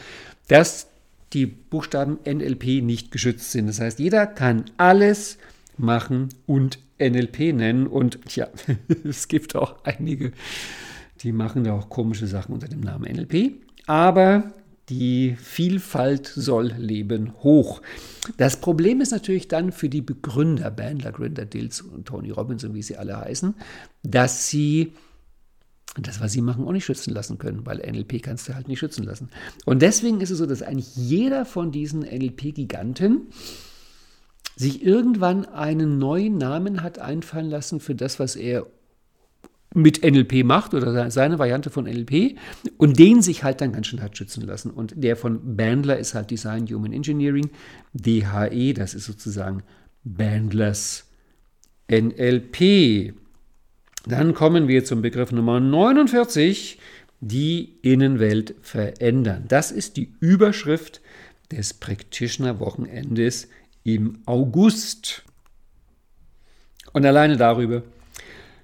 dass 0.48 0.86
die 1.34 1.44
Buchstaben 1.44 2.18
NLP 2.26 2.82
nicht 2.82 3.10
geschützt 3.10 3.52
sind. 3.52 3.66
Das 3.66 3.80
heißt, 3.80 3.98
jeder 3.98 4.26
kann 4.26 4.64
alles 4.78 5.36
machen 5.76 6.30
und 6.46 6.78
NLP 6.98 7.54
nennen. 7.54 7.86
Und 7.86 8.18
ja, 8.34 8.48
es 9.04 9.28
gibt 9.28 9.56
auch 9.56 9.84
einige, 9.84 10.32
die 11.22 11.32
machen 11.32 11.64
da 11.64 11.72
auch 11.72 11.88
komische 11.88 12.26
Sachen 12.26 12.52
unter 12.52 12.68
dem 12.68 12.80
Namen 12.80 13.10
NLP. 13.10 13.52
Aber 13.86 14.52
die 14.88 15.36
Vielfalt 15.36 16.26
soll 16.26 16.72
leben 16.78 17.32
hoch. 17.42 17.82
Das 18.36 18.60
Problem 18.60 19.00
ist 19.00 19.10
natürlich 19.10 19.48
dann 19.48 19.72
für 19.72 19.88
die 19.88 20.00
Begründer, 20.00 20.70
Bandler, 20.70 21.12
Gründer, 21.12 21.44
Dills 21.44 21.80
und 21.80 22.06
Tony 22.06 22.30
Robinson, 22.30 22.74
wie 22.74 22.82
sie 22.82 22.96
alle 22.96 23.18
heißen, 23.18 23.54
dass 24.04 24.48
sie 24.48 24.92
das, 26.00 26.20
was 26.20 26.32
sie 26.32 26.42
machen, 26.42 26.64
auch 26.66 26.72
nicht 26.72 26.84
schützen 26.84 27.14
lassen 27.14 27.38
können, 27.38 27.64
weil 27.64 27.78
NLP 27.78 28.22
kannst 28.22 28.48
du 28.48 28.54
halt 28.54 28.68
nicht 28.68 28.78
schützen 28.78 29.04
lassen. 29.04 29.30
Und 29.64 29.82
deswegen 29.82 30.20
ist 30.20 30.30
es 30.30 30.38
so, 30.38 30.46
dass 30.46 30.62
eigentlich 30.62 30.94
jeder 30.94 31.44
von 31.44 31.72
diesen 31.72 32.00
NLP-Giganten 32.00 33.22
sich 34.56 34.84
irgendwann 34.84 35.44
einen 35.44 35.98
neuen 35.98 36.38
Namen 36.38 36.82
hat 36.82 36.98
einfallen 36.98 37.50
lassen 37.50 37.78
für 37.78 37.94
das, 37.94 38.18
was 38.18 38.36
er 38.36 38.66
mit 39.74 40.02
NLP 40.02 40.42
macht 40.44 40.72
oder 40.72 41.10
seine 41.10 41.38
Variante 41.38 41.68
von 41.68 41.84
NLP 41.84 42.38
und 42.78 42.98
den 42.98 43.20
sich 43.20 43.44
halt 43.44 43.60
dann 43.60 43.72
ganz 43.72 43.88
schön 43.88 44.02
hat 44.02 44.16
schützen 44.16 44.42
lassen. 44.46 44.70
Und 44.70 44.94
der 44.96 45.16
von 45.16 45.56
Bandler 45.56 45.98
ist 45.98 46.14
halt 46.14 46.30
Design 46.30 46.66
Human 46.66 46.94
Engineering, 46.94 47.50
DHE, 47.92 48.72
das 48.72 48.94
ist 48.94 49.04
sozusagen 49.04 49.62
Bandlers 50.02 51.04
NLP. 51.90 53.12
Dann 54.06 54.32
kommen 54.32 54.66
wir 54.66 54.84
zum 54.84 55.02
Begriff 55.02 55.30
Nummer 55.30 55.60
49, 55.60 56.78
die 57.20 57.74
Innenwelt 57.82 58.54
verändern. 58.62 59.44
Das 59.48 59.72
ist 59.72 59.98
die 59.98 60.12
Überschrift 60.20 61.02
des 61.50 61.74
Practitioner-Wochenendes 61.74 63.48
im 63.86 64.18
August. 64.26 65.22
Und 66.92 67.06
alleine 67.06 67.36
darüber 67.36 67.82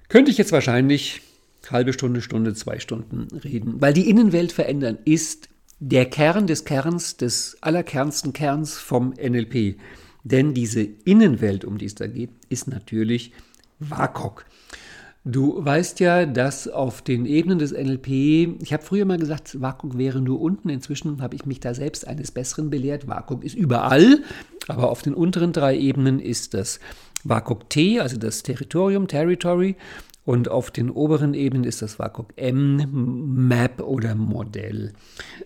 könnte 0.09 0.31
ich 0.31 0.37
jetzt 0.37 0.51
wahrscheinlich 0.51 1.21
halbe 1.69 1.93
Stunde, 1.93 2.21
Stunde, 2.21 2.53
zwei 2.53 2.79
Stunden 2.79 3.29
reden, 3.37 3.79
weil 3.79 3.93
die 3.93 4.09
Innenwelt 4.09 4.51
verändern 4.51 4.97
ist 5.05 5.47
der 5.79 6.09
Kern 6.09 6.45
des 6.45 6.65
Kerns, 6.65 7.15
des 7.17 7.57
allerkernsten 7.61 8.33
Kerns 8.33 8.77
vom 8.77 9.13
NLP. 9.13 9.77
Denn 10.23 10.53
diese 10.53 10.81
Innenwelt, 10.81 11.65
um 11.65 11.77
die 11.77 11.85
es 11.85 11.95
da 11.95 12.07
geht, 12.07 12.31
ist 12.49 12.67
natürlich 12.67 13.31
WAKOK. 13.79 14.45
Du 15.25 15.63
weißt 15.63 16.01
ja, 16.01 16.25
dass 16.25 16.67
auf 16.67 17.01
den 17.01 17.25
Ebenen 17.25 17.57
des 17.57 17.71
NLP, 17.71 18.07
ich 18.61 18.73
habe 18.73 18.83
früher 18.83 19.05
mal 19.05 19.17
gesagt, 19.17 19.61
WAKOK 19.61 19.97
wäre 19.97 20.19
nur 20.19 20.41
unten, 20.41 20.67
inzwischen 20.67 21.21
habe 21.21 21.35
ich 21.35 21.45
mich 21.45 21.61
da 21.61 21.73
selbst 21.73 22.05
eines 22.05 22.31
Besseren 22.31 22.69
belehrt. 22.69 23.07
WAKOK 23.07 23.41
ist 23.45 23.55
überall, 23.55 24.19
aber 24.67 24.89
auf 24.89 25.01
den 25.01 25.13
unteren 25.13 25.53
drei 25.53 25.77
Ebenen 25.77 26.19
ist 26.19 26.53
das 26.53 26.81
WAKOK 27.23 27.69
T, 27.69 28.01
also 28.01 28.17
das 28.17 28.43
Territorium, 28.43 29.07
Territory, 29.07 29.77
und 30.25 30.49
auf 30.49 30.71
den 30.71 30.89
oberen 30.89 31.33
Ebenen 31.33 31.65
ist 31.65 31.81
das 31.81 31.99
WAKOK 31.99 32.33
M, 32.37 33.47
Map 33.47 33.81
oder 33.81 34.15
Modell. 34.15 34.93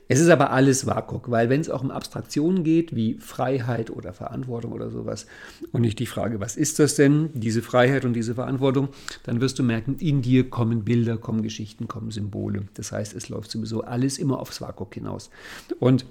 Es 0.08 0.20
ist 0.20 0.30
aber 0.30 0.52
alles 0.52 0.86
WAKOK, 0.86 1.32
weil 1.32 1.50
wenn 1.50 1.62
es 1.62 1.70
auch 1.70 1.84
um 1.84 1.90
Abstraktionen 1.90 2.64
geht, 2.64 2.96
wie 2.96 3.16
Freiheit 3.16 3.90
oder 3.90 4.14
Verantwortung 4.14 4.72
oder 4.72 4.92
sowas, 4.92 5.26
und 5.72 5.82
nicht 5.82 5.98
die 5.98 6.06
Frage, 6.06 6.40
was 6.40 6.56
ist 6.56 6.78
das 6.80 6.96
denn, 6.96 7.30
diese 7.34 7.64
Freiheit 7.64 8.06
und 8.06 8.14
diese 8.14 8.36
Verantwortung, 8.36 8.90
dann 9.24 9.42
wirst 9.42 9.58
du 9.58 9.64
merken, 9.64 9.96
in 9.98 10.22
dir 10.22 10.50
kommen 10.50 10.84
Bilder, 10.84 11.18
kommen 11.18 11.42
Geschichten, 11.42 11.88
kommen 11.88 12.12
Symbole. 12.12 12.68
Das 12.76 12.92
heißt, 12.92 13.16
es 13.16 13.30
läuft 13.30 13.50
sowieso 13.50 13.82
alles 13.82 14.20
immer 14.20 14.40
aufs 14.40 14.62
WAKOK 14.62 14.94
hinaus. 14.94 15.32
Und 15.80 16.06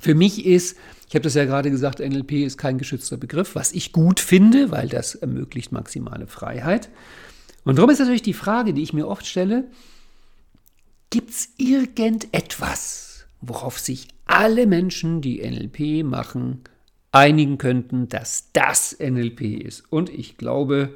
für 0.00 0.14
mich 0.14 0.46
ist, 0.46 0.76
ich 1.08 1.14
habe 1.14 1.22
das 1.22 1.34
ja 1.34 1.44
gerade 1.44 1.70
gesagt, 1.70 2.00
NLP 2.00 2.32
ist 2.44 2.58
kein 2.58 2.78
geschützter 2.78 3.16
Begriff, 3.16 3.54
was 3.54 3.72
ich 3.72 3.92
gut 3.92 4.20
finde, 4.20 4.70
weil 4.70 4.88
das 4.88 5.14
ermöglicht 5.14 5.72
maximale 5.72 6.26
Freiheit. 6.26 6.88
Und 7.68 7.76
darum 7.76 7.90
ist 7.90 7.98
natürlich 7.98 8.22
die 8.22 8.32
Frage, 8.32 8.72
die 8.72 8.82
ich 8.82 8.94
mir 8.94 9.06
oft 9.06 9.26
stelle, 9.26 9.68
gibt 11.10 11.28
es 11.28 11.50
irgendetwas, 11.58 13.26
worauf 13.42 13.78
sich 13.78 14.08
alle 14.24 14.66
Menschen, 14.66 15.20
die 15.20 15.46
NLP 15.46 16.02
machen, 16.02 16.62
einigen 17.12 17.58
könnten, 17.58 18.08
dass 18.08 18.50
das 18.54 18.96
NLP 18.98 19.42
ist? 19.42 19.84
Und 19.92 20.08
ich 20.08 20.38
glaube, 20.38 20.94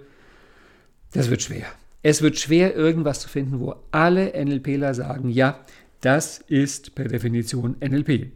das 1.12 1.28
wird 1.28 1.42
schwer. 1.42 1.66
Es 2.02 2.22
wird 2.22 2.38
schwer, 2.38 2.74
irgendwas 2.74 3.20
zu 3.20 3.28
finden, 3.28 3.60
wo 3.60 3.74
alle 3.90 4.32
NLPler 4.42 4.94
sagen, 4.94 5.28
ja, 5.28 5.60
das 6.00 6.38
ist 6.38 6.94
per 6.94 7.06
Definition 7.06 7.76
NLP. 7.80 8.32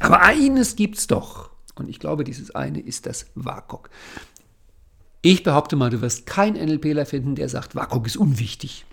Aber 0.00 0.22
eines 0.22 0.76
gibt 0.76 0.96
es 0.96 1.08
doch. 1.08 1.50
Und 1.74 1.90
ich 1.90 1.98
glaube, 1.98 2.24
dieses 2.24 2.54
eine 2.54 2.80
ist 2.80 3.04
das 3.04 3.26
WAKOK. 3.34 3.90
Ich 5.22 5.42
behaupte 5.42 5.76
mal, 5.76 5.90
du 5.90 6.00
wirst 6.00 6.26
keinen 6.26 6.56
NLPler 6.56 7.04
finden, 7.04 7.34
der 7.34 7.48
sagt, 7.48 7.74
WAKOK 7.74 8.06
ist 8.06 8.16
unwichtig. 8.16 8.86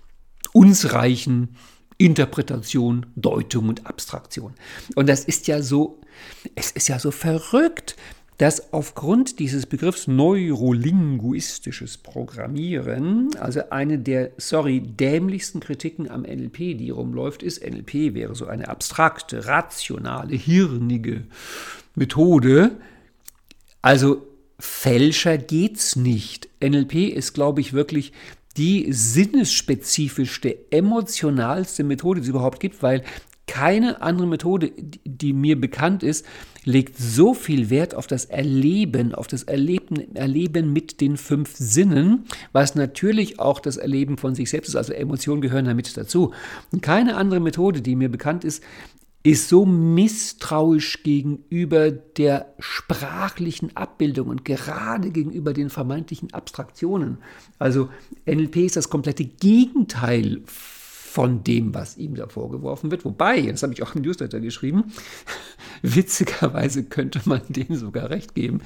Uns 0.52 0.92
reichen 0.92 1.56
Interpretation, 1.96 3.06
Deutung 3.16 3.68
und 3.68 3.86
Abstraktion. 3.86 4.54
Und 4.94 5.08
das 5.08 5.24
ist 5.24 5.48
ja 5.48 5.62
so, 5.62 6.00
es 6.54 6.70
ist 6.70 6.88
ja 6.88 6.98
so 6.98 7.10
verrückt, 7.10 7.96
dass 8.36 8.72
aufgrund 8.72 9.40
dieses 9.40 9.66
Begriffs 9.66 10.06
neurolinguistisches 10.06 11.98
Programmieren, 11.98 13.30
also 13.36 13.70
eine 13.70 13.98
der, 13.98 14.30
sorry, 14.36 14.80
dämlichsten 14.80 15.58
Kritiken 15.58 16.08
am 16.08 16.22
NLP, 16.22 16.78
die 16.78 16.90
rumläuft, 16.90 17.42
ist, 17.42 17.68
NLP 17.68 18.14
wäre 18.14 18.36
so 18.36 18.46
eine 18.46 18.68
abstrakte, 18.68 19.46
rationale, 19.46 20.36
hirnige 20.36 21.24
Methode. 21.96 22.76
Also 23.82 24.27
Fälscher 24.60 25.38
geht's 25.38 25.96
nicht. 25.96 26.48
NLP 26.62 26.94
ist, 27.14 27.32
glaube 27.32 27.60
ich, 27.60 27.72
wirklich 27.72 28.12
die 28.56 28.92
sinnesspezifischste, 28.92 30.72
emotionalste 30.72 31.84
Methode, 31.84 32.20
die 32.20 32.24
es 32.24 32.30
überhaupt 32.30 32.58
gibt, 32.58 32.82
weil 32.82 33.04
keine 33.46 34.02
andere 34.02 34.26
Methode, 34.26 34.72
die 35.04 35.32
mir 35.32 35.58
bekannt 35.58 36.02
ist, 36.02 36.26
legt 36.64 36.98
so 36.98 37.32
viel 37.32 37.70
Wert 37.70 37.94
auf 37.94 38.06
das 38.06 38.26
Erleben, 38.26 39.14
auf 39.14 39.26
das 39.26 39.44
Erleben, 39.44 40.14
Erleben 40.14 40.72
mit 40.72 41.00
den 41.00 41.16
fünf 41.16 41.56
Sinnen, 41.56 42.24
was 42.52 42.74
natürlich 42.74 43.40
auch 43.40 43.58
das 43.60 43.78
Erleben 43.78 44.18
von 44.18 44.34
sich 44.34 44.50
selbst 44.50 44.68
ist, 44.68 44.76
also 44.76 44.92
Emotionen 44.92 45.40
gehören 45.40 45.64
damit 45.64 45.96
dazu. 45.96 46.32
Und 46.70 46.82
keine 46.82 47.16
andere 47.16 47.40
Methode, 47.40 47.80
die 47.80 47.96
mir 47.96 48.10
bekannt 48.10 48.44
ist, 48.44 48.62
ist 49.22 49.48
so 49.48 49.66
misstrauisch 49.66 51.02
gegenüber 51.02 51.90
der 51.90 52.54
sprachlichen 52.58 53.76
Abbildung 53.76 54.28
und 54.28 54.44
gerade 54.44 55.10
gegenüber 55.10 55.52
den 55.52 55.70
vermeintlichen 55.70 56.32
Abstraktionen. 56.32 57.18
Also 57.58 57.88
NLP 58.26 58.56
ist 58.58 58.76
das 58.76 58.90
komplette 58.90 59.24
Gegenteil 59.24 60.42
von 60.46 61.42
dem, 61.42 61.74
was 61.74 61.96
ihm 61.96 62.14
da 62.14 62.28
vorgeworfen 62.28 62.90
wird. 62.90 63.04
Wobei, 63.04 63.42
das 63.42 63.62
habe 63.62 63.72
ich 63.72 63.82
auch 63.82 63.94
im 63.96 64.02
Newsletter 64.02 64.40
geschrieben, 64.40 64.92
witzigerweise 65.82 66.84
könnte 66.84 67.22
man 67.24 67.40
denen 67.48 67.76
sogar 67.76 68.10
recht 68.10 68.34
geben. 68.34 68.60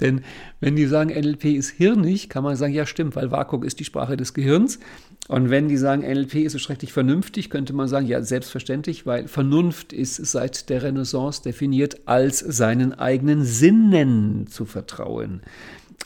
Denn 0.00 0.22
wenn 0.60 0.76
die 0.76 0.86
sagen, 0.86 1.10
NLP 1.10 1.44
ist 1.46 1.70
hirnig, 1.70 2.28
kann 2.28 2.44
man 2.44 2.56
sagen, 2.56 2.74
ja 2.74 2.84
stimmt, 2.84 3.16
weil 3.16 3.30
WAKOK 3.30 3.64
ist 3.64 3.80
die 3.80 3.84
Sprache 3.84 4.16
des 4.16 4.34
Gehirns. 4.34 4.80
Und 5.28 5.48
wenn 5.48 5.68
die 5.68 5.78
sagen, 5.78 6.02
NLP 6.02 6.34
ist 6.44 6.52
so 6.52 6.58
schrecklich 6.58 6.92
vernünftig, 6.92 7.48
könnte 7.48 7.72
man 7.72 7.88
sagen, 7.88 8.06
ja, 8.06 8.22
selbstverständlich, 8.22 9.06
weil 9.06 9.26
Vernunft 9.26 9.92
ist 9.92 10.16
seit 10.16 10.68
der 10.68 10.82
Renaissance 10.82 11.42
definiert 11.42 12.06
als 12.06 12.40
seinen 12.40 12.92
eigenen 12.92 13.44
Sinnen 13.44 14.46
zu 14.48 14.66
vertrauen. 14.66 15.40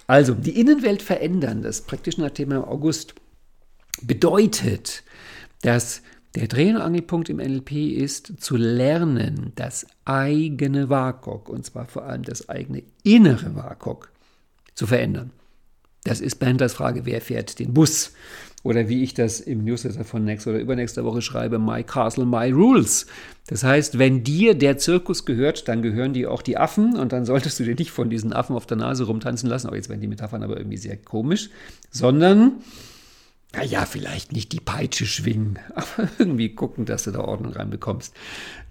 Also, 0.06 0.34
die 0.34 0.58
Innenwelt 0.60 1.02
verändern, 1.02 1.62
das 1.62 1.82
praktische 1.82 2.32
Thema 2.32 2.56
im 2.56 2.64
August, 2.64 3.14
bedeutet, 4.02 5.02
dass 5.62 6.02
der 6.34 6.46
Dreh- 6.46 6.70
und 6.70 6.76
Angelpunkt 6.76 7.28
im 7.28 7.38
NLP 7.38 7.72
ist, 7.72 8.34
zu 8.38 8.56
lernen, 8.56 9.52
das 9.56 9.86
eigene 10.04 10.88
WAKOK, 10.88 11.48
und 11.48 11.66
zwar 11.66 11.86
vor 11.86 12.04
allem 12.04 12.22
das 12.22 12.48
eigene 12.48 12.84
innere 13.02 13.56
WAKOK, 13.56 14.12
zu 14.74 14.86
verändern. 14.86 15.32
Das 16.04 16.20
ist 16.20 16.36
Bandlers 16.36 16.74
Frage, 16.74 17.04
wer 17.06 17.20
fährt 17.20 17.58
den 17.58 17.74
Bus? 17.74 18.12
Oder 18.68 18.86
wie 18.90 19.02
ich 19.02 19.14
das 19.14 19.40
im 19.40 19.64
Newsletter 19.64 20.04
von 20.04 20.26
nächster 20.26 20.50
oder 20.50 20.60
übernächster 20.60 21.02
Woche 21.02 21.22
schreibe, 21.22 21.58
My 21.58 21.82
Castle, 21.82 22.26
My 22.26 22.50
Rules. 22.50 23.06
Das 23.46 23.64
heißt, 23.64 23.98
wenn 23.98 24.24
dir 24.24 24.54
der 24.54 24.76
Zirkus 24.76 25.24
gehört, 25.24 25.68
dann 25.68 25.80
gehören 25.80 26.12
dir 26.12 26.30
auch 26.30 26.42
die 26.42 26.58
Affen 26.58 26.98
und 26.98 27.14
dann 27.14 27.24
solltest 27.24 27.58
du 27.58 27.64
dir 27.64 27.74
nicht 27.74 27.90
von 27.90 28.10
diesen 28.10 28.34
Affen 28.34 28.54
auf 28.54 28.66
der 28.66 28.76
Nase 28.76 29.04
rumtanzen 29.04 29.48
lassen. 29.48 29.70
Oh, 29.72 29.74
jetzt 29.74 29.88
werden 29.88 30.02
die 30.02 30.06
Metaphern 30.06 30.42
aber 30.42 30.58
irgendwie 30.58 30.76
sehr 30.76 30.98
komisch, 30.98 31.48
sondern 31.90 32.58
naja, 33.54 33.86
vielleicht 33.86 34.32
nicht 34.32 34.52
die 34.52 34.60
Peitsche 34.60 35.06
schwingen, 35.06 35.58
aber 35.74 36.10
irgendwie 36.18 36.54
gucken, 36.54 36.84
dass 36.84 37.04
du 37.04 37.10
da 37.10 37.20
Ordnung 37.20 37.54
reinbekommst. 37.54 38.12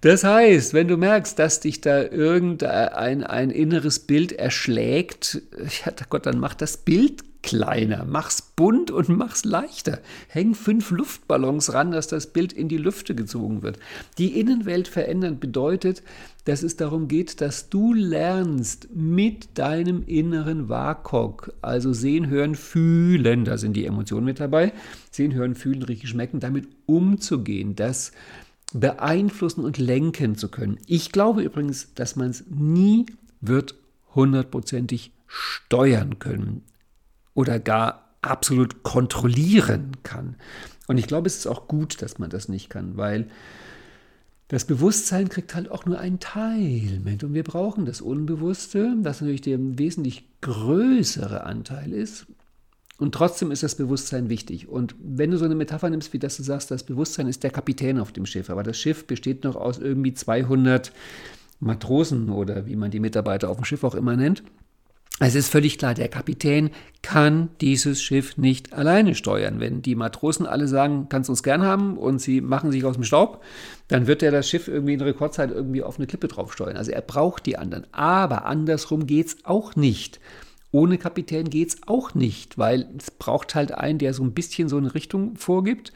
Das 0.01 0.23
heißt, 0.23 0.75
wenn 0.75 0.87
du 0.87 0.97
merkst, 0.97 1.39
dass 1.39 1.59
dich 1.59 1.81
da 1.81 2.03
irgendein 2.03 3.23
ein 3.23 3.49
inneres 3.49 3.97
Bild 3.97 4.31
erschlägt, 4.31 5.41
ja 5.85 5.91
Gott, 6.07 6.27
dann 6.27 6.37
mach 6.37 6.53
das 6.53 6.77
Bild 6.77 7.26
kleiner, 7.41 8.05
mach's 8.05 8.41
bunt 8.41 8.91
und 8.91 9.09
mach's 9.09 9.45
leichter. 9.45 9.99
Häng 10.27 10.55
fünf 10.55 10.91
Luftballons 10.91 11.73
ran, 11.73 11.91
dass 11.91 12.07
das 12.07 12.27
Bild 12.27 12.53
in 12.53 12.67
die 12.67 12.77
Lüfte 12.77 13.15
gezogen 13.15 13.63
wird. 13.63 13.79
Die 14.17 14.39
Innenwelt 14.39 14.87
verändern 14.87 15.39
bedeutet, 15.39 16.03
dass 16.45 16.63
es 16.63 16.75
darum 16.75 17.07
geht, 17.07 17.41
dass 17.41 17.69
du 17.69 17.93
lernst 17.93 18.89
mit 18.93 19.57
deinem 19.57 20.03
inneren 20.05 20.69
WAKOK, 20.69 21.53
also 21.61 21.93
sehen, 21.93 22.27
hören, 22.27 22.55
fühlen, 22.55 23.45
da 23.45 23.57
sind 23.57 23.73
die 23.73 23.85
Emotionen 23.85 24.25
mit 24.25 24.39
dabei, 24.39 24.73
sehen, 25.11 25.33
hören, 25.33 25.55
fühlen, 25.55 25.83
riechen, 25.83 26.07
schmecken, 26.07 26.39
damit 26.39 26.67
umzugehen, 26.85 27.75
das 27.75 28.11
beeinflussen 28.73 29.63
und 29.63 29.77
lenken 29.77 30.35
zu 30.35 30.49
können. 30.49 30.79
Ich 30.87 31.11
glaube 31.11 31.43
übrigens, 31.43 31.93
dass 31.95 32.15
man 32.15 32.29
es 32.29 32.45
nie 32.49 33.05
wird 33.39 33.75
hundertprozentig 34.15 35.11
steuern 35.27 36.19
können 36.19 36.63
oder 37.37 37.59
gar 37.59 38.15
absolut 38.23 38.81
kontrollieren 38.81 39.91
kann. 40.01 40.37
Und 40.87 40.97
ich 40.97 41.05
glaube, 41.05 41.27
es 41.27 41.37
ist 41.37 41.47
auch 41.47 41.67
gut, 41.67 42.01
dass 42.01 42.17
man 42.17 42.31
das 42.31 42.49
nicht 42.49 42.67
kann, 42.67 42.97
weil 42.97 43.27
das 44.47 44.65
Bewusstsein 44.65 45.29
kriegt 45.29 45.53
halt 45.53 45.69
auch 45.69 45.85
nur 45.85 45.99
einen 45.99 46.19
Teil 46.19 46.99
mit. 47.03 47.23
Und 47.23 47.35
wir 47.35 47.43
brauchen 47.43 47.85
das 47.85 48.01
Unbewusste, 48.01 48.95
das 49.03 49.21
natürlich 49.21 49.41
der 49.41 49.59
wesentlich 49.59 50.25
größere 50.41 51.43
Anteil 51.43 51.93
ist. 51.93 52.25
Und 52.97 53.13
trotzdem 53.13 53.51
ist 53.51 53.61
das 53.61 53.75
Bewusstsein 53.75 54.29
wichtig. 54.29 54.67
Und 54.67 54.95
wenn 54.99 55.29
du 55.29 55.37
so 55.37 55.45
eine 55.45 55.53
Metapher 55.53 55.91
nimmst, 55.91 56.13
wie 56.13 56.19
das 56.19 56.37
du 56.37 56.43
sagst, 56.43 56.71
das 56.71 56.85
Bewusstsein 56.85 57.27
ist 57.27 57.43
der 57.43 57.51
Kapitän 57.51 57.99
auf 57.99 58.11
dem 58.11 58.25
Schiff. 58.25 58.49
Aber 58.49 58.63
das 58.63 58.79
Schiff 58.79 59.05
besteht 59.05 59.43
noch 59.43 59.55
aus 59.55 59.77
irgendwie 59.77 60.15
200 60.15 60.91
Matrosen 61.59 62.29
oder 62.29 62.65
wie 62.65 62.75
man 62.75 62.89
die 62.89 62.99
Mitarbeiter 62.99 63.49
auf 63.49 63.57
dem 63.57 63.65
Schiff 63.65 63.83
auch 63.83 63.93
immer 63.93 64.15
nennt. 64.15 64.41
Es 65.19 65.33
ist 65.33 65.49
völlig 65.49 65.79
klar, 65.79 65.95
der 65.95 66.09
Kapitän 66.09 66.69
kann 67.01 67.49
dieses 67.59 68.03
Schiff 68.03 68.37
nicht 68.37 68.73
alleine 68.73 69.15
steuern. 69.15 69.59
Wenn 69.59 69.81
die 69.81 69.95
Matrosen 69.95 70.45
alle 70.45 70.67
sagen, 70.67 71.07
kannst 71.09 71.27
du 71.27 71.31
uns 71.31 71.41
gern 71.41 71.63
haben 71.63 71.97
und 71.97 72.19
sie 72.19 72.39
machen 72.39 72.71
sich 72.71 72.85
aus 72.85 72.95
dem 72.95 73.03
Staub, 73.03 73.43
dann 73.87 74.05
wird 74.05 74.21
er 74.21 74.29
das 74.29 74.47
Schiff 74.47 74.67
irgendwie 74.67 74.93
in 74.93 75.01
Rekordzeit 75.01 75.49
irgendwie 75.49 75.81
auf 75.81 75.97
eine 75.97 76.05
Klippe 76.05 76.27
drauf 76.27 76.53
steuern. 76.53 76.77
Also 76.77 76.91
er 76.91 77.01
braucht 77.01 77.47
die 77.47 77.57
anderen. 77.57 77.87
Aber 77.93 78.45
andersrum 78.45 79.07
geht 79.07 79.27
es 79.27 79.37
auch 79.43 79.75
nicht. 79.75 80.19
Ohne 80.71 80.99
Kapitän 80.99 81.49
geht 81.49 81.69
es 81.69 81.77
auch 81.87 82.13
nicht, 82.13 82.59
weil 82.59 82.87
es 82.95 83.09
braucht 83.09 83.55
halt 83.55 83.71
einen, 83.71 83.97
der 83.97 84.13
so 84.13 84.23
ein 84.23 84.33
bisschen 84.33 84.69
so 84.69 84.77
eine 84.77 84.93
Richtung 84.93 85.35
vorgibt 85.35 85.93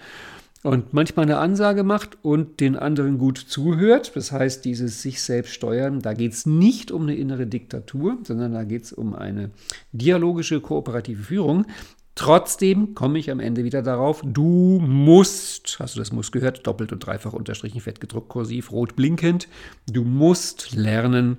und 0.63 0.93
manchmal 0.93 1.25
eine 1.25 1.37
Ansage 1.37 1.83
macht 1.83 2.17
und 2.21 2.59
den 2.59 2.75
anderen 2.75 3.17
gut 3.17 3.37
zuhört. 3.37 4.15
Das 4.15 4.31
heißt, 4.31 4.63
dieses 4.63 5.01
sich 5.01 5.21
selbst 5.21 5.53
steuern, 5.53 6.01
da 6.01 6.13
geht 6.13 6.33
es 6.33 6.45
nicht 6.45 6.91
um 6.91 7.03
eine 7.03 7.15
innere 7.15 7.47
Diktatur, 7.47 8.17
sondern 8.23 8.53
da 8.53 8.63
geht 8.63 8.83
es 8.83 8.93
um 8.93 9.15
eine 9.15 9.51
dialogische, 9.91 10.61
kooperative 10.61 11.23
Führung. 11.23 11.65
Trotzdem 12.13 12.93
komme 12.93 13.17
ich 13.17 13.31
am 13.31 13.39
Ende 13.39 13.63
wieder 13.63 13.81
darauf, 13.81 14.21
du 14.23 14.79
musst, 14.79 15.77
hast 15.79 15.95
du 15.95 15.99
das 15.99 16.11
muss 16.11 16.31
gehört, 16.31 16.67
doppelt 16.67 16.91
und 16.91 16.99
dreifach 16.99 17.33
unterstrichen, 17.33 17.79
fett 17.79 18.01
gedruckt, 18.01 18.29
kursiv, 18.29 18.71
rot 18.71 18.95
blinkend, 18.95 19.47
du 19.89 20.03
musst 20.03 20.75
lernen, 20.75 21.37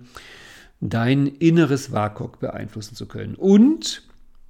dein 0.80 1.26
inneres 1.26 1.92
WAKOK 1.92 2.40
beeinflussen 2.40 2.96
zu 2.96 3.06
können. 3.06 3.34
Und, 3.34 4.02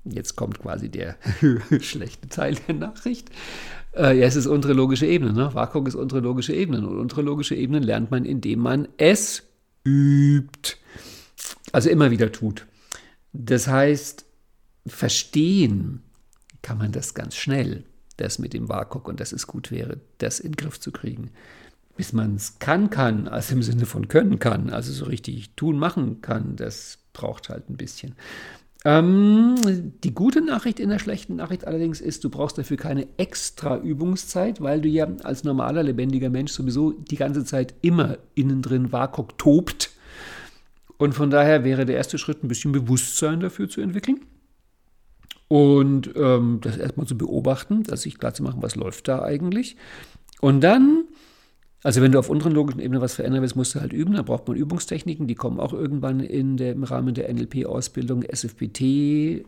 jetzt 0.04 0.36
kommt 0.36 0.60
quasi 0.60 0.88
der 0.88 1.16
schlechte 1.80 2.28
Teil 2.28 2.54
der 2.66 2.76
Nachricht, 2.76 3.28
äh, 3.94 4.18
ja, 4.18 4.26
es 4.26 4.36
ist 4.36 4.46
unsere 4.46 4.72
logische 4.72 5.06
Ebene. 5.06 5.32
Ne? 5.32 5.54
WAKOK 5.54 5.88
ist 5.88 5.94
unsere 5.94 6.20
logische 6.20 6.54
Ebene. 6.54 6.86
Und 6.86 6.98
unsere 6.98 7.22
logische 7.22 7.54
Ebene 7.54 7.80
lernt 7.80 8.10
man, 8.10 8.24
indem 8.24 8.60
man 8.60 8.88
es 8.96 9.42
übt. 9.84 10.76
Also 11.72 11.90
immer 11.90 12.10
wieder 12.10 12.32
tut. 12.32 12.66
Das 13.32 13.66
heißt, 13.66 14.24
verstehen 14.86 16.02
kann 16.60 16.78
man 16.78 16.92
das 16.92 17.14
ganz 17.14 17.34
schnell, 17.36 17.84
das 18.16 18.38
mit 18.38 18.52
dem 18.52 18.68
WAKOK 18.68 19.08
und 19.08 19.20
dass 19.20 19.32
es 19.32 19.46
gut 19.46 19.70
wäre, 19.70 20.00
das 20.18 20.38
in 20.40 20.52
den 20.52 20.56
Griff 20.56 20.78
zu 20.80 20.92
kriegen. 20.92 21.30
Bis 21.96 22.12
man 22.12 22.36
es 22.36 22.58
kann, 22.58 22.88
kann, 22.88 23.28
also 23.28 23.54
im 23.54 23.62
Sinne 23.62 23.84
von 23.84 24.08
können 24.08 24.38
kann, 24.38 24.70
also 24.70 24.92
so 24.92 25.04
richtig 25.04 25.54
tun, 25.56 25.78
machen 25.78 26.22
kann, 26.22 26.56
das 26.56 26.98
braucht 27.12 27.48
halt 27.48 27.68
ein 27.68 27.76
bisschen. 27.76 28.14
Ähm, 28.84 29.54
die 30.02 30.12
gute 30.12 30.40
Nachricht 30.40 30.80
in 30.80 30.88
der 30.88 30.98
schlechten 30.98 31.36
Nachricht 31.36 31.66
allerdings 31.66 32.00
ist, 32.00 32.24
du 32.24 32.30
brauchst 32.30 32.58
dafür 32.58 32.76
keine 32.76 33.06
extra 33.16 33.78
Übungszeit, 33.78 34.60
weil 34.60 34.80
du 34.80 34.88
ja 34.88 35.06
als 35.22 35.44
normaler, 35.44 35.84
lebendiger 35.84 36.30
Mensch 36.30 36.52
sowieso 36.52 36.90
die 36.92 37.16
ganze 37.16 37.44
Zeit 37.44 37.74
immer 37.82 38.18
innen 38.34 38.60
drin 38.60 38.90
WAKOK 38.90 39.38
tobt. 39.38 39.92
Und 40.98 41.14
von 41.14 41.30
daher 41.30 41.64
wäre 41.64 41.84
der 41.84 41.96
erste 41.96 42.18
Schritt, 42.18 42.42
ein 42.42 42.48
bisschen 42.48 42.72
Bewusstsein 42.72 43.40
dafür 43.40 43.68
zu 43.68 43.80
entwickeln. 43.80 44.20
Und 45.46 46.10
ähm, 46.16 46.58
das 46.62 46.76
erstmal 46.76 47.06
zu 47.06 47.16
beobachten, 47.16 47.82
dass 47.84 48.02
sich 48.02 48.18
klar 48.18 48.34
zu 48.34 48.42
machen, 48.42 48.62
was 48.62 48.74
läuft 48.74 49.06
da 49.06 49.22
eigentlich. 49.22 49.76
Und 50.40 50.62
dann 50.62 51.04
also 51.82 52.00
wenn 52.00 52.12
du 52.12 52.18
auf 52.18 52.30
unteren 52.30 52.52
logischen 52.52 52.80
Ebene 52.80 53.00
was 53.00 53.14
verändern 53.14 53.42
willst, 53.42 53.56
musst 53.56 53.74
du 53.74 53.80
halt 53.80 53.92
üben. 53.92 54.14
Da 54.14 54.22
braucht 54.22 54.46
man 54.46 54.56
Übungstechniken, 54.56 55.26
die 55.26 55.34
kommen 55.34 55.58
auch 55.58 55.72
irgendwann 55.72 56.20
in 56.20 56.56
der, 56.56 56.72
im 56.72 56.84
Rahmen 56.84 57.14
der 57.14 57.32
NLP-Ausbildung. 57.32 58.22
SFPT 58.22 59.44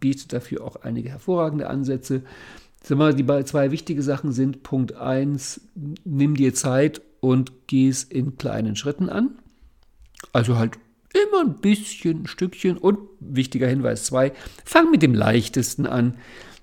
bietet 0.00 0.32
dafür 0.32 0.64
auch 0.64 0.76
einige 0.76 1.08
hervorragende 1.08 1.68
Ansätze. 1.68 2.22
Sag 2.82 2.98
mal, 2.98 3.14
die 3.14 3.26
zwei 3.44 3.70
wichtige 3.70 4.02
Sachen 4.02 4.32
sind, 4.32 4.62
Punkt 4.62 4.94
1, 4.94 5.62
nimm 6.04 6.34
dir 6.34 6.54
Zeit 6.54 7.00
und 7.20 7.52
geh 7.66 7.88
es 7.88 8.04
in 8.04 8.36
kleinen 8.36 8.76
Schritten 8.76 9.08
an. 9.08 9.30
Also 10.32 10.58
halt 10.58 10.78
immer 11.12 11.40
ein 11.40 11.60
bisschen, 11.60 12.22
ein 12.22 12.26
Stückchen. 12.26 12.76
Und 12.76 12.98
wichtiger 13.20 13.66
Hinweis 13.66 14.04
2, 14.04 14.32
fang 14.64 14.90
mit 14.90 15.02
dem 15.02 15.14
leichtesten 15.14 15.86
an. 15.86 16.14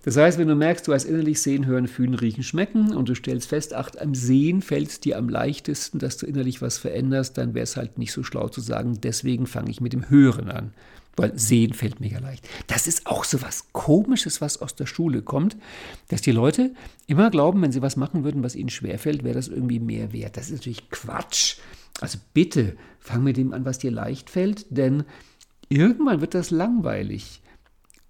Das 0.05 0.17
heißt, 0.17 0.37
wenn 0.37 0.47
du 0.47 0.53
merkst, 0.53 0.87
du 0.87 0.93
hast 0.93 1.05
innerlich 1.05 1.41
Sehen, 1.41 1.65
Hören, 1.65 1.87
Fühlen, 1.87 2.13
Riechen, 2.13 2.43
Schmecken 2.43 2.95
und 2.95 3.09
du 3.09 3.15
stellst 3.15 3.49
fest, 3.49 3.73
ach, 3.73 3.89
am 3.99 4.13
Sehen 4.13 4.61
fällt 4.61 4.89
es 4.89 4.99
dir 4.99 5.17
am 5.17 5.29
leichtesten, 5.29 5.97
dass 5.97 6.17
du 6.17 6.27
innerlich 6.27 6.61
was 6.61 6.77
veränderst, 6.77 7.39
dann 7.39 7.55
wäre 7.55 7.63
es 7.63 7.75
halt 7.75 7.97
nicht 7.97 8.11
so 8.11 8.21
schlau 8.21 8.47
zu 8.47 8.61
sagen, 8.61 8.99
deswegen 9.01 9.47
fange 9.47 9.71
ich 9.71 9.81
mit 9.81 9.93
dem 9.93 10.07
Hören 10.07 10.51
an. 10.51 10.73
Weil 11.15 11.35
Sehen 11.39 11.73
fällt 11.73 12.01
mega 12.01 12.19
leicht. 12.19 12.47
Das 12.67 12.85
ist 12.85 13.07
auch 13.07 13.23
so 13.23 13.41
was 13.41 13.73
Komisches, 13.73 14.41
was 14.41 14.61
aus 14.61 14.75
der 14.75 14.85
Schule 14.85 15.23
kommt, 15.23 15.57
dass 16.09 16.21
die 16.21 16.33
Leute 16.33 16.75
immer 17.07 17.31
glauben, 17.31 17.63
wenn 17.63 17.71
sie 17.71 17.81
was 17.81 17.95
machen 17.95 18.23
würden, 18.23 18.43
was 18.43 18.55
ihnen 18.55 18.69
schwerfällt, 18.69 19.23
wäre 19.23 19.33
das 19.33 19.47
irgendwie 19.47 19.79
mehr 19.79 20.13
wert. 20.13 20.37
Das 20.37 20.47
ist 20.47 20.57
natürlich 20.57 20.91
Quatsch. 20.91 21.57
Also 21.99 22.19
bitte, 22.35 22.75
fang 22.99 23.23
mit 23.23 23.37
dem 23.37 23.53
an, 23.53 23.65
was 23.65 23.79
dir 23.79 23.89
leicht 23.89 24.29
fällt, 24.29 24.67
denn 24.69 25.03
irgendwann 25.67 26.21
wird 26.21 26.35
das 26.35 26.51
langweilig. 26.51 27.41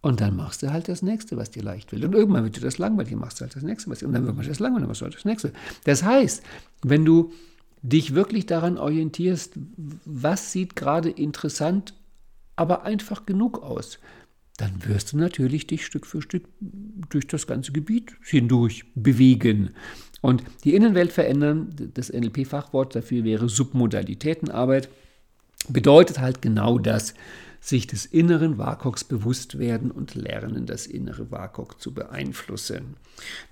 Und 0.06 0.22
dann 0.22 0.36
machst 0.36 0.62
du 0.62 0.72
halt 0.72 0.88
das 0.88 1.02
Nächste, 1.02 1.36
was 1.36 1.50
dir 1.50 1.64
leicht 1.64 1.92
will. 1.92 2.06
Und 2.06 2.14
irgendwann 2.14 2.44
wird 2.44 2.58
dir 2.58 2.62
das 2.62 2.78
langweilig, 2.78 3.16
machst 3.16 3.40
du 3.40 3.42
halt 3.42 3.56
das 3.56 3.64
Nächste, 3.64 3.90
was 3.90 3.98
dir, 3.98 4.06
und 4.06 4.14
dann 4.14 4.24
wird 4.24 4.38
dir 4.38 4.50
das 4.50 4.60
langweilig, 4.60 4.84
dann 4.84 4.90
machst 4.90 5.02
du 5.02 5.06
halt 5.06 5.16
das 5.16 5.26
Nächste. 5.26 5.52
Das 5.84 6.04
heißt, 6.04 6.44
wenn 6.84 7.06
du 7.06 7.34
dich 7.82 8.14
wirklich 8.14 8.46
daran 8.46 8.78
orientierst, 8.78 9.54
was 10.06 10.52
sieht 10.52 10.76
gerade 10.76 11.10
interessant, 11.10 11.96
aber 12.56 12.84
einfach 12.84 13.26
genug 13.26 13.64
aus, 13.64 13.98
dann 14.58 14.86
wirst 14.86 15.14
du 15.14 15.18
natürlich 15.18 15.66
dich 15.66 15.84
Stück 15.84 16.06
für 16.06 16.22
Stück 16.22 16.44
durch 17.10 17.26
das 17.26 17.48
ganze 17.48 17.72
Gebiet 17.72 18.16
hindurch 18.22 18.86
bewegen. 18.94 19.72
Und 20.22 20.44
die 20.66 20.76
Innenwelt 20.76 21.14
verändern, 21.14 21.76
das 21.96 22.14
NLP-Fachwort 22.14 22.96
dafür 22.96 23.24
wäre 23.24 23.50
Submodalitätenarbeit, 23.50 24.88
bedeutet 25.68 26.20
halt 26.20 26.44
genau 26.44 26.78
das 26.78 27.16
sich 27.66 27.88
des 27.88 28.06
inneren 28.06 28.58
WAKOKs 28.58 29.04
bewusst 29.04 29.58
werden 29.58 29.90
und 29.90 30.14
lernen, 30.14 30.66
das 30.68 30.86
innere 30.86 31.32
WAKOK 31.32 31.82
zu 31.82 31.94
beeinflussen. 31.94 32.96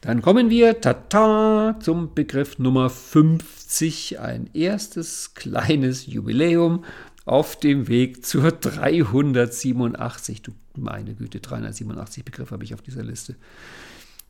Dann 0.02 0.22
kommen 0.22 0.50
wir 0.50 0.82
tata, 0.82 1.80
zum 1.82 2.14
Begriff 2.14 2.60
Nummer 2.60 2.90
50, 2.90 4.20
ein 4.20 4.50
erstes 4.54 5.34
kleines 5.34 6.06
Jubiläum 6.06 6.84
auf 7.26 7.58
dem 7.58 7.88
Weg 7.88 8.24
zur 8.26 8.52
387. 8.52 10.44
Du 10.44 10.52
meine 10.76 11.16
Güte, 11.16 11.40
387 11.40 12.24
Begriffe 12.24 12.52
habe 12.52 12.64
ich 12.64 12.74
auf 12.74 12.82
dieser 12.82 13.04
Liste. 13.04 13.36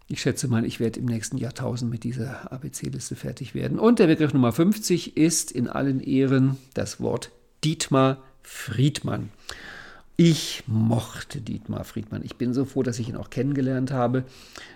Ich 0.07 0.21
schätze 0.21 0.47
mal, 0.47 0.65
ich 0.65 0.79
werde 0.79 0.99
im 0.99 1.05
nächsten 1.05 1.37
Jahrtausend 1.37 1.89
mit 1.91 2.03
dieser 2.03 2.51
ABC-Liste 2.51 3.15
fertig 3.15 3.55
werden. 3.55 3.79
Und 3.79 3.99
der 3.99 4.07
Begriff 4.07 4.33
Nummer 4.33 4.51
50 4.51 5.17
ist 5.17 5.51
in 5.51 5.67
allen 5.67 5.99
Ehren 5.99 6.57
das 6.73 6.99
Wort 6.99 7.31
Dietmar 7.63 8.21
Friedmann. 8.43 9.29
Ich 10.15 10.63
mochte 10.67 11.41
Dietmar 11.41 11.83
Friedmann. 11.85 12.23
Ich 12.23 12.35
bin 12.35 12.53
so 12.53 12.65
froh, 12.65 12.83
dass 12.83 12.99
ich 12.99 13.09
ihn 13.09 13.15
auch 13.15 13.31
kennengelernt 13.31 13.91
habe, 13.91 14.25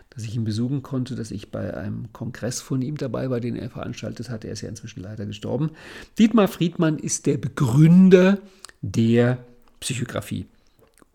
dass 0.09 0.24
ich 0.24 0.36
ihn 0.36 0.45
besuchen 0.45 0.82
konnte, 0.82 1.13
dass 1.15 1.30
ich 1.30 1.51
bei 1.51 1.76
einem 1.76 2.11
Kongress 2.11 2.59
von 2.59 2.82
ihm 2.82 2.97
dabei 2.97 3.30
war, 3.30 3.39
den 3.39 3.55
er 3.55 3.70
veranstaltet 3.70 4.32
hat. 4.32 4.45
Er 4.45 4.53
ist 4.53 4.61
ja 4.61 4.70
inzwischen 4.70 5.01
leider 5.01 5.28
gestorben. 5.28 5.70
Dietmar 6.18 6.47
Friedmann 6.47 6.97
ist 6.97 7.28
der 7.28 7.38
Begründer 7.38 8.39
der 8.82 9.38
Psychografie. 9.80 10.47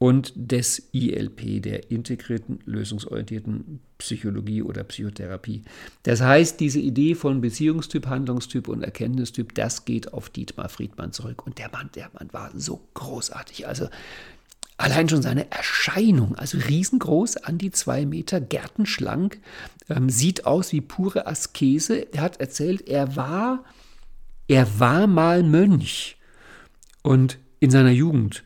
Und 0.03 0.33
des 0.35 0.89
ILP, 0.91 1.63
der 1.63 1.93
integrierten 1.93 2.59
lösungsorientierten 2.65 3.79
Psychologie 3.99 4.61
oder 4.61 4.83
Psychotherapie. 4.83 5.63
Das 6.03 6.21
heißt, 6.21 6.59
diese 6.59 6.81
Idee 6.81 7.15
von 7.15 7.41
Beziehungstyp, 7.41 8.09
Handlungstyp 8.09 8.67
und 8.67 8.83
Erkenntnistyp, 8.83 9.55
das 9.55 9.85
geht 9.85 10.13
auf 10.13 10.29
Dietmar 10.29 10.69
Friedmann 10.71 11.13
zurück. 11.13 11.47
Und 11.47 11.59
der 11.59 11.71
Mann, 11.71 11.89
der 11.95 12.11
Mann 12.15 12.29
war 12.33 12.51
so 12.53 12.81
großartig. 12.95 13.69
Also 13.69 13.91
allein 14.77 15.09
schon 15.09 15.23
seine 15.23 15.49
Erscheinung, 15.53 16.35
also 16.35 16.59
riesengroß, 16.59 17.37
an 17.37 17.59
die 17.59 17.71
zwei 17.71 18.05
Meter, 18.05 18.41
gärtenschlank, 18.41 19.39
ähm, 19.89 20.11
sieht 20.11 20.47
aus 20.47 20.73
wie 20.73 20.81
pure 20.81 21.29
Askese. 21.29 22.13
Er 22.13 22.23
hat 22.23 22.41
erzählt, 22.41 22.89
er 22.89 23.15
war, 23.15 23.65
er 24.49 24.81
war 24.81 25.07
mal 25.07 25.45
Mönch 25.45 26.17
und 27.03 27.39
in 27.61 27.71
seiner 27.71 27.93
Jugend 27.93 28.43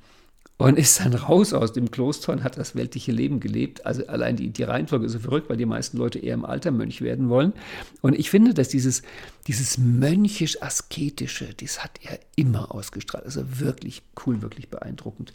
und 0.58 0.78
ist 0.78 1.00
dann 1.00 1.14
raus 1.14 1.52
aus 1.52 1.72
dem 1.72 1.90
Kloster 1.90 2.32
und 2.32 2.42
hat 2.42 2.56
das 2.56 2.74
weltliche 2.74 3.12
Leben 3.12 3.40
gelebt. 3.40 3.84
Also 3.84 4.06
allein 4.06 4.36
die, 4.36 4.48
die 4.50 4.62
Reihenfolge 4.62 5.06
ist 5.06 5.12
so 5.12 5.18
verrückt, 5.18 5.50
weil 5.50 5.58
die 5.58 5.66
meisten 5.66 5.98
Leute 5.98 6.18
eher 6.18 6.34
im 6.34 6.46
Alter 6.46 6.70
Mönch 6.70 7.02
werden 7.02 7.28
wollen. 7.28 7.52
Und 8.00 8.18
ich 8.18 8.30
finde, 8.30 8.54
dass 8.54 8.68
dieses, 8.68 9.02
dieses 9.46 9.76
mönchisch-asketische, 9.76 11.52
das 11.60 11.84
hat 11.84 11.98
er 12.02 12.18
immer 12.36 12.74
ausgestrahlt. 12.74 13.24
Also 13.24 13.60
wirklich 13.60 14.02
cool, 14.24 14.40
wirklich 14.40 14.70
beeindruckend. 14.70 15.34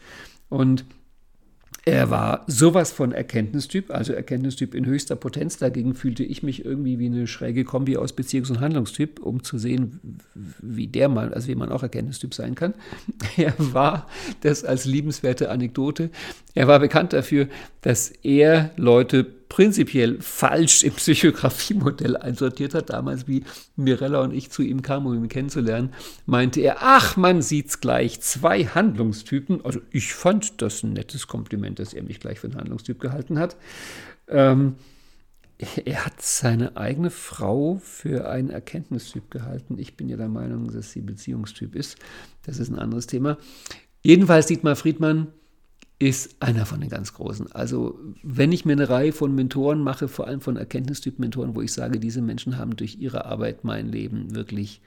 Und 0.49 0.85
er 1.83 2.11
war 2.11 2.43
sowas 2.45 2.91
von 2.91 3.11
Erkenntnistyp, 3.11 3.89
also 3.89 4.13
Erkenntnistyp 4.13 4.75
in 4.75 4.85
höchster 4.85 5.15
Potenz. 5.15 5.57
Dagegen 5.57 5.95
fühlte 5.95 6.23
ich 6.23 6.43
mich 6.43 6.63
irgendwie 6.63 6.99
wie 6.99 7.07
eine 7.07 7.25
schräge 7.25 7.63
Kombi 7.63 7.97
aus 7.97 8.15
Beziehungs- 8.15 8.51
und 8.51 8.59
Handlungstyp, 8.59 9.19
um 9.19 9.43
zu 9.43 9.57
sehen, 9.57 9.99
wie 10.35 10.85
der 10.85 11.09
mal, 11.09 11.33
also 11.33 11.47
wie 11.47 11.55
man 11.55 11.71
auch 11.71 11.81
Erkenntnistyp 11.81 12.33
sein 12.33 12.55
kann. 12.55 12.73
Er 13.37 13.53
war, 13.57 14.07
das 14.41 14.63
als 14.63 14.85
liebenswerte 14.85 15.49
Anekdote, 15.49 16.09
er 16.53 16.67
war 16.67 16.79
bekannt 16.79 17.13
dafür, 17.13 17.47
dass 17.81 18.09
er 18.09 18.71
Leute 18.75 19.25
prinzipiell 19.51 20.21
falsch 20.21 20.81
im 20.81 20.93
Psychografiemodell 20.93 22.15
einsortiert 22.15 22.73
hat, 22.73 22.89
damals 22.89 23.27
wie 23.27 23.43
Mirella 23.75 24.21
und 24.21 24.33
ich 24.33 24.49
zu 24.49 24.61
ihm 24.61 24.81
kamen, 24.81 25.05
um 25.07 25.13
ihn 25.13 25.27
kennenzulernen, 25.27 25.93
meinte 26.25 26.61
er, 26.61 26.77
ach, 26.79 27.17
man 27.17 27.41
sieht's 27.41 27.81
gleich, 27.81 28.21
zwei 28.21 28.63
Handlungstypen. 28.63 29.65
Also 29.65 29.81
ich 29.91 30.13
fand 30.13 30.61
das 30.61 30.83
ein 30.83 30.93
nettes 30.93 31.27
Kompliment, 31.27 31.79
dass 31.79 31.93
er 31.93 32.03
mich 32.03 32.21
gleich 32.21 32.39
für 32.39 32.47
einen 32.47 32.55
Handlungstyp 32.55 33.01
gehalten 33.01 33.39
hat. 33.39 33.57
Ähm, 34.29 34.75
er 35.83 36.05
hat 36.05 36.21
seine 36.21 36.77
eigene 36.77 37.09
Frau 37.09 37.81
für 37.83 38.29
einen 38.29 38.51
Erkenntnistyp 38.51 39.29
gehalten. 39.29 39.77
Ich 39.77 39.97
bin 39.97 40.07
ja 40.07 40.15
der 40.15 40.29
Meinung, 40.29 40.71
dass 40.71 40.93
sie 40.93 41.01
Beziehungstyp 41.01 41.75
ist. 41.75 41.97
Das 42.43 42.57
ist 42.57 42.69
ein 42.69 42.79
anderes 42.79 43.05
Thema. 43.05 43.37
Jedenfalls 44.01 44.47
sieht 44.47 44.63
mal 44.63 44.77
Friedmann, 44.77 45.27
ist 46.01 46.41
einer 46.41 46.65
von 46.65 46.81
den 46.81 46.89
ganz 46.89 47.13
Großen. 47.13 47.51
Also 47.51 47.99
wenn 48.23 48.51
ich 48.51 48.65
mir 48.65 48.73
eine 48.73 48.89
Reihe 48.89 49.13
von 49.13 49.35
Mentoren 49.35 49.83
mache, 49.83 50.07
vor 50.07 50.25
allem 50.25 50.41
von 50.41 50.57
Erkenntnistyp-Mentoren, 50.57 51.55
wo 51.55 51.61
ich 51.61 51.71
sage, 51.71 51.99
diese 51.99 52.23
Menschen 52.23 52.57
haben 52.57 52.75
durch 52.75 52.97
ihre 52.99 53.25
Arbeit 53.25 53.63
mein 53.63 53.87
Leben 53.87 54.33
wirklich 54.33 54.81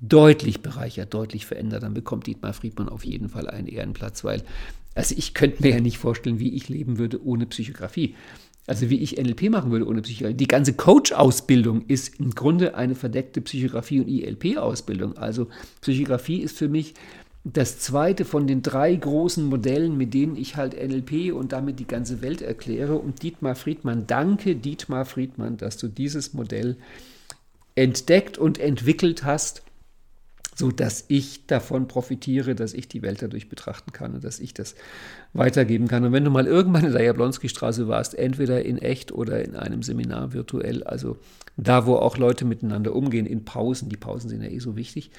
deutlich 0.00 0.60
bereichert, 0.60 1.12
deutlich 1.14 1.46
verändert, 1.46 1.82
dann 1.82 1.94
bekommt 1.94 2.28
Dietmar 2.28 2.52
Friedmann 2.52 2.88
auf 2.88 3.04
jeden 3.04 3.28
Fall 3.28 3.50
einen 3.50 3.66
Ehrenplatz, 3.66 4.22
weil 4.22 4.44
also 4.94 5.16
ich 5.18 5.34
könnte 5.34 5.64
mir 5.64 5.70
ja 5.70 5.80
nicht 5.80 5.98
vorstellen, 5.98 6.38
wie 6.38 6.54
ich 6.54 6.68
leben 6.68 6.98
würde 6.98 7.24
ohne 7.24 7.46
Psychografie. 7.46 8.14
Also 8.68 8.88
wie 8.88 9.00
ich 9.00 9.16
NLP 9.16 9.50
machen 9.50 9.72
würde 9.72 9.86
ohne 9.86 10.02
Psychografie. 10.02 10.36
Die 10.36 10.48
ganze 10.48 10.74
Coach-Ausbildung 10.74 11.86
ist 11.86 12.20
im 12.20 12.30
Grunde 12.30 12.76
eine 12.76 12.94
verdeckte 12.94 13.40
Psychografie- 13.40 14.00
und 14.00 14.08
ILP-Ausbildung. 14.08 15.16
Also 15.16 15.48
Psychografie 15.80 16.38
ist 16.38 16.56
für 16.56 16.68
mich 16.68 16.94
das 17.52 17.78
zweite 17.78 18.24
von 18.24 18.48
den 18.48 18.62
drei 18.62 18.94
großen 18.94 19.44
Modellen, 19.44 19.96
mit 19.96 20.14
denen 20.14 20.34
ich 20.34 20.56
halt 20.56 20.74
NLP 20.74 21.32
und 21.32 21.52
damit 21.52 21.78
die 21.78 21.86
ganze 21.86 22.20
Welt 22.20 22.42
erkläre. 22.42 22.96
Und 22.96 23.22
Dietmar 23.22 23.54
Friedmann, 23.54 24.06
danke 24.08 24.56
Dietmar 24.56 25.04
Friedmann, 25.04 25.56
dass 25.56 25.76
du 25.76 25.86
dieses 25.86 26.34
Modell 26.34 26.76
entdeckt 27.76 28.36
und 28.36 28.58
entwickelt 28.58 29.22
hast, 29.22 29.62
so 30.56 30.72
dass 30.72 31.04
ich 31.06 31.46
davon 31.46 31.86
profitiere, 31.86 32.56
dass 32.56 32.74
ich 32.74 32.88
die 32.88 33.02
Welt 33.02 33.22
dadurch 33.22 33.48
betrachten 33.48 33.92
kann 33.92 34.14
und 34.14 34.24
dass 34.24 34.40
ich 34.40 34.52
das 34.52 34.74
weitergeben 35.32 35.86
kann. 35.86 36.04
Und 36.04 36.12
wenn 36.12 36.24
du 36.24 36.30
mal 36.30 36.46
irgendwann 36.48 36.86
in 36.86 36.92
der 36.92 37.04
Jablonski-Straße 37.04 37.86
warst, 37.86 38.18
entweder 38.18 38.64
in 38.64 38.78
echt 38.78 39.12
oder 39.12 39.44
in 39.44 39.54
einem 39.54 39.84
Seminar 39.84 40.32
virtuell, 40.32 40.82
also 40.82 41.18
da, 41.56 41.86
wo 41.86 41.94
auch 41.94 42.16
Leute 42.16 42.44
miteinander 42.44 42.94
umgehen, 42.94 43.26
in 43.26 43.44
Pausen, 43.44 43.88
die 43.88 43.96
Pausen 43.96 44.30
sind 44.30 44.42
ja 44.42 44.48
eh 44.48 44.58
so 44.58 44.76
wichtig, 44.76 45.10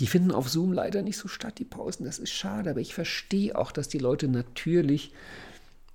die 0.00 0.06
finden 0.06 0.30
auf 0.30 0.48
Zoom 0.48 0.72
leider 0.72 1.02
nicht 1.02 1.16
so 1.16 1.28
statt, 1.28 1.58
die 1.58 1.64
Pausen. 1.64 2.04
Das 2.04 2.18
ist 2.18 2.30
schade, 2.30 2.70
aber 2.70 2.80
ich 2.80 2.94
verstehe 2.94 3.56
auch, 3.56 3.72
dass 3.72 3.88
die 3.88 3.98
Leute 3.98 4.28
natürlich, 4.28 5.12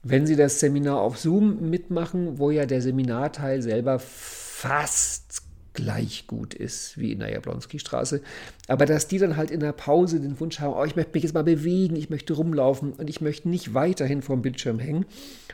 wenn 0.04 0.28
sie 0.28 0.36
das 0.36 0.60
Seminar 0.60 1.00
auf 1.00 1.18
Zoom 1.18 1.70
mitmachen, 1.70 2.38
wo 2.38 2.52
ja 2.52 2.66
der 2.66 2.82
Seminarteil 2.82 3.62
selber 3.62 4.00
fast 4.00 5.44
gleich 5.74 6.28
gut 6.28 6.54
ist 6.54 7.00
wie 7.00 7.12
in 7.12 7.20
der 7.20 7.32
Jablonski-Straße, 7.32 8.22
aber 8.68 8.86
dass 8.86 9.08
die 9.08 9.18
dann 9.18 9.38
halt 9.38 9.50
in 9.50 9.60
der 9.60 9.72
Pause 9.72 10.20
den 10.20 10.40
Wunsch 10.40 10.60
haben, 10.60 10.76
oh, 10.76 10.84
ich 10.84 10.96
möchte 10.96 11.14
mich 11.14 11.24
jetzt 11.24 11.34
mal 11.34 11.44
bewegen, 11.44 11.96
ich 11.96 12.12
möchte 12.12 12.34
rumlaufen 12.34 12.94
und 12.94 13.10
ich 13.10 13.22
möchte 13.22 13.50
nicht 13.50 13.74
weiterhin 13.74 14.22
vorm 14.22 14.44
Bildschirm 14.44 14.80
hängen 14.80 15.06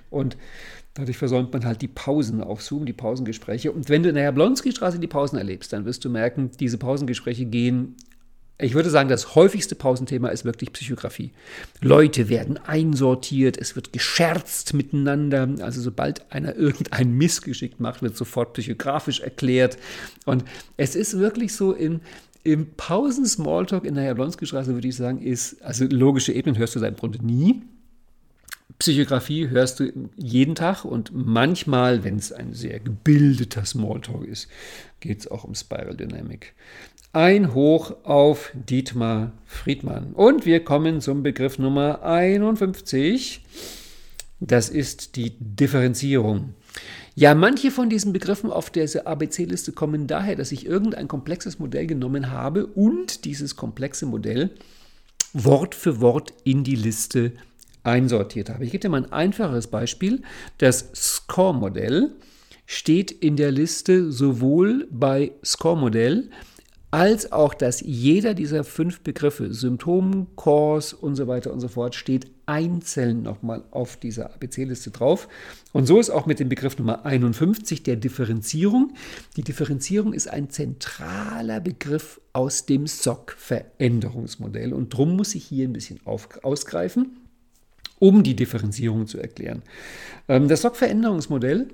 und 0.10 0.36
Dadurch 0.96 1.18
versäumt 1.18 1.54
man 1.54 1.64
halt 1.64 1.82
die 1.82 1.88
Pausen 1.88 2.42
auf 2.44 2.62
Zoom, 2.62 2.86
die 2.86 2.94
Pausengespräche. 2.94 3.72
Und 3.72 3.88
wenn 3.88 4.04
du 4.04 4.10
in 4.10 4.16
der 4.16 4.26
Jablonski-Straße 4.26 5.00
die 5.00 5.08
Pausen 5.08 5.38
erlebst, 5.38 5.72
dann 5.72 5.86
wirst 5.86 6.04
du 6.04 6.10
merken, 6.10 6.50
diese 6.60 6.78
Pausengespräche 6.78 7.46
gehen 7.46 7.96
ich 8.62 8.74
würde 8.74 8.90
sagen, 8.90 9.08
das 9.08 9.36
häufigste 9.36 9.74
Pausenthema 9.74 10.28
ist 10.30 10.44
wirklich 10.44 10.74
Psychografie. 10.74 11.32
Leute 11.80 12.28
werden 12.28 12.58
einsortiert, 12.58 13.58
es 13.58 13.78
wird 13.78 13.94
gescherzt 13.94 14.74
miteinander. 14.74 15.48
Also 15.62 15.82
sobald 15.82 16.30
einer 16.32 16.56
irgendein 16.58 17.12
Missgeschick 17.12 17.80
macht, 17.80 18.02
wird 18.02 18.18
sofort 18.18 18.54
psychografisch 18.54 19.22
erklärt. 19.22 19.78
Und 20.26 20.44
es 20.76 20.96
ist 20.96 21.18
wirklich 21.18 21.54
so 21.54 21.72
im, 21.72 22.02
im 22.44 22.68
Pausen-Smalltalk 22.76 23.86
in 23.86 23.96
der 23.96 24.04
Jablonski-Straße, 24.04 24.74
würde 24.74 24.90
ich 24.90 24.96
sagen, 24.96 25.22
ist, 25.22 25.62
also 25.64 25.86
logische 25.86 26.34
Ebenen 26.34 26.58
hörst 26.58 26.76
du 26.76 26.82
da 26.82 26.88
im 26.88 26.98
Grunde 26.98 27.26
nie. 27.26 27.62
Psychografie 28.78 29.50
hörst 29.50 29.80
du 29.80 29.92
jeden 30.16 30.56
Tag 30.56 30.86
und 30.86 31.12
manchmal, 31.14 32.04
wenn 32.04 32.18
es 32.18 32.32
ein 32.32 32.54
sehr 32.54 32.80
gebildeter 32.80 33.66
Smalltalk 33.66 34.26
ist, 34.26 34.48
geht 35.00 35.20
es 35.20 35.32
auch 35.32 35.44
um 35.44 35.56
Spiral 35.56 35.96
Dynamic. 35.96 36.54
Ein 37.12 37.56
Hoch 37.56 37.96
auf 38.04 38.52
Dietmar 38.54 39.32
Friedmann. 39.48 40.14
Und 40.14 40.46
wir 40.46 40.64
kommen 40.64 41.02
zum 41.02 41.24
Begriff 41.24 41.58
Nummer 41.58 42.04
51. 42.04 43.44
Das 44.40 44.70
ist 44.70 45.16
die 45.16 45.34
Differenzierung. 45.40 46.54
Ja, 47.16 47.34
manche 47.34 47.72
von 47.72 47.90
diesen 47.90 48.14
Begriffen 48.14 48.52
auf 48.52 48.70
dieser 48.70 49.08
ABC-Liste 49.08 49.72
kommen 49.72 50.06
daher, 50.06 50.36
dass 50.36 50.52
ich 50.52 50.68
irgendein 50.68 51.08
komplexes 51.08 51.58
Modell 51.58 51.88
genommen 51.88 52.30
habe 52.30 52.68
und 52.68 53.26
dieses 53.26 53.56
komplexe 53.56 54.06
Modell 54.06 54.52
Wort 55.34 55.74
für 55.74 56.02
Wort 56.02 56.34
in 56.44 56.64
die 56.64 56.76
Liste 56.76 57.32
einsortiert 57.82 58.52
habe. 58.52 58.66
Ich 58.66 58.72
gebe 58.72 58.84
dir 58.84 58.90
mal 58.90 59.06
ein 59.06 59.12
einfaches 59.12 59.66
Beispiel. 59.66 60.22
Das 60.60 60.92
Score-Modell 60.94 62.12
steht 62.68 63.12
in 63.12 63.36
der 63.36 63.52
Liste 63.52 64.12
sowohl 64.12 64.88
bei 64.92 65.32
Score-Modell 65.44 66.30
als 66.92 67.32
auch, 67.32 67.54
dass 67.54 67.82
jeder 67.82 68.34
dieser 68.34 68.64
fünf 68.64 69.02
Begriffe, 69.02 69.54
Symptom, 69.54 70.28
Cause 70.36 70.96
und 70.96 71.16
so 71.16 71.28
weiter 71.28 71.54
und 71.54 71.60
so 71.60 71.68
fort, 71.68 71.94
steht 71.94 72.32
einzeln 72.48 73.22
nochmal 73.22 73.64
auf 73.70 73.96
dieser 73.96 74.34
ABC-Liste 74.34 74.90
drauf. 74.90 75.28
Und 75.72 75.86
so 75.86 76.00
ist 76.00 76.10
auch 76.10 76.26
mit 76.26 76.40
dem 76.40 76.50
Begriff 76.50 76.80
Nummer 76.80 77.06
51 77.06 77.84
der 77.84 77.96
Differenzierung. 77.96 78.94
Die 79.38 79.44
Differenzierung 79.44 80.14
ist 80.14 80.30
ein 80.30 80.50
zentraler 80.50 81.60
Begriff 81.60 82.20
aus 82.34 82.66
dem 82.66 82.88
SOC-Veränderungsmodell 82.88 84.74
und 84.74 84.94
darum 84.94 85.16
muss 85.16 85.36
ich 85.36 85.46
hier 85.46 85.68
ein 85.68 85.74
bisschen 85.74 86.00
auf, 86.06 86.44
ausgreifen, 86.44 87.18
um 88.00 88.24
die 88.24 88.36
Differenzierung 88.36 89.06
zu 89.06 89.20
erklären. 89.20 89.62
Ähm, 90.28 90.48
das 90.48 90.64
SOC-Veränderungsmodell 90.64 91.68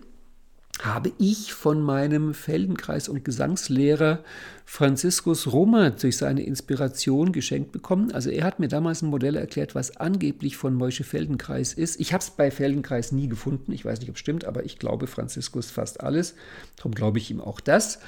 habe 0.84 1.12
ich 1.18 1.54
von 1.54 1.82
meinem 1.82 2.34
Feldenkreis- 2.34 3.10
und 3.10 3.24
Gesangslehrer 3.24 4.24
Franziskus 4.66 5.52
Roma 5.52 5.92
durch 5.92 6.18
seine 6.18 6.44
Inspiration 6.44 7.32
geschenkt 7.32 7.72
bekommen. 7.72 8.12
Also 8.12 8.30
er 8.30 8.44
hat 8.44 8.60
mir 8.60 8.68
damals 8.68 9.02
ein 9.02 9.10
Modell 9.10 9.36
erklärt, 9.36 9.76
was 9.76 9.98
angeblich 9.98 10.58
von 10.58 10.74
Moische 10.74 11.04
Feldenkreis 11.04 11.74
ist. 11.74 12.00
Ich 12.00 12.14
habe 12.14 12.22
es 12.22 12.32
bei 12.32 12.52
Feldenkreis 12.52 13.12
nie 13.12 13.30
gefunden. 13.30 13.72
Ich 13.72 13.86
weiß 13.86 14.00
nicht, 14.00 14.10
ob 14.10 14.16
es 14.16 14.20
stimmt, 14.20 14.46
aber 14.46 14.66
ich 14.66 14.80
glaube 14.80 15.08
Franziskus 15.08 15.72
fast 15.72 16.02
alles. 16.02 16.36
Darum 16.76 16.94
glaube 16.94 17.20
ich 17.20 17.32
ihm 17.32 17.42
auch 17.42 17.60
das. 17.60 18.00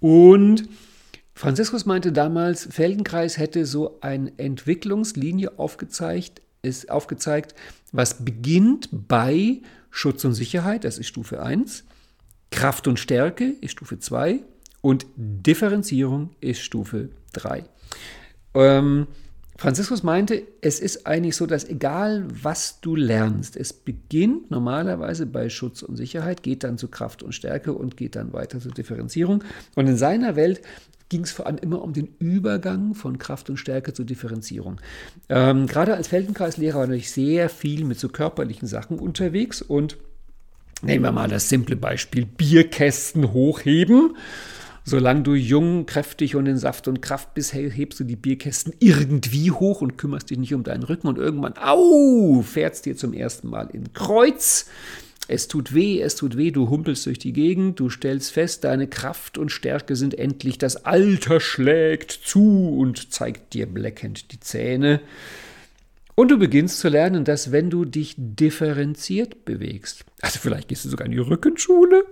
Und 0.00 0.68
Franziskus 1.34 1.86
meinte 1.86 2.12
damals, 2.12 2.68
Feldenkreis 2.70 3.38
hätte 3.38 3.64
so 3.64 3.98
eine 4.02 4.32
Entwicklungslinie 4.36 5.58
aufgezeigt, 5.58 6.42
ist 6.62 6.90
aufgezeigt, 6.90 7.54
was 7.92 8.24
beginnt 8.24 8.88
bei 8.92 9.62
Schutz 9.90 10.24
und 10.24 10.34
Sicherheit, 10.34 10.84
das 10.84 10.98
ist 10.98 11.06
Stufe 11.06 11.42
1, 11.42 11.84
Kraft 12.50 12.88
und 12.88 12.98
Stärke 12.98 13.54
ist 13.60 13.72
Stufe 13.72 13.98
2 13.98 14.40
und 14.80 15.06
Differenzierung 15.16 16.30
ist 16.40 16.60
Stufe 16.60 17.10
3. 17.32 17.64
Ähm, 18.54 19.06
Franziskus 19.56 20.02
meinte, 20.02 20.42
es 20.62 20.80
ist 20.80 21.06
eigentlich 21.06 21.36
so, 21.36 21.44
dass 21.44 21.68
egal 21.68 22.26
was 22.30 22.80
du 22.80 22.96
lernst, 22.96 23.58
es 23.58 23.74
beginnt 23.74 24.50
normalerweise 24.50 25.26
bei 25.26 25.50
Schutz 25.50 25.82
und 25.82 25.96
Sicherheit, 25.96 26.42
geht 26.42 26.64
dann 26.64 26.78
zu 26.78 26.88
Kraft 26.88 27.22
und 27.22 27.34
Stärke 27.34 27.74
und 27.74 27.98
geht 27.98 28.16
dann 28.16 28.32
weiter 28.32 28.58
zur 28.58 28.72
Differenzierung. 28.72 29.44
Und 29.74 29.86
in 29.86 29.98
seiner 29.98 30.34
Welt 30.34 30.62
ging 31.10 31.24
es 31.24 31.32
vor 31.32 31.46
allem 31.46 31.58
immer 31.58 31.82
um 31.82 31.92
den 31.92 32.08
Übergang 32.18 32.94
von 32.94 33.18
Kraft 33.18 33.50
und 33.50 33.58
Stärke 33.58 33.92
zur 33.92 34.06
Differenzierung. 34.06 34.80
Ähm, 35.28 35.66
gerade 35.66 35.94
als 35.94 36.08
Feldenkreislehrer 36.08 36.78
war 36.78 36.90
ich 36.90 37.10
sehr 37.10 37.50
viel 37.50 37.84
mit 37.84 38.00
so 38.00 38.08
körperlichen 38.08 38.66
Sachen 38.66 38.98
unterwegs 38.98 39.60
und 39.60 39.98
nehmen 40.82 41.04
wir 41.04 41.12
mal 41.12 41.28
das 41.28 41.48
simple 41.48 41.76
Beispiel 41.76 42.26
Bierkästen 42.26 43.32
hochheben. 43.32 44.16
Solange 44.84 45.22
du 45.22 45.34
jung, 45.34 45.86
kräftig 45.86 46.36
und 46.36 46.46
in 46.46 46.56
Saft 46.56 46.88
und 46.88 47.02
Kraft 47.02 47.34
bist, 47.34 47.52
hebst 47.52 48.00
du 48.00 48.04
die 48.04 48.16
Bierkästen 48.16 48.72
irgendwie 48.80 49.50
hoch 49.50 49.82
und 49.82 49.98
kümmerst 49.98 50.30
dich 50.30 50.38
nicht 50.38 50.54
um 50.54 50.64
deinen 50.64 50.82
Rücken 50.82 51.06
und 51.06 51.18
irgendwann, 51.18 51.54
au, 51.58 52.42
fährst 52.42 52.86
dir 52.86 52.96
zum 52.96 53.12
ersten 53.12 53.48
Mal 53.48 53.68
in 53.72 53.92
Kreuz. 53.92 54.66
Es 55.28 55.46
tut 55.46 55.74
weh, 55.74 56.00
es 56.00 56.16
tut 56.16 56.36
weh, 56.36 56.50
du 56.50 56.70
humpelst 56.70 57.06
durch 57.06 57.18
die 57.18 57.32
Gegend, 57.32 57.78
du 57.78 57.88
stellst 57.88 58.32
fest, 58.32 58.64
deine 58.64 58.88
Kraft 58.88 59.38
und 59.38 59.52
Stärke 59.52 59.94
sind 59.94 60.18
endlich, 60.18 60.58
das 60.58 60.84
Alter 60.84 61.38
schlägt 61.38 62.10
zu 62.10 62.74
und 62.76 63.12
zeigt 63.12 63.54
dir 63.54 63.66
bleckend 63.66 64.32
die 64.32 64.40
Zähne. 64.40 65.00
Und 66.20 66.30
du 66.30 66.36
beginnst 66.38 66.80
zu 66.80 66.90
lernen, 66.90 67.24
dass 67.24 67.50
wenn 67.50 67.70
du 67.70 67.86
dich 67.86 68.14
differenziert 68.18 69.46
bewegst, 69.46 70.04
also 70.20 70.38
vielleicht 70.38 70.68
gehst 70.68 70.84
du 70.84 70.90
sogar 70.90 71.06
in 71.06 71.12
die 71.12 71.18
Rückenschule, 71.18 72.04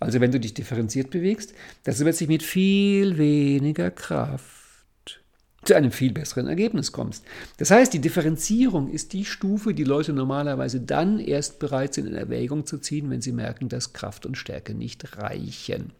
also 0.00 0.20
wenn 0.20 0.32
du 0.32 0.40
dich 0.40 0.52
differenziert 0.52 1.10
bewegst, 1.10 1.54
dass 1.84 1.98
du 1.98 2.02
plötzlich 2.02 2.28
mit 2.28 2.42
viel 2.42 3.18
weniger 3.18 3.92
Kraft 3.92 5.20
zu 5.62 5.74
einem 5.76 5.92
viel 5.92 6.12
besseren 6.12 6.48
Ergebnis 6.48 6.90
kommst. 6.90 7.24
Das 7.58 7.70
heißt, 7.70 7.94
die 7.94 8.00
Differenzierung 8.00 8.90
ist 8.90 9.12
die 9.12 9.24
Stufe, 9.24 9.74
die 9.74 9.84
Leute 9.84 10.12
normalerweise 10.12 10.80
dann 10.80 11.20
erst 11.20 11.60
bereit 11.60 11.94
sind 11.94 12.08
in 12.08 12.14
Erwägung 12.14 12.66
zu 12.66 12.78
ziehen, 12.78 13.10
wenn 13.10 13.22
sie 13.22 13.30
merken, 13.30 13.68
dass 13.68 13.92
Kraft 13.92 14.26
und 14.26 14.36
Stärke 14.36 14.74
nicht 14.74 15.18
reichen. 15.18 15.92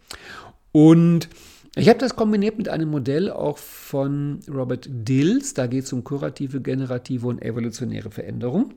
Und 0.72 1.28
ich 1.74 1.88
habe 1.88 1.98
das 1.98 2.16
kombiniert 2.16 2.58
mit 2.58 2.68
einem 2.68 2.90
Modell 2.90 3.30
auch 3.30 3.56
von 3.56 4.40
Robert 4.48 4.86
Dills. 4.90 5.54
Da 5.54 5.66
geht 5.66 5.84
es 5.84 5.92
um 5.92 6.04
kurative, 6.04 6.60
generative 6.60 7.26
und 7.26 7.42
evolutionäre 7.42 8.10
Veränderung. 8.10 8.74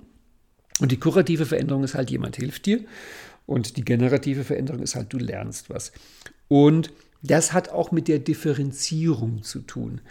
Und 0.79 0.91
die 0.91 0.99
kurative 0.99 1.45
Veränderung 1.45 1.83
ist 1.83 1.95
halt, 1.95 2.09
jemand 2.09 2.37
hilft 2.37 2.65
dir. 2.65 2.81
Und 3.45 3.77
die 3.77 3.83
generative 3.83 4.43
Veränderung 4.43 4.81
ist 4.81 4.95
halt, 4.95 5.11
du 5.11 5.17
lernst 5.17 5.69
was. 5.69 5.91
Und 6.47 6.91
das 7.21 7.53
hat 7.53 7.69
auch 7.69 7.91
mit 7.91 8.07
der 8.07 8.19
Differenzierung 8.19 9.43
zu 9.43 9.59
tun. 9.59 10.01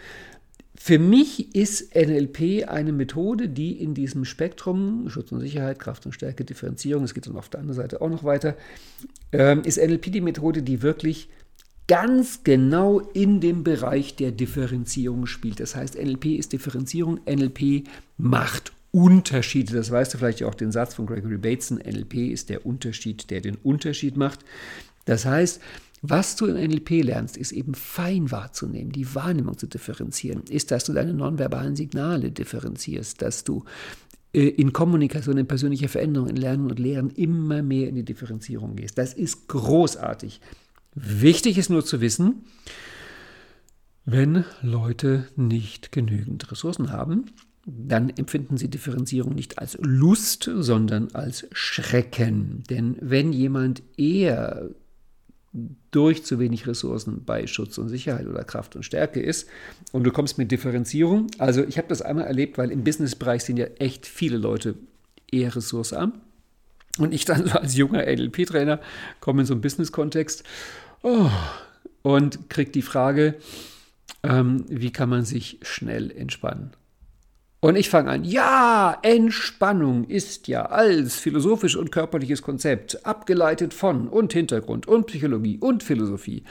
Für 0.77 0.99
mich 0.99 1.55
ist 1.55 1.95
NLP 1.95 2.67
eine 2.67 2.91
Methode, 2.91 3.47
die 3.47 3.81
in 3.81 3.93
diesem 3.93 4.25
Spektrum 4.25 5.09
Schutz 5.09 5.31
und 5.31 5.39
Sicherheit, 5.39 5.79
Kraft 5.79 6.05
und 6.05 6.11
Stärke, 6.11 6.43
Differenzierung, 6.43 7.03
es 7.05 7.13
geht 7.13 7.27
dann 7.27 7.37
auf 7.37 7.49
der 7.49 7.61
anderen 7.61 7.81
Seite 7.81 8.01
auch 8.01 8.09
noch 8.09 8.25
weiter, 8.25 8.55
ähm, 9.31 9.63
ist 9.63 9.77
NLP 9.77 10.11
die 10.11 10.21
Methode, 10.21 10.61
die 10.61 10.81
wirklich 10.81 11.29
ganz 11.87 12.43
genau 12.43 12.99
in 12.99 13.41
dem 13.41 13.63
Bereich 13.63 14.15
der 14.15 14.31
Differenzierung 14.31 15.27
spielt. 15.27 15.59
Das 15.59 15.75
heißt, 15.75 15.95
NLP 15.95 16.37
ist 16.37 16.53
Differenzierung, 16.53 17.19
NLP 17.25 17.87
macht 18.17 18.73
Unterschiede. 18.91 19.73
Das 19.73 19.91
weißt 19.91 20.13
du 20.13 20.17
vielleicht 20.17 20.43
auch 20.43 20.55
den 20.55 20.71
Satz 20.71 20.93
von 20.95 21.05
Gregory 21.05 21.37
Bateson, 21.37 21.77
NLP 21.77 22.31
ist 22.31 22.49
der 22.49 22.65
Unterschied, 22.65 23.29
der 23.29 23.41
den 23.41 23.55
Unterschied 23.55 24.15
macht. 24.15 24.39
Das 25.03 25.25
heißt, 25.25 25.61
was 26.01 26.35
du 26.35 26.45
in 26.45 26.55
NLP 26.55 27.03
lernst, 27.03 27.35
ist 27.35 27.51
eben 27.51 27.73
fein 27.73 28.31
wahrzunehmen, 28.31 28.91
die 28.91 29.15
Wahrnehmung 29.15 29.57
zu 29.57 29.67
differenzieren, 29.67 30.43
ist, 30.49 30.71
dass 30.71 30.85
du 30.85 30.93
deine 30.93 31.13
nonverbalen 31.13 31.75
Signale 31.75 32.31
differenzierst, 32.31 33.21
dass 33.21 33.43
du 33.43 33.65
äh, 34.33 34.47
in 34.47 34.71
Kommunikation, 34.71 35.37
in 35.37 35.47
persönlicher 35.47 35.89
Veränderung, 35.89 36.29
in 36.29 36.35
Lernen 36.35 36.69
und 36.69 36.79
Lehren 36.79 37.09
immer 37.11 37.63
mehr 37.63 37.89
in 37.89 37.95
die 37.95 38.03
Differenzierung 38.03 38.75
gehst. 38.75 38.97
Das 38.97 39.13
ist 39.13 39.47
großartig. 39.47 40.41
Wichtig 40.95 41.57
ist 41.57 41.69
nur 41.69 41.85
zu 41.85 42.01
wissen, 42.01 42.45
wenn 44.05 44.45
Leute 44.61 45.27
nicht 45.35 45.91
genügend 45.91 46.51
Ressourcen 46.51 46.91
haben, 46.91 47.25
dann 47.65 48.11
empfinden 48.11 48.57
sie 48.57 48.69
Differenzierung 48.69 49.33
nicht 49.33 49.57
als 49.57 49.77
Lust, 49.81 50.49
sondern 50.53 51.09
als 51.13 51.47
Schrecken. 51.51 52.63
Denn 52.69 52.95
wenn 53.01 53.33
jemand 53.33 53.81
eher 53.97 54.69
durch 55.91 56.23
zu 56.23 56.37
wenig 56.39 56.67
Ressourcen 56.67 57.23
bei 57.25 57.47
Schutz 57.47 57.77
und 57.77 57.89
Sicherheit 57.89 58.27
oder 58.27 58.43
Kraft 58.43 58.75
und 58.75 58.83
Stärke 58.83 59.21
ist 59.21 59.47
und 59.91 60.03
du 60.03 60.11
kommst 60.11 60.37
mit 60.37 60.51
Differenzierung, 60.51 61.27
also 61.37 61.63
ich 61.63 61.77
habe 61.77 61.87
das 61.87 62.01
einmal 62.01 62.25
erlebt, 62.25 62.57
weil 62.57 62.71
im 62.71 62.83
Businessbereich 62.83 63.43
sind 63.43 63.57
ja 63.57 63.65
echt 63.79 64.05
viele 64.05 64.37
Leute 64.37 64.75
eher 65.31 65.55
ressourcearm 65.55 66.13
und 66.99 67.13
ich 67.13 67.25
dann 67.25 67.49
als 67.49 67.75
junger 67.75 68.05
NLP-Trainer 68.05 68.79
komme 69.19 69.41
in 69.41 69.45
so 69.45 69.53
einen 69.53 69.61
Business-Kontext 69.61 70.43
oh, 71.05 71.29
und 72.01 72.49
kriegt 72.49 72.75
die 72.75 72.81
Frage, 72.81 73.35
ähm, 74.23 74.65
wie 74.67 74.91
kann 74.91 75.09
man 75.09 75.23
sich 75.23 75.59
schnell 75.61 76.11
entspannen? 76.11 76.71
Und 77.65 77.77
ich 77.77 77.89
fange 77.89 78.11
an, 78.11 78.23
ja, 78.23 78.95
Entspannung 79.01 80.03
ist 80.03 80.47
ja 80.47 80.67
als 80.67 81.15
philosophisch 81.15 81.75
und 81.75 81.91
körperliches 81.91 82.43
Konzept, 82.43 83.03
abgeleitet 83.07 83.73
von 83.73 84.07
und 84.07 84.33
Hintergrund 84.33 84.87
und 84.87 85.07
Psychologie 85.07 85.57
und 85.59 85.81
Philosophie 85.81 86.43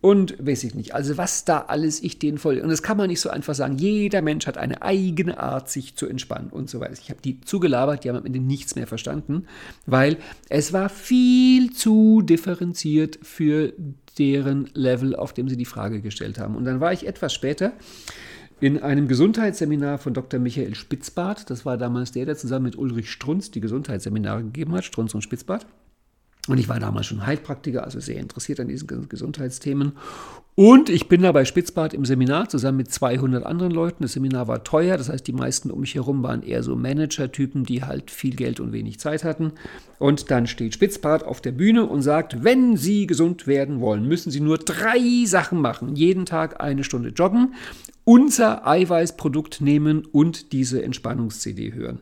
und 0.00 0.34
weiß 0.38 0.64
ich 0.64 0.74
nicht, 0.74 0.94
also 0.94 1.18
was 1.18 1.44
da 1.44 1.66
alles 1.68 2.02
ich 2.02 2.18
denen 2.18 2.38
voll. 2.38 2.58
Und 2.58 2.70
das 2.70 2.82
kann 2.82 2.96
man 2.96 3.08
nicht 3.08 3.20
so 3.20 3.28
einfach 3.28 3.54
sagen, 3.54 3.76
jeder 3.76 4.22
Mensch 4.22 4.46
hat 4.46 4.56
eine 4.56 4.80
eigene 4.80 5.38
Art, 5.38 5.68
sich 5.68 5.94
zu 5.94 6.06
entspannen 6.06 6.48
und 6.48 6.70
so 6.70 6.80
weiter. 6.80 6.94
Ich 6.94 7.10
habe 7.10 7.20
die 7.20 7.42
zugelabert, 7.42 8.04
die 8.04 8.08
haben 8.08 8.16
am 8.16 8.24
Ende 8.24 8.40
nichts 8.40 8.74
mehr 8.74 8.86
verstanden, 8.86 9.46
weil 9.84 10.16
es 10.48 10.72
war 10.72 10.88
viel 10.88 11.74
zu 11.74 12.22
differenziert 12.22 13.18
für 13.20 13.74
deren 14.14 14.70
Level, 14.74 15.16
auf 15.16 15.32
dem 15.32 15.48
sie 15.48 15.56
die 15.56 15.64
Frage 15.64 16.00
gestellt 16.00 16.38
haben. 16.38 16.56
Und 16.56 16.64
dann 16.64 16.80
war 16.80 16.92
ich 16.92 17.06
etwas 17.06 17.32
später 17.32 17.72
in 18.60 18.80
einem 18.80 19.08
Gesundheitsseminar 19.08 19.98
von 19.98 20.14
Dr. 20.14 20.38
Michael 20.38 20.74
Spitzbart. 20.74 21.50
Das 21.50 21.66
war 21.66 21.76
damals 21.76 22.12
der, 22.12 22.26
der 22.26 22.36
zusammen 22.36 22.66
mit 22.66 22.76
Ulrich 22.76 23.10
Strunz 23.10 23.50
die 23.50 23.60
Gesundheitsseminare 23.60 24.42
gegeben 24.42 24.74
hat, 24.74 24.84
Strunz 24.84 25.14
und 25.14 25.22
Spitzbart. 25.22 25.66
Und 26.48 26.58
ich 26.58 26.68
war 26.68 26.80
damals 26.80 27.06
schon 27.06 27.24
Heilpraktiker, 27.24 27.84
also 27.84 28.00
sehr 28.00 28.18
interessiert 28.18 28.58
an 28.58 28.66
diesen 28.66 29.08
Gesundheitsthemen. 29.08 29.92
Und 30.54 30.90
ich 30.90 31.08
bin 31.08 31.22
da 31.22 31.32
bei 31.32 31.44
Spitzbart 31.46 31.94
im 31.94 32.04
Seminar 32.04 32.48
zusammen 32.48 32.78
mit 32.78 32.92
200 32.92 33.46
anderen 33.46 33.72
Leuten. 33.72 34.02
Das 34.02 34.14
Seminar 34.14 34.48
war 34.48 34.64
teuer, 34.64 34.98
das 34.98 35.08
heißt, 35.08 35.26
die 35.26 35.32
meisten 35.32 35.70
um 35.70 35.80
mich 35.80 35.94
herum 35.94 36.22
waren 36.22 36.42
eher 36.42 36.62
so 36.62 36.76
Manager-Typen, 36.76 37.64
die 37.64 37.84
halt 37.84 38.10
viel 38.10 38.34
Geld 38.34 38.60
und 38.60 38.72
wenig 38.72 38.98
Zeit 38.98 39.24
hatten. 39.24 39.52
Und 39.98 40.30
dann 40.30 40.46
steht 40.46 40.74
Spitzbart 40.74 41.24
auf 41.24 41.40
der 41.40 41.52
Bühne 41.52 41.86
und 41.86 42.02
sagt, 42.02 42.44
wenn 42.44 42.76
Sie 42.76 43.06
gesund 43.06 43.46
werden 43.46 43.80
wollen, 43.80 44.06
müssen 44.06 44.30
Sie 44.30 44.40
nur 44.40 44.58
drei 44.58 45.24
Sachen 45.24 45.60
machen. 45.60 45.94
Jeden 45.94 46.26
Tag 46.26 46.60
eine 46.60 46.84
Stunde 46.84 47.10
joggen, 47.10 47.54
unser 48.04 48.66
Eiweißprodukt 48.66 49.60
nehmen 49.60 50.04
und 50.04 50.52
diese 50.52 50.82
Entspannungs-CD 50.82 51.72
hören. 51.72 52.00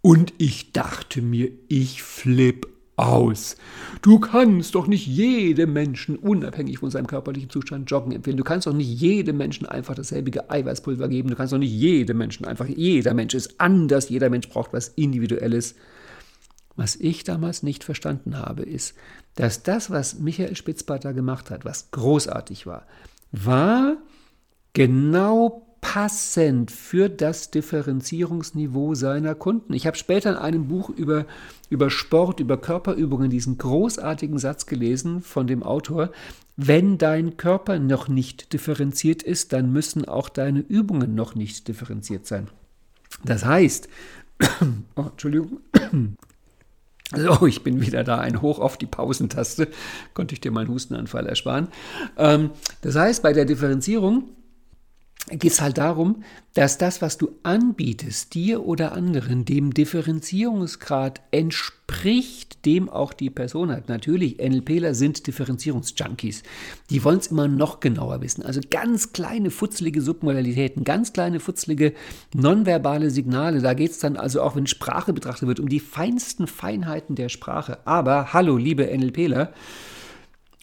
Und 0.00 0.34
ich 0.36 0.72
dachte 0.72 1.22
mir, 1.22 1.50
ich 1.68 2.02
flipp 2.02 2.73
aus. 2.96 3.56
Du 4.02 4.20
kannst 4.20 4.74
doch 4.74 4.86
nicht 4.86 5.06
jedem 5.06 5.72
Menschen 5.72 6.16
unabhängig 6.16 6.78
von 6.78 6.90
seinem 6.90 7.06
körperlichen 7.06 7.50
Zustand 7.50 7.90
joggen 7.90 8.12
empfehlen. 8.12 8.36
Du 8.36 8.44
kannst 8.44 8.66
doch 8.66 8.72
nicht 8.72 9.00
jedem 9.00 9.36
Menschen 9.36 9.66
einfach 9.66 9.94
dasselbe 9.94 10.50
Eiweißpulver 10.50 11.08
geben. 11.08 11.30
Du 11.30 11.36
kannst 11.36 11.52
doch 11.52 11.58
nicht 11.58 11.72
jedem 11.72 12.18
Menschen 12.18 12.46
einfach, 12.46 12.66
jeder 12.66 13.14
Mensch 13.14 13.34
ist 13.34 13.60
anders, 13.60 14.08
jeder 14.08 14.30
Mensch 14.30 14.48
braucht 14.48 14.72
was 14.72 14.88
Individuelles. 14.88 15.74
Was 16.76 16.96
ich 16.96 17.24
damals 17.24 17.62
nicht 17.62 17.84
verstanden 17.84 18.38
habe, 18.38 18.62
ist, 18.62 18.94
dass 19.36 19.62
das, 19.62 19.90
was 19.90 20.18
Michael 20.18 20.56
Spitzbart 20.56 21.04
da 21.04 21.12
gemacht 21.12 21.50
hat, 21.50 21.64
was 21.64 21.90
großartig 21.92 22.66
war, 22.66 22.86
war 23.30 23.96
genau 24.72 25.73
passend 25.84 26.70
für 26.70 27.10
das 27.10 27.50
Differenzierungsniveau 27.50 28.94
seiner 28.94 29.34
Kunden. 29.34 29.74
Ich 29.74 29.86
habe 29.86 29.98
später 29.98 30.30
in 30.30 30.36
einem 30.36 30.66
Buch 30.66 30.88
über, 30.88 31.26
über 31.68 31.90
Sport, 31.90 32.40
über 32.40 32.56
Körperübungen 32.56 33.28
diesen 33.28 33.58
großartigen 33.58 34.38
Satz 34.38 34.64
gelesen 34.64 35.20
von 35.20 35.46
dem 35.46 35.62
Autor, 35.62 36.10
wenn 36.56 36.96
dein 36.96 37.36
Körper 37.36 37.78
noch 37.78 38.08
nicht 38.08 38.54
differenziert 38.54 39.22
ist, 39.22 39.52
dann 39.52 39.72
müssen 39.72 40.08
auch 40.08 40.30
deine 40.30 40.60
Übungen 40.60 41.14
noch 41.14 41.34
nicht 41.34 41.68
differenziert 41.68 42.26
sein. 42.26 42.48
Das 43.22 43.44
heißt, 43.44 43.86
oh, 44.96 45.02
Entschuldigung, 45.10 45.60
so, 47.14 47.46
ich 47.46 47.62
bin 47.62 47.82
wieder 47.82 48.04
da, 48.04 48.20
ein 48.20 48.40
Hoch 48.40 48.58
auf 48.58 48.78
die 48.78 48.86
Pausentaste, 48.86 49.68
konnte 50.14 50.32
ich 50.32 50.40
dir 50.40 50.50
meinen 50.50 50.68
Hustenanfall 50.68 51.26
ersparen. 51.26 51.68
Ähm, 52.16 52.52
das 52.80 52.96
heißt, 52.96 53.22
bei 53.22 53.34
der 53.34 53.44
Differenzierung 53.44 54.30
geht 55.30 55.52
es 55.52 55.60
halt 55.60 55.78
darum, 55.78 56.22
dass 56.52 56.76
das, 56.76 57.00
was 57.00 57.16
du 57.16 57.30
anbietest, 57.42 58.34
dir 58.34 58.64
oder 58.64 58.92
anderen, 58.92 59.44
dem 59.44 59.72
Differenzierungsgrad 59.72 61.22
entspricht, 61.30 62.64
dem 62.66 62.90
auch 62.90 63.14
die 63.14 63.30
Person 63.30 63.70
hat. 63.70 63.88
Natürlich, 63.88 64.38
NLPler 64.38 64.94
sind 64.94 65.26
Differenzierungsjunkies. 65.26 66.42
Die 66.90 67.02
wollen 67.04 67.18
es 67.18 67.28
immer 67.28 67.48
noch 67.48 67.80
genauer 67.80 68.20
wissen. 68.20 68.42
Also 68.42 68.60
ganz 68.70 69.12
kleine, 69.12 69.50
futzelige 69.50 70.02
Submodalitäten, 70.02 70.84
ganz 70.84 71.14
kleine, 71.14 71.40
futzelige 71.40 71.94
nonverbale 72.34 73.10
Signale. 73.10 73.62
Da 73.62 73.72
geht 73.72 73.92
es 73.92 73.98
dann 73.98 74.16
also 74.16 74.42
auch, 74.42 74.56
wenn 74.56 74.66
Sprache 74.66 75.14
betrachtet 75.14 75.48
wird, 75.48 75.58
um 75.58 75.70
die 75.70 75.80
feinsten 75.80 76.46
Feinheiten 76.46 77.16
der 77.16 77.30
Sprache. 77.30 77.78
Aber, 77.86 78.34
hallo, 78.34 78.58
liebe 78.58 78.86
NLPler, 78.86 79.54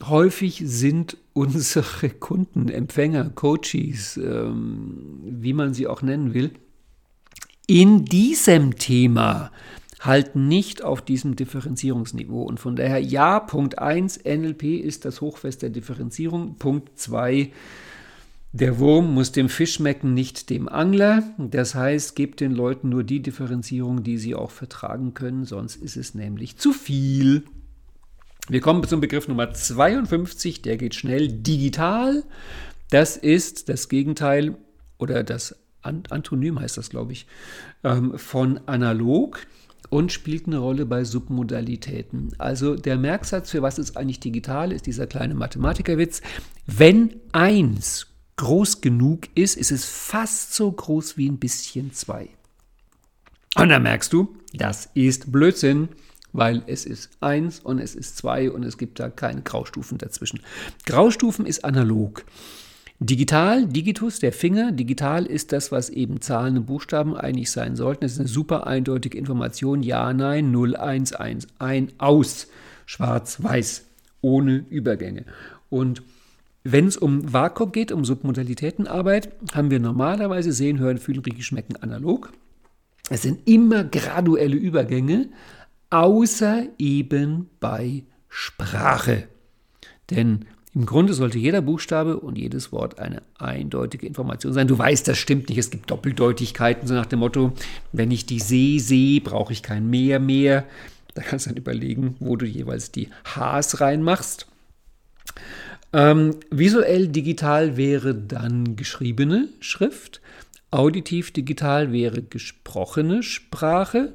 häufig 0.04 0.62
sind 0.66 1.18
unsere 1.34 2.10
Kunden, 2.10 2.70
Empfänger, 2.70 3.30
Coaches, 3.30 4.18
ähm, 4.18 5.20
wie 5.24 5.54
man 5.54 5.74
sie 5.74 5.88
auch 5.88 6.02
nennen 6.02 6.34
will, 6.34 6.52
in 7.68 8.06
diesem 8.06 8.76
Thema 8.76 9.52
halt 10.02 10.36
nicht 10.36 10.84
auf 10.84 11.02
diesem 11.02 11.36
Differenzierungsniveau. 11.36 12.42
Und 12.42 12.60
von 12.60 12.76
daher, 12.76 13.00
ja, 13.00 13.40
Punkt 13.40 13.80
1, 13.80 14.22
NLP 14.26 14.80
ist 14.80 15.06
das 15.06 15.22
Hochfest 15.22 15.62
der 15.62 15.70
Differenzierung. 15.70 16.56
Punkt 16.56 16.98
2, 16.98 17.52
der 18.52 18.80
Wurm 18.80 19.14
muss 19.14 19.32
dem 19.32 19.48
Fisch 19.48 19.76
schmecken, 19.76 20.14
nicht 20.14 20.50
dem 20.50 20.68
Angler. 20.68 21.24
Das 21.38 21.76
heißt, 21.76 22.16
gebt 22.16 22.42
den 22.42 22.52
Leuten 22.52 22.90
nur 22.90 23.04
die 23.04 23.22
Differenzierung, 23.22 24.04
die 24.04 24.18
sie 24.18 24.36
auch 24.36 24.52
vertragen 24.52 25.14
können, 25.14 25.46
sonst 25.46 25.78
ist 25.78 25.96
es 25.96 26.16
nämlich 26.16 26.58
zu 26.58 26.74
viel. 26.74 27.46
Wir 28.50 28.60
kommen 28.60 28.86
zum 28.88 29.02
Begriff 29.02 29.28
Nummer 29.28 29.54
52, 29.54 30.62
der 30.62 30.78
geht 30.78 30.96
schnell. 30.96 31.28
Digital, 31.28 32.24
das 32.90 33.16
ist 33.16 33.70
das 33.70 33.88
Gegenteil 33.88 34.56
oder 34.98 35.24
das 35.24 35.56
Antonym 35.84 36.60
heißt 36.60 36.78
das, 36.78 36.90
glaube 36.90 37.12
ich, 37.14 37.28
ähm, 37.84 38.18
von 38.18 38.60
analog 38.68 39.46
und 39.90 40.12
spielt 40.12 40.48
eine 40.48 40.58
Rolle 40.58 40.86
bei 40.86 41.04
Submodalitäten. 41.04 42.34
Also 42.38 42.76
der 42.76 42.98
Merksatz 42.98 43.52
für 43.52 43.62
was 43.62 43.80
ist 43.80 43.98
eigentlich 43.98 44.20
digital, 44.20 44.72
ist 44.72 44.86
dieser 44.86 45.08
kleine 45.08 45.34
Mathematikerwitz. 45.34 46.22
Wenn 46.66 47.16
eins 47.32 48.08
groß 48.38 48.82
genug 48.82 49.28
ist, 49.36 49.58
ist 49.58 49.72
es 49.72 49.86
fast 49.86 50.54
so 50.54 50.72
groß 50.72 51.18
wie 51.18 51.30
ein 51.30 51.40
bisschen 51.40 51.94
zwei. 51.94 52.30
Und 53.56 53.70
dann 53.70 53.84
merkst 53.84 54.14
du, 54.14 54.36
das 54.54 54.90
ist 54.94 55.32
Blödsinn 55.32 55.90
weil 56.34 56.64
es 56.68 56.86
ist 56.86 57.10
1 57.22 57.60
und 57.60 57.80
es 57.80 57.96
ist 57.96 58.18
2 58.18 58.52
und 58.52 58.64
es 58.64 58.78
gibt 58.78 59.00
da 59.00 59.10
keine 59.10 59.42
Graustufen 59.42 59.98
dazwischen. 59.98 60.42
Graustufen 60.86 61.46
ist 61.46 61.66
analog. 61.66 62.24
Digital, 63.04 63.66
Digitus, 63.66 64.20
der 64.20 64.32
Finger, 64.32 64.72
digital 64.72 65.26
ist 65.26 65.52
das, 65.52 65.72
was 65.72 65.90
eben 65.90 66.22
Zahlen 66.22 66.58
und 66.60 66.68
Buchstaben 66.68 67.18
eigentlich 67.18 67.50
sein 67.50 67.76
sollten. 67.76 68.02
Das 68.02 68.12
ist 68.12 68.20
eine 68.20 68.28
super 68.28 68.68
eindeutige 68.68 69.18
Information. 69.18 69.82
Ja, 69.82 70.14
nein, 70.14 70.52
0, 70.52 70.76
1, 70.76 71.14
1, 71.14 71.48
ein, 71.58 71.92
aus. 71.98 72.48
Schwarz, 72.86 73.42
weiß, 73.42 73.86
ohne 74.22 74.66
Übergänge. 74.70 75.26
Und 75.72 76.04
wenn 76.64 76.86
es 76.86 76.96
um 76.96 77.34
WAKOK 77.34 77.74
geht, 77.74 77.92
um 77.92 78.06
Submodalitätenarbeit, 78.06 79.30
haben 79.56 79.72
wir 79.72 79.80
normalerweise 79.80 80.52
sehen, 80.52 80.78
hören, 80.78 81.00
fühlen, 81.00 81.22
riechen, 81.22 81.42
schmecken 81.42 81.78
analog. 81.78 82.32
Es 83.10 83.24
sind 83.24 83.48
immer 83.48 83.84
graduelle 83.84 84.56
Übergänge, 84.56 85.30
außer 85.92 86.64
eben 86.80 87.50
bei 87.60 88.04
Sprache. 88.28 89.28
Denn 90.10 90.46
im 90.74 90.86
Grunde 90.86 91.14
sollte 91.14 91.38
jeder 91.38 91.62
Buchstabe 91.62 92.18
und 92.20 92.38
jedes 92.38 92.72
Wort 92.72 92.98
eine 92.98 93.22
eindeutige 93.38 94.08
Information 94.08 94.54
sein. 94.54 94.68
Du 94.68 94.78
weißt, 94.78 95.06
das 95.08 95.18
stimmt 95.18 95.50
nicht. 95.50 95.58
Es 95.58 95.70
gibt 95.70 95.92
Doppeldeutigkeiten, 95.92 96.88
so 96.88 96.94
nach 96.94 97.06
dem 97.06 97.20
Motto, 97.20 97.52
wenn 97.92 98.10
ich 98.10 98.26
die 98.26 98.40
See 98.40 98.80
sehe, 98.80 99.20
brauche 99.20 99.52
ich 99.52 99.64
kein 99.64 99.90
Meer 99.90 100.20
mehr. 100.20 100.66
Da 101.14 101.22
kannst 101.22 101.46
du 101.46 101.50
dann 101.50 101.58
überlegen, 101.58 102.16
wo 102.20 102.38
du 102.38 102.46
jeweils 102.46 102.92
die 102.92 103.10
Hs 103.36 103.82
reinmachst. 103.82 104.48
Ähm, 105.92 106.38
visuell 106.50 107.10
digital 107.10 107.76
wäre 107.76 108.16
dann 108.16 108.78
geschriebene 108.78 109.50
Schrift. 109.60 110.22
Auditiv 110.72 111.32
digital 111.32 111.92
wäre 111.92 112.22
gesprochene 112.22 113.24
Sprache 113.24 114.14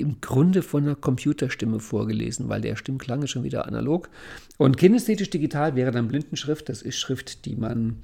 im 0.00 0.20
Grunde 0.20 0.62
von 0.62 0.84
einer 0.84 0.94
Computerstimme 0.94 1.80
vorgelesen, 1.80 2.48
weil 2.48 2.60
der 2.60 2.76
Stimmklang 2.76 3.22
ist 3.22 3.30
schon 3.30 3.44
wieder 3.44 3.66
analog. 3.66 4.08
Und 4.56 4.76
kinästhetisch 4.76 5.30
digital 5.30 5.76
wäre 5.76 5.90
dann 5.90 6.08
Blindenschrift. 6.08 6.68
Das 6.68 6.82
ist 6.82 6.98
Schrift, 6.98 7.44
die 7.44 7.56
man 7.56 7.96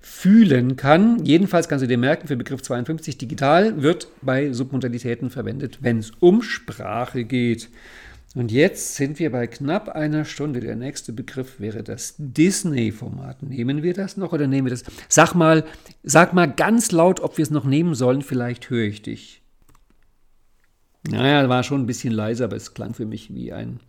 fühlen 0.00 0.76
kann. 0.76 1.24
Jedenfalls 1.24 1.68
kannst 1.68 1.82
du 1.82 1.88
dir 1.88 1.98
merken, 1.98 2.28
für 2.28 2.36
Begriff 2.36 2.62
52 2.62 3.18
digital 3.18 3.82
wird 3.82 4.08
bei 4.22 4.52
Submodalitäten 4.52 5.30
verwendet, 5.30 5.78
wenn 5.82 5.98
es 5.98 6.12
um 6.20 6.42
Sprache 6.42 7.24
geht. 7.24 7.68
Und 8.34 8.52
jetzt 8.52 8.94
sind 8.94 9.18
wir 9.18 9.32
bei 9.32 9.46
knapp 9.46 9.88
einer 9.88 10.24
Stunde. 10.24 10.60
Der 10.60 10.76
nächste 10.76 11.12
Begriff 11.12 11.60
wäre 11.60 11.82
das 11.82 12.14
Disney-Format. 12.18 13.42
Nehmen 13.42 13.82
wir 13.82 13.94
das 13.94 14.16
noch 14.16 14.32
oder 14.32 14.46
nehmen 14.46 14.66
wir 14.66 14.70
das? 14.70 14.84
Sag 15.08 15.34
mal, 15.34 15.64
sag 16.02 16.34
mal 16.34 16.46
ganz 16.46 16.92
laut, 16.92 17.20
ob 17.20 17.38
wir 17.38 17.42
es 17.42 17.50
noch 17.50 17.64
nehmen 17.64 17.94
sollen. 17.94 18.22
Vielleicht 18.22 18.68
höre 18.70 18.84
ich 18.84 19.02
dich. 19.02 19.42
Naja, 21.10 21.48
war 21.48 21.62
schon 21.62 21.82
ein 21.82 21.86
bisschen 21.86 22.12
leiser, 22.12 22.44
aber 22.44 22.56
es 22.56 22.74
klang 22.74 22.94
für 22.94 23.06
mich 23.06 23.34
wie 23.34 23.52
ein, 23.52 23.80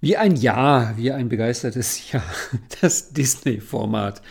wie 0.00 0.16
ein 0.16 0.36
Ja, 0.36 0.94
wie 0.96 1.12
ein 1.12 1.28
begeistertes 1.28 2.00
Ja. 2.12 2.22
Das 2.80 3.12
Disney-Format. 3.12 4.22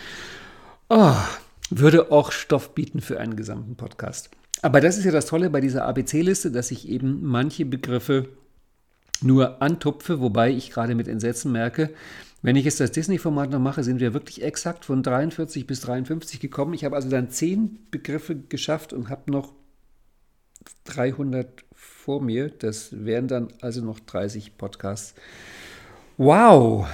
Oh, 0.89 1.15
würde 1.69 2.11
auch 2.11 2.31
Stoff 2.31 2.75
bieten 2.75 3.01
für 3.01 3.19
einen 3.19 3.35
gesamten 3.35 3.75
Podcast. 3.75 4.29
Aber 4.61 4.79
das 4.79 4.97
ist 4.97 5.05
ja 5.05 5.11
das 5.11 5.25
Tolle 5.25 5.49
bei 5.49 5.59
dieser 5.59 5.85
ABC-Liste, 5.85 6.51
dass 6.51 6.71
ich 6.71 6.87
eben 6.87 7.23
manche 7.23 7.65
Begriffe 7.65 8.29
nur 9.21 9.61
antupfe, 9.61 10.19
wobei 10.19 10.51
ich 10.51 10.71
gerade 10.71 10.95
mit 10.95 11.07
Entsetzen 11.07 11.51
merke, 11.51 11.89
wenn 12.43 12.57
ich 12.57 12.65
jetzt 12.65 12.81
das 12.81 12.91
Disney-Format 12.91 13.51
noch 13.51 13.59
mache, 13.59 13.83
sind 13.83 14.01
wir 14.01 14.13
wirklich 14.13 14.43
exakt 14.43 14.83
von 14.83 15.01
43 15.01 15.65
bis 15.65 15.79
53 15.79 16.41
gekommen. 16.41 16.73
Ich 16.73 16.83
habe 16.83 16.95
also 16.95 17.09
dann 17.09 17.29
zehn 17.29 17.79
Begriffe 17.89 18.35
geschafft 18.35 18.91
und 18.91 19.09
habe 19.09 19.31
noch 19.31 19.53
300 20.85 21.63
vor 21.75 22.21
mir. 22.21 22.49
Das 22.49 22.89
wären 22.91 23.27
dann 23.27 23.47
also 23.61 23.81
noch 23.81 23.99
30 23.99 24.57
Podcasts. 24.57 25.15
Wow! 26.17 26.87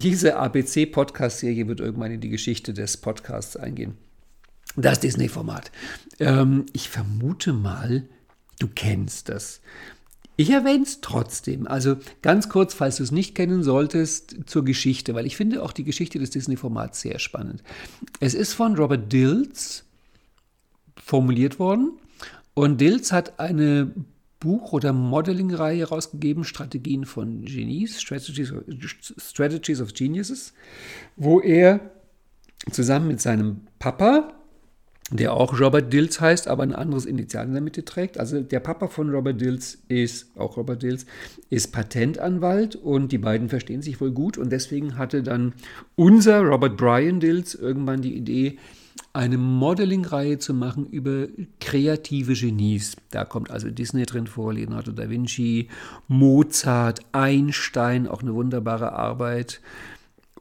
Diese 0.00 0.36
ABC-Podcast-Serie 0.36 1.68
wird 1.68 1.80
irgendwann 1.80 2.12
in 2.12 2.20
die 2.20 2.28
Geschichte 2.28 2.74
des 2.74 2.96
Podcasts 2.96 3.56
eingehen. 3.56 3.96
Das 4.76 5.00
Disney-Format. 5.00 5.70
Ähm, 6.18 6.66
ich 6.72 6.88
vermute 6.88 7.52
mal, 7.52 8.08
du 8.58 8.68
kennst 8.68 9.28
das. 9.28 9.60
Ich 10.36 10.50
erwähne 10.50 10.84
es 10.84 11.00
trotzdem. 11.02 11.66
Also 11.66 11.96
ganz 12.22 12.48
kurz, 12.48 12.74
falls 12.74 12.96
du 12.96 13.02
es 13.02 13.12
nicht 13.12 13.34
kennen 13.34 13.62
solltest, 13.62 14.36
zur 14.46 14.64
Geschichte, 14.64 15.14
weil 15.14 15.26
ich 15.26 15.36
finde 15.36 15.62
auch 15.62 15.72
die 15.72 15.84
Geschichte 15.84 16.18
des 16.18 16.30
Disney-Formats 16.30 17.00
sehr 17.00 17.18
spannend. 17.18 17.62
Es 18.18 18.34
ist 18.34 18.54
von 18.54 18.74
Robert 18.76 19.12
Dills 19.12 19.84
formuliert 20.96 21.58
worden 21.58 21.98
und 22.54 22.80
Dills 22.80 23.12
hat 23.12 23.38
eine 23.38 23.92
Buch- 24.42 24.72
oder 24.72 24.92
Modeling-Reihe 24.92 25.84
rausgegeben, 25.84 26.44
Strategien 26.44 27.04
von 27.04 27.44
Genies, 27.44 28.02
Strategies, 28.02 28.52
Strategies 29.16 29.80
of 29.80 29.94
Geniuses, 29.94 30.52
wo 31.16 31.40
er 31.40 31.80
zusammen 32.70 33.08
mit 33.08 33.20
seinem 33.20 33.62
Papa, 33.78 34.34
der 35.10 35.34
auch 35.34 35.60
Robert 35.60 35.92
Dills 35.92 36.20
heißt, 36.20 36.48
aber 36.48 36.62
ein 36.62 36.74
anderes 36.74 37.06
Initial 37.06 37.46
in 37.46 37.52
der 37.52 37.62
Mitte 37.62 37.84
trägt. 37.84 38.18
Also 38.18 38.40
der 38.40 38.60
Papa 38.60 38.88
von 38.88 39.10
Robert 39.10 39.40
Dills 39.40 39.78
ist, 39.88 40.36
auch 40.36 40.56
Robert 40.56 40.82
Dills, 40.82 41.06
ist 41.50 41.72
Patentanwalt 41.72 42.76
und 42.76 43.12
die 43.12 43.18
beiden 43.18 43.48
verstehen 43.48 43.82
sich 43.82 44.00
wohl 44.00 44.10
gut 44.10 44.38
und 44.38 44.50
deswegen 44.50 44.98
hatte 44.98 45.22
dann 45.22 45.54
unser 45.94 46.40
Robert 46.40 46.76
Brian 46.76 47.20
Dills 47.20 47.54
irgendwann 47.54 48.00
die 48.02 48.16
Idee, 48.16 48.58
eine 49.14 49.36
Modeling-Reihe 49.36 50.38
zu 50.38 50.54
machen 50.54 50.86
über 50.86 51.26
kreative 51.60 52.32
Genies. 52.32 52.96
Da 53.10 53.24
kommt 53.24 53.50
also 53.50 53.70
Disney 53.70 54.06
drin 54.06 54.26
vor, 54.26 54.54
Leonardo 54.54 54.92
da 54.92 55.10
Vinci, 55.10 55.68
Mozart, 56.08 57.00
Einstein, 57.12 58.08
auch 58.08 58.22
eine 58.22 58.34
wunderbare 58.34 58.92
Arbeit. 58.92 59.60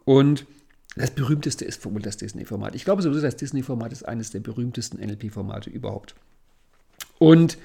Und 0.05 0.45
das 0.95 1.11
berühmteste 1.11 1.65
ist 1.65 1.83
wohl 1.85 2.01
das 2.01 2.17
Disney-Format. 2.17 2.75
Ich 2.75 2.85
glaube 2.85 3.01
sowieso, 3.01 3.21
das 3.21 3.35
Disney-Format 3.35 3.91
ist 3.91 4.03
eines 4.03 4.31
der 4.31 4.39
berühmtesten 4.39 4.99
NLP-Formate 4.99 5.69
überhaupt. 5.69 6.15
Und 7.19 7.57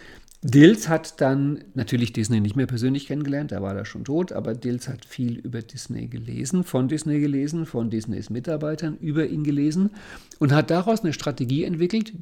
Dills 0.46 0.88
hat 0.88 1.20
dann 1.20 1.64
natürlich 1.74 2.12
Disney 2.12 2.38
nicht 2.38 2.54
mehr 2.54 2.66
persönlich 2.66 3.06
kennengelernt, 3.06 3.50
da 3.50 3.62
war 3.62 3.74
er 3.74 3.84
schon 3.84 4.04
tot, 4.04 4.30
aber 4.30 4.54
Dills 4.54 4.86
hat 4.86 5.04
viel 5.04 5.38
über 5.38 5.60
Disney 5.60 6.06
gelesen, 6.06 6.62
von 6.62 6.86
Disney 6.86 7.18
gelesen, 7.18 7.66
von 7.66 7.90
Disneys 7.90 8.30
Mitarbeitern 8.30 8.96
über 9.00 9.26
ihn 9.26 9.42
gelesen 9.42 9.90
und 10.38 10.52
hat 10.52 10.70
daraus 10.70 11.00
eine 11.02 11.12
Strategie 11.12 11.64
entwickelt 11.64 12.12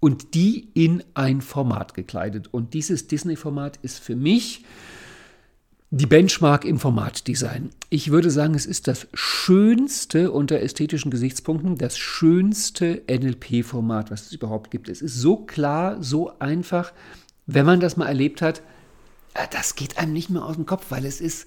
und 0.00 0.32
die 0.32 0.70
in 0.72 1.04
ein 1.12 1.42
Format 1.42 1.92
gekleidet. 1.92 2.48
Und 2.50 2.72
dieses 2.72 3.06
Disney-Format 3.06 3.78
ist 3.82 3.98
für 3.98 4.16
mich 4.16 4.64
die 5.94 6.06
Benchmark 6.06 6.64
im 6.64 6.78
Formatdesign. 6.78 7.68
Ich 7.90 8.10
würde 8.10 8.30
sagen, 8.30 8.54
es 8.54 8.64
ist 8.64 8.88
das 8.88 9.08
schönste 9.12 10.32
unter 10.32 10.58
ästhetischen 10.60 11.10
Gesichtspunkten, 11.10 11.76
das 11.76 11.98
schönste 11.98 13.02
NLP-Format, 13.10 14.10
was 14.10 14.22
es 14.22 14.32
überhaupt 14.32 14.70
gibt. 14.70 14.88
Es 14.88 15.02
ist 15.02 15.16
so 15.16 15.36
klar, 15.36 16.02
so 16.02 16.38
einfach. 16.38 16.94
Wenn 17.46 17.66
man 17.66 17.80
das 17.80 17.96
mal 17.96 18.06
erlebt 18.06 18.42
hat, 18.42 18.62
äh, 19.34 19.46
das 19.50 19.74
geht 19.74 19.98
einem 19.98 20.12
nicht 20.12 20.30
mehr 20.30 20.44
aus 20.44 20.56
dem 20.56 20.66
Kopf, 20.66 20.86
weil 20.90 21.04
es 21.04 21.20
ist, 21.20 21.46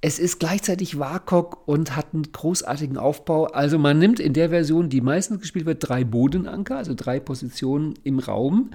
es 0.00 0.18
ist 0.18 0.38
gleichzeitig 0.38 0.98
WAKOK 0.98 1.66
und 1.66 1.96
hat 1.96 2.08
einen 2.12 2.30
großartigen 2.30 2.98
Aufbau. 2.98 3.46
Also 3.46 3.78
man 3.78 3.98
nimmt 3.98 4.20
in 4.20 4.34
der 4.34 4.50
Version, 4.50 4.88
die 4.88 5.00
meistens 5.00 5.40
gespielt 5.40 5.66
wird, 5.66 5.88
drei 5.88 6.04
Bodenanker, 6.04 6.76
also 6.76 6.94
drei 6.94 7.20
Positionen 7.20 7.94
im 8.02 8.18
Raum. 8.18 8.70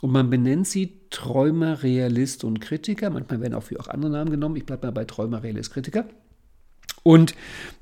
Und 0.00 0.12
man 0.12 0.30
benennt 0.30 0.68
sie 0.68 1.00
Träumer, 1.10 1.82
Realist 1.82 2.44
und 2.44 2.60
Kritiker. 2.60 3.10
Manchmal 3.10 3.40
werden 3.40 3.54
auch 3.54 3.64
für 3.64 3.80
auch 3.80 3.88
andere 3.88 4.12
Namen 4.12 4.30
genommen. 4.30 4.54
Ich 4.56 4.64
bleibe 4.64 4.86
mal 4.86 4.92
bei 4.92 5.04
Träumer, 5.04 5.42
Realist, 5.42 5.72
Kritiker. 5.72 6.04
Und 7.02 7.34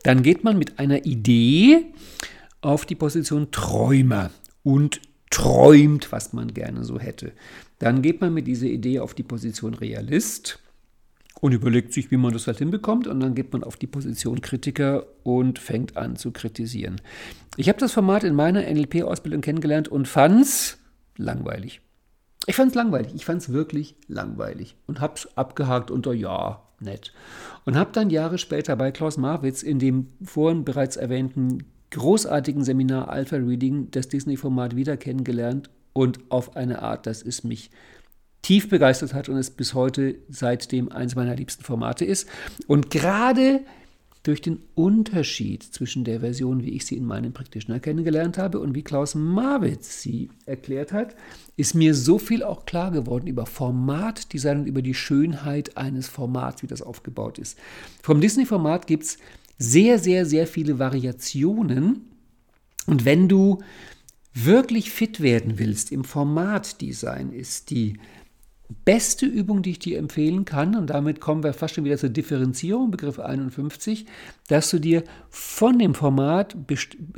dann 0.02 0.22
geht 0.22 0.44
man 0.44 0.58
mit 0.58 0.78
einer 0.78 1.04
Idee 1.04 1.92
auf 2.62 2.86
die 2.86 2.94
Position 2.94 3.50
Träumer 3.50 4.30
und 4.62 5.00
träumt, 5.30 6.12
was 6.12 6.32
man 6.32 6.54
gerne 6.54 6.84
so 6.84 6.98
hätte. 6.98 7.32
Dann 7.78 8.02
geht 8.02 8.20
man 8.20 8.32
mit 8.32 8.46
dieser 8.46 8.66
Idee 8.66 9.00
auf 9.00 9.14
die 9.14 9.22
Position 9.22 9.74
Realist 9.74 10.60
und 11.40 11.52
überlegt 11.52 11.92
sich, 11.92 12.10
wie 12.10 12.16
man 12.16 12.32
das 12.32 12.46
halt 12.46 12.58
hinbekommt. 12.58 13.06
Und 13.06 13.20
dann 13.20 13.34
geht 13.34 13.52
man 13.52 13.62
auf 13.62 13.76
die 13.76 13.86
Position 13.86 14.40
Kritiker 14.40 15.06
und 15.22 15.58
fängt 15.58 15.96
an 15.96 16.16
zu 16.16 16.30
kritisieren. 16.32 17.00
Ich 17.56 17.68
habe 17.68 17.78
das 17.78 17.92
Format 17.92 18.24
in 18.24 18.34
meiner 18.34 18.62
NLP-Ausbildung 18.62 19.42
kennengelernt 19.42 19.88
und 19.88 20.08
fand 20.08 20.42
es 20.42 20.78
langweilig. 21.16 21.80
Ich 22.46 22.56
fand 22.56 22.70
es 22.70 22.74
langweilig. 22.74 23.12
Ich 23.14 23.24
fand 23.24 23.42
es 23.42 23.52
wirklich 23.52 23.96
langweilig 24.08 24.76
und 24.86 25.00
habe 25.00 25.14
es 25.16 25.36
abgehakt 25.36 25.90
unter 25.90 26.12
Ja, 26.12 26.62
nett. 26.80 27.12
Und 27.64 27.76
habe 27.76 27.90
dann 27.92 28.10
Jahre 28.10 28.38
später 28.38 28.76
bei 28.76 28.90
Klaus 28.90 29.16
Marwitz 29.16 29.62
in 29.62 29.78
dem 29.78 30.08
vorhin 30.22 30.64
bereits 30.64 30.96
erwähnten 30.96 31.64
großartigen 31.90 32.64
Seminar 32.64 33.08
Alpha 33.08 33.36
Reading 33.36 33.90
das 33.90 34.08
Disney-Format 34.08 34.76
wieder 34.76 34.96
kennengelernt 34.96 35.70
und 35.92 36.20
auf 36.28 36.56
eine 36.56 36.82
Art, 36.82 37.06
dass 37.06 37.22
es 37.22 37.44
mich 37.44 37.70
tief 38.42 38.68
begeistert 38.68 39.14
hat 39.14 39.28
und 39.28 39.36
es 39.36 39.50
bis 39.50 39.74
heute 39.74 40.16
seitdem 40.28 40.92
eines 40.92 41.16
meiner 41.16 41.34
liebsten 41.34 41.64
Formate 41.64 42.04
ist. 42.04 42.28
Und 42.66 42.90
gerade 42.90 43.60
durch 44.26 44.40
den 44.40 44.60
Unterschied 44.74 45.62
zwischen 45.62 46.02
der 46.02 46.20
Version, 46.20 46.64
wie 46.64 46.70
ich 46.70 46.84
sie 46.84 46.96
in 46.96 47.04
meinem 47.04 47.32
Practitioner 47.32 47.78
kennengelernt 47.78 48.38
habe 48.38 48.58
und 48.58 48.74
wie 48.74 48.82
Klaus 48.82 49.14
Marwitz 49.14 50.02
sie 50.02 50.30
erklärt 50.46 50.92
hat, 50.92 51.14
ist 51.56 51.74
mir 51.74 51.94
so 51.94 52.18
viel 52.18 52.42
auch 52.42 52.66
klar 52.66 52.90
geworden 52.90 53.28
über 53.28 53.46
Formatdesign 53.46 54.60
und 54.60 54.66
über 54.66 54.82
die 54.82 54.94
Schönheit 54.94 55.76
eines 55.76 56.08
Formats, 56.08 56.62
wie 56.64 56.66
das 56.66 56.82
aufgebaut 56.82 57.38
ist. 57.38 57.56
Vom 58.02 58.20
Disney-Format 58.20 58.88
gibt 58.88 59.04
es 59.04 59.18
sehr, 59.58 59.98
sehr, 59.98 60.26
sehr 60.26 60.46
viele 60.46 60.78
Variationen. 60.78 62.10
Und 62.86 63.04
wenn 63.04 63.28
du 63.28 63.58
wirklich 64.34 64.90
fit 64.90 65.20
werden 65.20 65.58
willst 65.58 65.90
im 65.92 66.04
Formatdesign, 66.04 67.32
ist 67.32 67.70
die 67.70 67.98
beste 68.84 69.26
Übung, 69.26 69.62
die 69.62 69.72
ich 69.72 69.78
dir 69.78 69.98
empfehlen 69.98 70.44
kann, 70.44 70.74
und 70.74 70.88
damit 70.88 71.20
kommen 71.20 71.42
wir 71.42 71.52
fast 71.52 71.74
schon 71.74 71.84
wieder 71.84 71.98
zur 71.98 72.08
Differenzierung, 72.08 72.90
Begriff 72.90 73.18
51, 73.18 74.06
dass 74.48 74.70
du 74.70 74.78
dir 74.78 75.04
von 75.30 75.78
dem 75.78 75.94
Format 75.94 76.56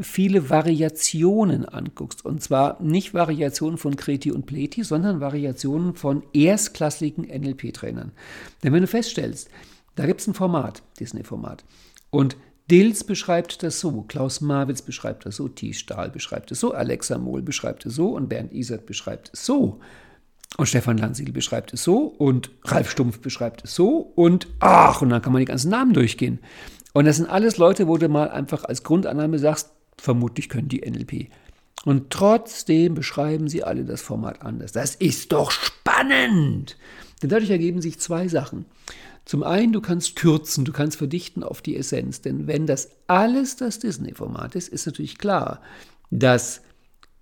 viele 0.00 0.50
Variationen 0.50 1.64
anguckst. 1.64 2.24
Und 2.24 2.42
zwar 2.42 2.82
nicht 2.82 3.14
Variationen 3.14 3.78
von 3.78 3.96
Kreti 3.96 4.30
und 4.30 4.46
Pleti, 4.46 4.84
sondern 4.84 5.20
Variationen 5.20 5.94
von 5.94 6.22
erstklassigen 6.32 7.24
NLP-Trainern. 7.24 8.12
Denn 8.62 8.72
wenn 8.72 8.82
du 8.82 8.88
feststellst, 8.88 9.48
da 9.96 10.06
gibt 10.06 10.20
es 10.20 10.26
ein 10.26 10.34
Format, 10.34 10.82
Disney-Format, 11.00 11.64
und 12.10 12.36
Dills 12.70 13.04
beschreibt 13.04 13.62
das 13.62 13.80
so, 13.80 14.02
Klaus 14.02 14.42
Marwitz 14.42 14.82
beschreibt 14.82 15.24
das 15.24 15.36
so, 15.36 15.48
Thies 15.48 15.78
Stahl 15.78 16.10
beschreibt 16.10 16.50
es 16.52 16.60
so, 16.60 16.74
Alexa 16.74 17.16
Mohl 17.16 17.40
beschreibt 17.40 17.86
es 17.86 17.94
so 17.94 18.10
und 18.10 18.28
Bernd 18.28 18.52
Isert 18.52 18.84
beschreibt 18.84 19.30
es 19.32 19.46
so 19.46 19.80
und 20.56 20.66
Stefan 20.66 20.98
Landsiedel 20.98 21.32
beschreibt 21.32 21.72
es 21.72 21.82
so 21.82 21.98
und 21.98 22.50
Ralf 22.64 22.90
Stumpf 22.90 23.20
beschreibt 23.20 23.64
es 23.64 23.74
so 23.74 24.12
und 24.14 24.48
ach, 24.60 25.02
und 25.02 25.10
dann 25.10 25.22
kann 25.22 25.32
man 25.32 25.40
die 25.40 25.46
ganzen 25.46 25.70
Namen 25.70 25.92
durchgehen. 25.92 26.40
Und 26.92 27.04
das 27.04 27.16
sind 27.16 27.28
alles 27.28 27.58
Leute, 27.58 27.86
wo 27.86 27.96
du 27.96 28.08
mal 28.08 28.30
einfach 28.30 28.64
als 28.64 28.82
Grundannahme 28.82 29.38
sagst, 29.38 29.70
vermutlich 29.98 30.48
können 30.48 30.68
die 30.68 30.80
NLP. 30.80 31.28
Und 31.84 32.10
trotzdem 32.10 32.94
beschreiben 32.94 33.48
sie 33.48 33.62
alle 33.62 33.84
das 33.84 34.00
Format 34.00 34.42
anders. 34.42 34.72
Das 34.72 34.94
ist 34.94 35.32
doch 35.32 35.50
spannend! 35.50 36.76
Denn 37.22 37.30
dadurch 37.30 37.50
ergeben 37.50 37.80
sich 37.80 38.00
zwei 38.00 38.28
Sachen. 38.28 38.64
Zum 39.28 39.42
einen, 39.42 39.74
du 39.74 39.82
kannst 39.82 40.16
kürzen, 40.16 40.64
du 40.64 40.72
kannst 40.72 40.96
verdichten 40.96 41.42
auf 41.42 41.60
die 41.60 41.76
Essenz. 41.76 42.22
Denn 42.22 42.46
wenn 42.46 42.66
das 42.66 42.88
alles 43.08 43.56
das 43.56 43.78
Disney-Format 43.78 44.54
ist, 44.54 44.68
ist 44.68 44.86
natürlich 44.86 45.18
klar, 45.18 45.60
dass 46.10 46.62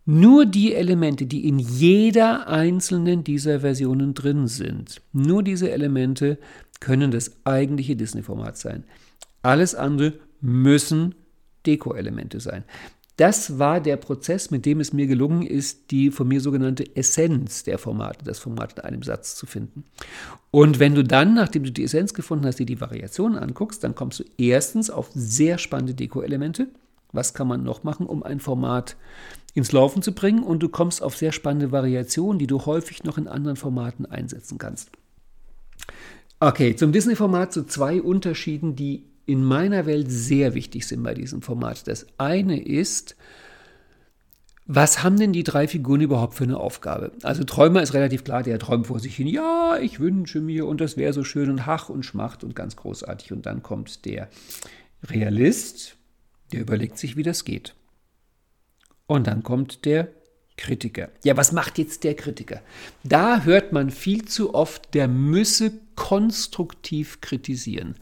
nur 0.04 0.46
die 0.46 0.72
Elemente, 0.72 1.26
die 1.26 1.48
in 1.48 1.58
jeder 1.58 2.46
einzelnen 2.46 3.24
dieser 3.24 3.58
Versionen 3.58 4.14
drin 4.14 4.46
sind, 4.46 5.02
nur 5.12 5.42
diese 5.42 5.72
Elemente 5.72 6.38
können 6.78 7.10
das 7.10 7.44
eigentliche 7.44 7.96
Disney-Format 7.96 8.56
sein. 8.56 8.84
Alles 9.42 9.74
andere 9.74 10.12
müssen 10.40 11.16
Deko-Elemente 11.66 12.38
sein. 12.38 12.62
Das 13.16 13.58
war 13.58 13.80
der 13.80 13.96
Prozess, 13.96 14.50
mit 14.50 14.66
dem 14.66 14.78
es 14.78 14.92
mir 14.92 15.06
gelungen 15.06 15.42
ist, 15.42 15.90
die 15.90 16.10
von 16.10 16.28
mir 16.28 16.40
sogenannte 16.40 16.84
Essenz 16.96 17.64
der 17.64 17.78
Formate, 17.78 18.24
das 18.24 18.38
Format 18.38 18.74
in 18.74 18.84
einem 18.84 19.02
Satz 19.02 19.36
zu 19.36 19.46
finden. 19.46 19.84
Und 20.50 20.78
wenn 20.78 20.94
du 20.94 21.02
dann, 21.02 21.32
nachdem 21.34 21.64
du 21.64 21.72
die 21.72 21.84
Essenz 21.84 22.12
gefunden 22.12 22.44
hast, 22.44 22.58
dir 22.58 22.66
die 22.66 22.80
Variationen 22.80 23.38
anguckst, 23.38 23.82
dann 23.82 23.94
kommst 23.94 24.20
du 24.20 24.24
erstens 24.36 24.90
auf 24.90 25.10
sehr 25.14 25.56
spannende 25.56 25.94
Deko-Elemente. 25.94 26.68
Was 27.12 27.32
kann 27.32 27.48
man 27.48 27.62
noch 27.62 27.84
machen, 27.84 28.06
um 28.06 28.22
ein 28.22 28.40
Format 28.40 28.96
ins 29.54 29.72
Laufen 29.72 30.02
zu 30.02 30.12
bringen 30.12 30.42
und 30.42 30.62
du 30.62 30.68
kommst 30.68 31.02
auf 31.02 31.16
sehr 31.16 31.32
spannende 31.32 31.72
Variationen, 31.72 32.38
die 32.38 32.46
du 32.46 32.66
häufig 32.66 33.04
noch 33.04 33.16
in 33.16 33.28
anderen 33.28 33.56
Formaten 33.56 34.04
einsetzen 34.04 34.58
kannst. 34.58 34.90
Okay, 36.38 36.76
zum 36.76 36.92
Disney-Format 36.92 37.54
zu 37.54 37.64
zwei 37.64 38.02
Unterschieden, 38.02 38.76
die 38.76 39.04
in 39.26 39.44
meiner 39.44 39.86
Welt 39.86 40.10
sehr 40.10 40.54
wichtig 40.54 40.86
sind 40.86 41.02
bei 41.02 41.12
diesem 41.12 41.42
Format. 41.42 41.86
Das 41.88 42.06
eine 42.16 42.62
ist, 42.62 43.16
was 44.66 45.02
haben 45.02 45.16
denn 45.16 45.32
die 45.32 45.44
drei 45.44 45.68
Figuren 45.68 46.00
überhaupt 46.00 46.34
für 46.34 46.44
eine 46.44 46.58
Aufgabe? 46.58 47.12
Also 47.22 47.44
Träumer 47.44 47.82
ist 47.82 47.94
relativ 47.94 48.24
klar, 48.24 48.42
der 48.42 48.58
träumt 48.58 48.86
vor 48.86 48.98
sich 48.98 49.14
hin, 49.14 49.28
ja, 49.28 49.78
ich 49.80 50.00
wünsche 50.00 50.40
mir 50.40 50.66
und 50.66 50.80
das 50.80 50.96
wäre 50.96 51.12
so 51.12 51.22
schön 51.22 51.50
und 51.50 51.66
Hach 51.66 51.88
und 51.88 52.04
Schmacht 52.04 52.42
und 52.42 52.56
ganz 52.56 52.76
großartig. 52.76 53.32
Und 53.32 53.46
dann 53.46 53.62
kommt 53.62 54.04
der 54.04 54.28
Realist, 55.04 55.96
der 56.52 56.60
überlegt 56.60 56.98
sich, 56.98 57.16
wie 57.16 57.22
das 57.22 57.44
geht. 57.44 57.74
Und 59.06 59.26
dann 59.26 59.42
kommt 59.42 59.84
der 59.84 60.08
Kritiker. 60.56 61.10
Ja, 61.22 61.36
was 61.36 61.52
macht 61.52 61.78
jetzt 61.78 62.02
der 62.02 62.14
Kritiker? 62.14 62.60
Da 63.04 63.42
hört 63.42 63.72
man 63.72 63.90
viel 63.90 64.24
zu 64.24 64.54
oft, 64.54 64.94
der 64.94 65.06
müsse 65.06 65.72
konstruktiv 65.94 67.20
kritisieren. 67.20 67.96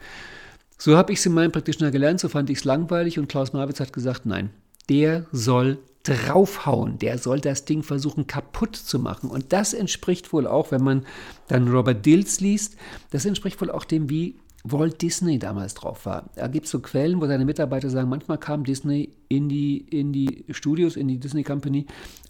So 0.84 0.98
habe 0.98 1.14
ich 1.14 1.18
es 1.18 1.24
in 1.24 1.32
meinem 1.32 1.50
Practitioner 1.50 1.90
gelernt, 1.90 2.20
so 2.20 2.28
fand 2.28 2.50
ich 2.50 2.58
es 2.58 2.64
langweilig 2.64 3.18
und 3.18 3.26
Klaus 3.26 3.54
Marwitz 3.54 3.80
hat 3.80 3.94
gesagt, 3.94 4.26
nein, 4.26 4.50
der 4.90 5.24
soll 5.32 5.78
draufhauen, 6.02 6.98
der 6.98 7.16
soll 7.16 7.40
das 7.40 7.64
Ding 7.64 7.82
versuchen 7.82 8.26
kaputt 8.26 8.76
zu 8.76 8.98
machen. 8.98 9.30
Und 9.30 9.54
das 9.54 9.72
entspricht 9.72 10.34
wohl 10.34 10.46
auch, 10.46 10.72
wenn 10.72 10.84
man 10.84 11.06
dann 11.48 11.68
Robert 11.68 12.04
Dills 12.04 12.40
liest, 12.40 12.76
das 13.12 13.24
entspricht 13.24 13.58
wohl 13.62 13.70
auch 13.70 13.86
dem, 13.86 14.10
wie 14.10 14.36
Walt 14.62 15.00
Disney 15.00 15.38
damals 15.38 15.72
drauf 15.72 16.04
war. 16.04 16.28
Da 16.36 16.48
gibt 16.48 16.66
es 16.66 16.72
so 16.72 16.80
Quellen, 16.80 17.18
wo 17.18 17.26
seine 17.26 17.46
Mitarbeiter 17.46 17.88
sagen, 17.88 18.10
manchmal 18.10 18.36
kam 18.36 18.64
Disney 18.64 19.08
in 19.30 19.48
die, 19.48 19.78
in 19.78 20.12
die 20.12 20.44
Studios, 20.50 20.96
in 20.96 21.08
die 21.08 21.18
Disney 21.18 21.44
Company 21.44 21.86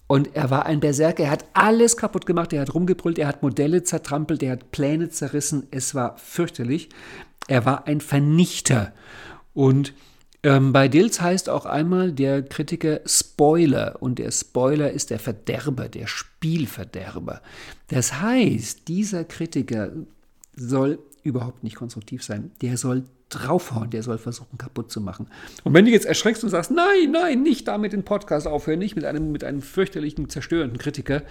und 0.07 0.37
er 0.37 0.51
war 0.51 0.67
ein 0.67 0.81
Berserker. 0.81 1.25
Er 1.25 1.31
hat 1.31 1.47
alles 1.55 1.97
kaputt 1.97 2.27
gemacht, 2.27 2.53
er 2.53 2.61
hat 2.61 2.75
rumgebrüllt, 2.75 3.19
er 3.19 3.27
hat 3.27 3.43
Modelle 3.43 3.83
zertrampelt, 3.83 4.43
er 4.43 4.53
hat 4.53 4.71
Pläne 4.71 5.09
zerrissen. 5.09 5.67
Es 5.71 5.95
war 5.95 6.19
fürchterlich. 6.19 6.91
Er 7.49 7.65
war 7.65 7.87
ein 7.87 8.01
Vernichter. 8.01 8.93
Und 9.53 9.93
ähm, 10.43 10.73
bei 10.73 10.89
Dills 10.89 11.21
heißt 11.21 11.49
auch 11.49 11.65
einmal 11.65 12.13
der 12.13 12.43
Kritiker 12.43 13.01
Spoiler 13.07 13.97
und 14.01 14.19
der 14.19 14.31
Spoiler 14.31 14.91
ist 14.91 15.11
der 15.11 15.19
Verderber, 15.19 15.89
der 15.89 16.07
Spielverderber. 16.07 17.41
Das 17.89 18.21
heißt, 18.21 18.89
dieser 18.89 19.25
Kritiker 19.25 19.91
soll 20.55 20.99
überhaupt 21.23 21.65
nicht 21.65 21.77
konstruktiv 21.77 22.23
sein. 22.23 22.53
Der 22.61 22.77
soll 22.77 23.05
draufhauen, 23.31 23.91
der 23.91 24.03
soll 24.03 24.19
versuchen, 24.19 24.59
kaputt 24.59 24.91
zu 24.91 25.01
machen. 25.01 25.29
Und 25.65 25.73
wenn 25.75 25.87
du 25.87 25.91
jetzt 25.91 26.07
erschreckst 26.07 26.45
und 26.45 26.51
sagst, 26.51 26.71
nein, 26.71 27.11
nein, 27.11 27.43
nicht 27.43 27.67
damit 27.67 27.93
den 27.93 28.05
Podcast 28.05 28.47
aufhören, 28.47 28.79
nicht 28.79 28.97
mit 28.97 29.05
einem, 29.05 29.33
mit 29.33 29.45
einem 29.45 29.63
fürchterlichen, 29.63 30.29
zerstörenden 30.29 30.79
Kritiker, 30.79 31.23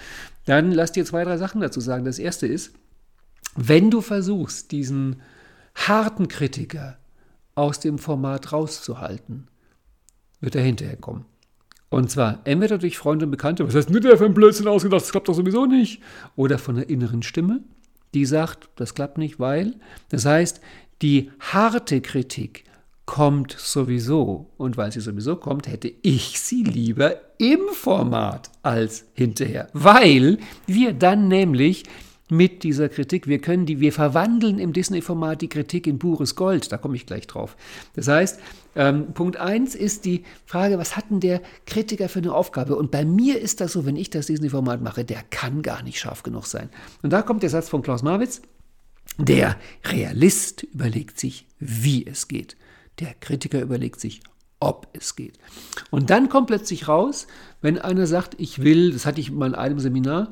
dann 0.45 0.71
lass 0.71 0.91
dir 0.91 1.05
zwei, 1.05 1.23
drei 1.23 1.37
Sachen 1.37 1.61
dazu 1.61 1.79
sagen. 1.79 2.03
Das 2.03 2.19
erste 2.19 2.47
ist, 2.47 2.73
wenn 3.55 3.91
du 3.91 4.01
versuchst, 4.01 4.71
diesen 4.71 5.21
harten 5.75 6.27
Kritiker 6.27 6.97
aus 7.55 7.79
dem 7.79 7.97
Format 7.97 8.51
rauszuhalten, 8.51 9.47
wird 10.39 10.55
er 10.55 10.63
hinterher 10.63 10.97
kommen. 10.97 11.25
Und 11.89 12.09
zwar 12.09 12.39
entweder 12.45 12.79
durch 12.79 12.97
Freunde 12.97 13.25
und 13.25 13.31
Bekannte, 13.31 13.67
was 13.67 13.75
heißt 13.75 13.91
mit 13.91 14.03
der 14.03 14.17
für 14.17 14.25
ein 14.25 14.33
Blödsinn 14.33 14.67
ausgedacht, 14.67 15.01
das 15.01 15.11
klappt 15.11 15.27
doch 15.27 15.35
sowieso 15.35 15.65
nicht, 15.65 16.01
oder 16.35 16.57
von 16.57 16.75
der 16.75 16.89
inneren 16.89 17.21
Stimme, 17.21 17.61
die 18.13 18.25
sagt, 18.25 18.69
das 18.75 18.95
klappt 18.95 19.17
nicht, 19.17 19.39
weil. 19.39 19.75
Das 20.09 20.25
heißt, 20.25 20.59
die 21.01 21.31
harte 21.39 22.01
Kritik 22.01 22.63
kommt 23.05 23.51
sowieso. 23.51 24.49
Und 24.57 24.77
weil 24.77 24.91
sie 24.91 25.01
sowieso 25.01 25.35
kommt, 25.35 25.67
hätte 25.67 25.91
ich 26.01 26.39
sie 26.39 26.63
lieber 26.63 27.17
im 27.37 27.59
Format 27.71 28.49
als 28.61 29.05
hinterher. 29.13 29.67
Weil 29.73 30.37
wir 30.65 30.93
dann 30.93 31.27
nämlich 31.27 31.83
mit 32.29 32.63
dieser 32.63 32.89
Kritik. 32.89 33.27
Wir 33.27 33.39
können 33.39 33.65
die, 33.65 33.79
wir 33.79 33.93
verwandeln 33.93 34.59
im 34.59 34.73
Disney-Format 34.73 35.41
die 35.41 35.49
Kritik 35.49 35.87
in 35.87 35.99
pures 35.99 36.35
Gold. 36.35 36.71
Da 36.71 36.77
komme 36.77 36.95
ich 36.95 37.05
gleich 37.05 37.27
drauf. 37.27 37.55
Das 37.95 38.07
heißt, 38.07 38.39
ähm, 38.75 39.13
Punkt 39.13 39.37
1 39.37 39.75
ist 39.75 40.05
die 40.05 40.23
Frage, 40.45 40.77
was 40.77 40.95
hat 40.95 41.11
denn 41.11 41.19
der 41.19 41.41
Kritiker 41.65 42.09
für 42.09 42.19
eine 42.19 42.33
Aufgabe? 42.33 42.75
Und 42.75 42.91
bei 42.91 43.05
mir 43.05 43.39
ist 43.39 43.61
das 43.61 43.73
so, 43.73 43.85
wenn 43.85 43.95
ich 43.95 44.09
das 44.09 44.27
Disney-Format 44.27 44.81
mache, 44.81 45.03
der 45.03 45.21
kann 45.29 45.61
gar 45.61 45.83
nicht 45.83 45.99
scharf 45.99 46.23
genug 46.23 46.45
sein. 46.45 46.69
Und 47.01 47.11
da 47.11 47.21
kommt 47.21 47.43
der 47.43 47.49
Satz 47.49 47.69
von 47.69 47.81
Klaus 47.81 48.03
Marwitz. 48.03 48.41
Der 49.17 49.57
Realist 49.85 50.63
überlegt 50.63 51.19
sich, 51.19 51.47
wie 51.59 52.05
es 52.07 52.27
geht. 52.27 52.57
Der 52.99 53.13
Kritiker 53.19 53.61
überlegt 53.61 53.99
sich, 53.99 54.21
ob 54.59 54.87
es 54.93 55.15
geht. 55.15 55.37
Und 55.91 56.09
dann 56.09 56.29
kommt 56.29 56.47
plötzlich 56.47 56.87
raus, 56.87 57.27
wenn 57.61 57.77
einer 57.77 58.07
sagt, 58.07 58.35
ich 58.39 58.63
will, 58.63 58.91
das 58.93 59.05
hatte 59.05 59.19
ich 59.19 59.29
mal 59.29 59.47
in 59.47 59.55
einem 59.55 59.79
Seminar, 59.79 60.31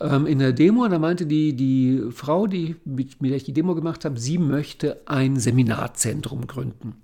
ähm, 0.00 0.26
in 0.26 0.38
der 0.38 0.52
Demo, 0.52 0.86
da 0.88 0.98
meinte 0.98 1.26
die, 1.26 1.54
die 1.54 2.10
Frau, 2.10 2.46
die, 2.46 2.76
mit, 2.84 3.20
mit 3.20 3.30
der 3.30 3.36
ich 3.36 3.44
die 3.44 3.52
Demo 3.52 3.74
gemacht 3.74 4.04
habe, 4.04 4.18
sie 4.18 4.38
möchte 4.38 5.02
ein 5.06 5.36
Seminarzentrum 5.36 6.46
gründen. 6.46 7.02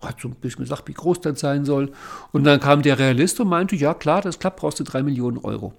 Hat 0.00 0.20
so 0.20 0.28
ein 0.28 0.34
bisschen 0.34 0.64
gesagt, 0.64 0.88
wie 0.88 0.94
groß 0.94 1.20
das 1.20 1.40
sein 1.40 1.64
soll. 1.64 1.92
Und 2.32 2.44
dann 2.44 2.60
kam 2.60 2.82
der 2.82 2.98
Realist 2.98 3.40
und 3.40 3.48
meinte, 3.48 3.76
ja 3.76 3.94
klar, 3.94 4.20
das 4.20 4.38
klappt, 4.38 4.60
brauchst 4.60 4.80
du 4.80 4.84
drei 4.84 5.02
Millionen 5.02 5.38
Euro. 5.38 5.74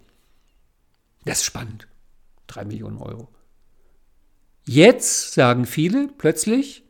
Das 1.26 1.39
ist 1.39 1.45
spannend. 1.45 1.88
Drei 2.47 2.66
Millionen 2.66 2.97
Euro. 2.97 3.28
Jetzt 4.66 5.34
sagen 5.34 5.66
viele 5.66 6.08
plötzlich, 6.18 6.84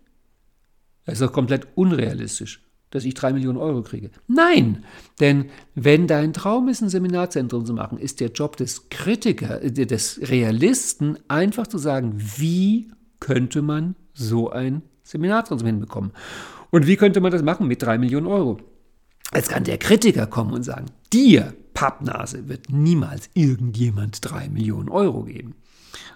das 1.05 1.15
ist 1.15 1.21
doch 1.21 1.33
komplett 1.33 1.67
unrealistisch 1.75 2.64
dass 2.95 3.05
ich 3.05 3.13
drei 3.13 3.33
Millionen 3.33 3.57
Euro 3.57 3.81
kriege. 3.81 4.09
Nein, 4.27 4.85
denn 5.19 5.45
wenn 5.75 6.07
dein 6.07 6.33
Traum 6.33 6.69
ist, 6.69 6.81
ein 6.81 6.89
Seminarzentrum 6.89 7.65
zu 7.65 7.73
machen, 7.73 7.97
ist 7.97 8.19
der 8.19 8.29
Job 8.29 8.57
des 8.57 8.89
Kritikers, 8.89 9.61
äh, 9.61 9.71
des 9.85 10.19
Realisten 10.23 11.19
einfach 11.27 11.67
zu 11.67 11.77
sagen, 11.77 12.15
wie 12.37 12.91
könnte 13.19 13.61
man 13.61 13.95
so 14.13 14.49
ein 14.49 14.81
Seminarzentrum 15.03 15.67
hinbekommen? 15.67 16.11
Und 16.71 16.87
wie 16.87 16.95
könnte 16.95 17.21
man 17.21 17.31
das 17.31 17.43
machen 17.43 17.67
mit 17.67 17.81
drei 17.81 17.97
Millionen 17.97 18.27
Euro? 18.27 18.59
Jetzt 19.33 19.49
kann 19.49 19.63
der 19.63 19.77
Kritiker 19.77 20.27
kommen 20.27 20.53
und 20.53 20.63
sagen, 20.63 20.85
dir, 21.11 21.53
Pappnase, 21.73 22.47
wird 22.47 22.69
niemals 22.69 23.29
irgendjemand 23.33 24.19
drei 24.21 24.49
Millionen 24.49 24.89
Euro 24.89 25.23
geben. 25.23 25.55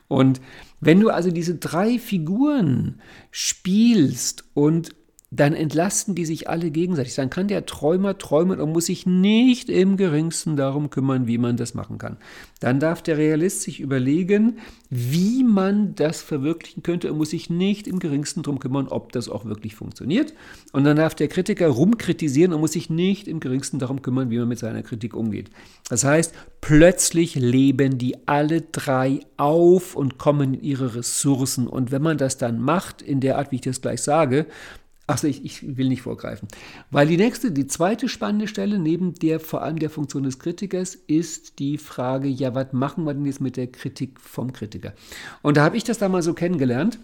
Und 0.08 0.42
wenn 0.80 1.00
du 1.00 1.10
also 1.10 1.32
diese 1.32 1.56
drei 1.56 2.00
Figuren 2.00 3.02
spielst 3.32 4.44
und 4.54 4.96
dann 5.32 5.54
entlasten 5.54 6.16
die 6.16 6.26
sich 6.26 6.50
alle 6.50 6.72
gegenseitig. 6.72 7.14
Dann 7.14 7.30
kann 7.30 7.48
der 7.48 7.68
Träumer 7.68 8.18
träumen 8.18 8.60
und 8.60 8.72
muss 8.72 8.88
sich 8.88 9.06
nicht 9.06 9.70
im 9.70 9.96
geringsten 9.96 10.56
darum 10.56 10.90
kümmern, 10.90 11.28
wie 11.28 11.38
man 11.38 11.56
das 11.56 11.76
machen 11.76 12.00
kann. 12.00 12.18
Dann 12.60 12.80
darf 12.80 13.04
der 13.04 13.18
Realist 13.18 13.62
sich 13.62 13.80
überlegen, 13.80 14.58
wie 14.90 15.44
man 15.44 15.94
das 15.94 16.24
verwirklichen 16.24 16.82
könnte 16.82 17.12
und 17.12 17.20
muss 17.20 17.30
sich 17.30 17.50
nicht 17.50 17.88
im 17.88 18.00
geringsten 18.00 18.42
darum 18.42 18.60
kümmern, 18.60 18.88
ob 18.88 19.12
das 19.12 19.30
auch 19.30 19.46
wirklich 19.46 19.76
funktioniert. 19.76 20.34
Und 20.74 20.84
dann 20.84 20.98
darf 20.98 21.14
der 21.14 21.28
Kritiker 21.28 21.68
rumkritisieren 21.68 22.52
und 22.52 22.62
muss 22.62 22.72
sich 22.72 22.90
nicht 22.90 23.28
im 23.28 23.40
geringsten 23.40 23.78
darum 23.78 24.02
kümmern, 24.02 24.32
wie 24.32 24.40
man 24.40 24.48
mit 24.48 24.60
seiner 24.60 24.82
Kritik 24.82 25.14
umgeht. 25.14 25.52
Das 25.90 26.04
heißt, 26.04 26.34
plötzlich 26.60 27.36
leben 27.36 28.00
die 28.00 28.28
alle 28.28 28.62
drei 28.62 29.20
auf 29.38 29.96
und 29.96 30.18
kommen 30.18 30.56
in 30.56 30.64
ihre 30.64 30.96
Ressourcen. 30.96 31.68
Und 31.68 31.92
wenn 31.92 32.02
man 32.02 32.18
das 32.18 32.38
dann 32.40 32.60
macht, 32.60 33.04
in 33.04 33.20
der 33.20 33.38
Art, 33.38 33.52
wie 33.52 33.58
ich 33.58 33.62
das 33.62 33.82
gleich 33.82 34.02
sage, 34.02 34.48
Achso, 35.10 35.26
ich, 35.26 35.44
ich 35.44 35.78
will 35.78 35.90
nicht 35.90 36.04
vorgreifen. 36.04 36.48
Weil 36.92 37.08
die 37.08 37.18
nächste, 37.18 37.52
die 37.52 37.66
zweite 37.66 38.08
spannende 38.08 38.48
Stelle, 38.48 38.78
neben 38.78 39.16
der 39.16 39.40
vor 39.40 39.64
allem 39.64 39.80
der 39.80 39.90
Funktion 39.90 40.22
des 40.22 40.38
Kritikers, 40.38 40.94
ist 40.94 41.58
die 41.58 41.80
Frage, 41.80 42.28
ja, 42.28 42.54
was 42.54 42.74
machen 42.74 43.06
wir 43.06 43.16
denn 43.16 43.26
jetzt 43.26 43.42
mit 43.42 43.58
der 43.58 43.68
Kritik 43.68 44.20
vom 44.20 44.54
Kritiker? 44.54 44.94
Und 45.42 45.58
da 45.58 45.64
habe 45.64 45.78
ich 45.78 45.84
das 45.84 45.98
da 45.98 46.10
mal 46.10 46.22
so 46.22 46.36
kennengelernt 46.36 47.00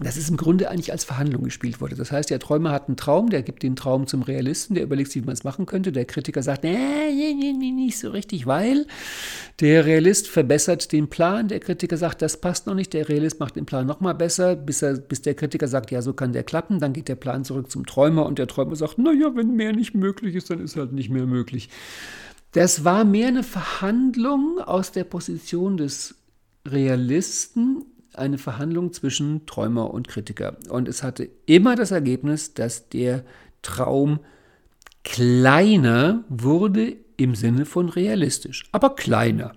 das 0.00 0.16
ist 0.16 0.30
im 0.30 0.36
Grunde 0.36 0.70
eigentlich 0.70 0.92
als 0.92 1.02
Verhandlung 1.02 1.42
gespielt 1.42 1.80
wurde. 1.80 1.96
Das 1.96 2.12
heißt, 2.12 2.30
der 2.30 2.38
Träumer 2.38 2.70
hat 2.70 2.86
einen 2.86 2.96
Traum, 2.96 3.30
der 3.30 3.42
gibt 3.42 3.64
den 3.64 3.74
Traum 3.74 4.06
zum 4.06 4.22
Realisten, 4.22 4.74
der 4.74 4.84
überlegt 4.84 5.10
sich, 5.10 5.22
wie 5.22 5.26
man 5.26 5.32
es 5.32 5.42
machen 5.42 5.66
könnte. 5.66 5.90
Der 5.90 6.04
Kritiker 6.04 6.42
sagt, 6.42 6.62
nee, 6.62 6.76
nee, 7.34 7.52
nee, 7.52 7.72
nicht 7.72 7.98
so 7.98 8.10
richtig, 8.10 8.46
weil 8.46 8.86
der 9.58 9.86
Realist 9.86 10.28
verbessert 10.28 10.92
den 10.92 11.08
Plan. 11.08 11.48
Der 11.48 11.58
Kritiker 11.58 11.96
sagt, 11.96 12.22
das 12.22 12.40
passt 12.40 12.68
noch 12.68 12.74
nicht. 12.74 12.92
Der 12.92 13.08
Realist 13.08 13.40
macht 13.40 13.56
den 13.56 13.66
Plan 13.66 13.86
noch 13.86 13.98
mal 13.98 14.12
besser, 14.12 14.54
bis, 14.54 14.82
er, 14.82 14.94
bis 14.94 15.22
der 15.22 15.34
Kritiker 15.34 15.66
sagt, 15.66 15.90
ja, 15.90 16.00
so 16.00 16.12
kann 16.12 16.32
der 16.32 16.44
klappen. 16.44 16.78
Dann 16.78 16.92
geht 16.92 17.08
der 17.08 17.16
Plan 17.16 17.44
zurück 17.44 17.68
zum 17.68 17.84
Träumer 17.84 18.24
und 18.24 18.38
der 18.38 18.46
Träumer 18.46 18.76
sagt, 18.76 18.98
naja, 18.98 19.34
wenn 19.34 19.56
mehr 19.56 19.72
nicht 19.72 19.94
möglich 19.94 20.36
ist, 20.36 20.48
dann 20.50 20.60
ist 20.60 20.76
halt 20.76 20.92
nicht 20.92 21.10
mehr 21.10 21.26
möglich. 21.26 21.70
Das 22.52 22.84
war 22.84 23.04
mehr 23.04 23.28
eine 23.28 23.42
Verhandlung 23.42 24.60
aus 24.60 24.92
der 24.92 25.04
Position 25.04 25.76
des 25.76 26.14
Realisten 26.66 27.84
eine 28.14 28.38
Verhandlung 28.38 28.92
zwischen 28.92 29.46
Träumer 29.46 29.92
und 29.92 30.08
Kritiker. 30.08 30.56
Und 30.68 30.88
es 30.88 31.02
hatte 31.02 31.28
immer 31.46 31.76
das 31.76 31.90
Ergebnis, 31.90 32.54
dass 32.54 32.88
der 32.88 33.24
Traum 33.62 34.20
kleiner 35.04 36.24
wurde 36.28 36.96
im 37.16 37.34
Sinne 37.34 37.64
von 37.66 37.88
realistisch, 37.88 38.68
aber 38.72 38.94
kleiner. 38.94 39.54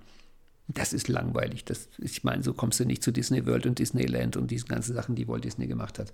Das 0.67 0.93
ist 0.93 1.09
langweilig. 1.09 1.65
Das, 1.65 1.89
ich 1.97 2.23
meine, 2.23 2.43
so 2.43 2.53
kommst 2.53 2.79
du 2.79 2.85
nicht 2.85 3.03
zu 3.03 3.11
Disney 3.11 3.45
World 3.45 3.65
und 3.65 3.79
Disneyland 3.79 4.37
und 4.37 4.51
diese 4.51 4.65
ganzen 4.65 4.93
Sachen, 4.95 5.15
die 5.15 5.27
Walt 5.27 5.43
Disney 5.43 5.67
gemacht 5.67 5.99
hat. 5.99 6.13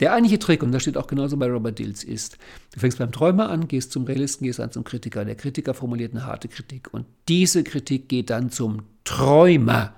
Der 0.00 0.14
eigentliche 0.14 0.38
Trick, 0.38 0.62
und 0.62 0.72
das 0.72 0.82
steht 0.82 0.96
auch 0.96 1.06
genauso 1.06 1.36
bei 1.36 1.50
Robert 1.50 1.78
Dills, 1.78 2.04
ist, 2.04 2.38
du 2.72 2.80
fängst 2.80 2.98
beim 2.98 3.12
Träumer 3.12 3.50
an, 3.50 3.68
gehst 3.68 3.92
zum 3.92 4.04
Realisten, 4.04 4.44
gehst 4.44 4.60
dann 4.60 4.72
zum 4.72 4.84
Kritiker. 4.84 5.24
Der 5.24 5.34
Kritiker 5.34 5.74
formuliert 5.74 6.12
eine 6.12 6.24
harte 6.24 6.48
Kritik 6.48 6.88
und 6.92 7.06
diese 7.28 7.64
Kritik 7.64 8.08
geht 8.08 8.30
dann 8.30 8.50
zum 8.50 8.84
Träumer. 9.04 9.94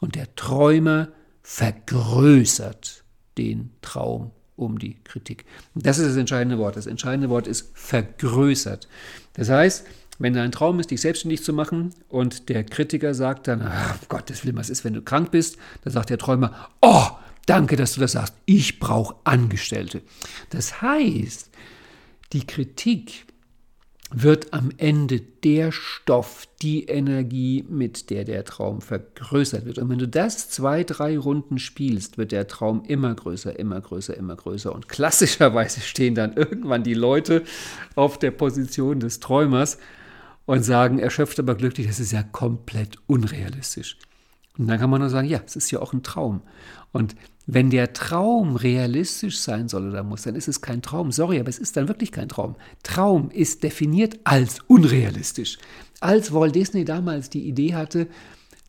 Und 0.00 0.16
der 0.16 0.34
Träumer 0.34 1.08
vergrößert 1.44 3.04
den 3.38 3.70
Traum 3.82 4.32
um 4.56 4.78
die 4.78 4.96
Kritik. 5.04 5.44
Das 5.74 5.98
ist 5.98 6.08
das 6.08 6.16
entscheidende 6.16 6.58
Wort. 6.58 6.76
Das 6.76 6.86
entscheidende 6.86 7.28
Wort 7.28 7.46
ist 7.46 7.70
vergrößert. 7.74 8.88
Das 9.34 9.50
heißt, 9.50 9.84
wenn 10.18 10.32
dein 10.32 10.52
Traum 10.52 10.80
ist, 10.80 10.90
dich 10.90 11.00
selbstständig 11.00 11.44
zu 11.44 11.52
machen 11.52 11.90
und 12.08 12.48
der 12.48 12.64
Kritiker 12.64 13.14
sagt 13.14 13.48
dann, 13.48 13.62
ach, 13.62 13.98
Gottes 14.08 14.44
Willen, 14.44 14.56
was 14.56 14.70
ist, 14.70 14.84
wenn 14.84 14.94
du 14.94 15.02
krank 15.02 15.32
bist? 15.32 15.58
Dann 15.82 15.92
sagt 15.92 16.10
der 16.10 16.18
Träumer, 16.18 16.70
oh, 16.80 17.08
danke, 17.46 17.76
dass 17.76 17.94
du 17.94 18.00
das 18.00 18.12
sagst. 18.12 18.34
Ich 18.46 18.78
brauche 18.78 19.16
Angestellte. 19.24 20.02
Das 20.50 20.80
heißt, 20.80 21.50
die 22.32 22.46
Kritik 22.46 23.26
wird 24.16 24.52
am 24.52 24.70
Ende 24.76 25.20
der 25.20 25.72
Stoff, 25.72 26.46
die 26.62 26.84
Energie, 26.84 27.64
mit 27.68 28.10
der 28.10 28.24
der 28.24 28.44
Traum 28.44 28.80
vergrößert 28.80 29.64
wird. 29.64 29.78
Und 29.78 29.88
wenn 29.88 29.98
du 29.98 30.06
das 30.06 30.48
zwei, 30.48 30.84
drei 30.84 31.18
Runden 31.18 31.58
spielst, 31.58 32.16
wird 32.16 32.30
der 32.30 32.46
Traum 32.46 32.84
immer 32.86 33.12
größer, 33.12 33.58
immer 33.58 33.80
größer, 33.80 34.16
immer 34.16 34.36
größer. 34.36 34.72
Und 34.72 34.88
klassischerweise 34.88 35.80
stehen 35.80 36.14
dann 36.14 36.34
irgendwann 36.34 36.84
die 36.84 36.94
Leute 36.94 37.42
auf 37.96 38.18
der 38.18 38.30
Position 38.30 39.00
des 39.00 39.18
Träumers 39.18 39.78
und 40.46 40.62
sagen, 40.62 40.98
erschöpft 41.00 41.40
aber 41.40 41.56
glücklich, 41.56 41.88
das 41.88 41.98
ist 41.98 42.12
ja 42.12 42.22
komplett 42.22 42.98
unrealistisch. 43.06 43.96
Und 44.56 44.68
dann 44.68 44.78
kann 44.78 44.90
man 44.90 45.00
nur 45.00 45.10
sagen, 45.10 45.28
ja, 45.28 45.40
es 45.44 45.56
ist 45.56 45.70
ja 45.72 45.80
auch 45.80 45.92
ein 45.92 46.04
Traum. 46.04 46.42
Und 46.92 47.16
wenn 47.46 47.70
der 47.70 47.92
Traum 47.92 48.56
realistisch 48.56 49.38
sein 49.38 49.68
soll 49.68 49.88
oder 49.88 50.02
muss, 50.02 50.22
dann 50.22 50.34
ist 50.34 50.48
es 50.48 50.60
kein 50.60 50.80
Traum. 50.82 51.12
Sorry, 51.12 51.38
aber 51.38 51.50
es 51.50 51.58
ist 51.58 51.76
dann 51.76 51.88
wirklich 51.88 52.10
kein 52.10 52.28
Traum. 52.28 52.56
Traum 52.82 53.30
ist 53.30 53.62
definiert 53.62 54.18
als 54.24 54.60
unrealistisch. 54.66 55.58
Als 56.00 56.32
Walt 56.32 56.54
Disney 56.54 56.84
damals 56.84 57.28
die 57.30 57.46
Idee 57.46 57.74
hatte, 57.74 58.08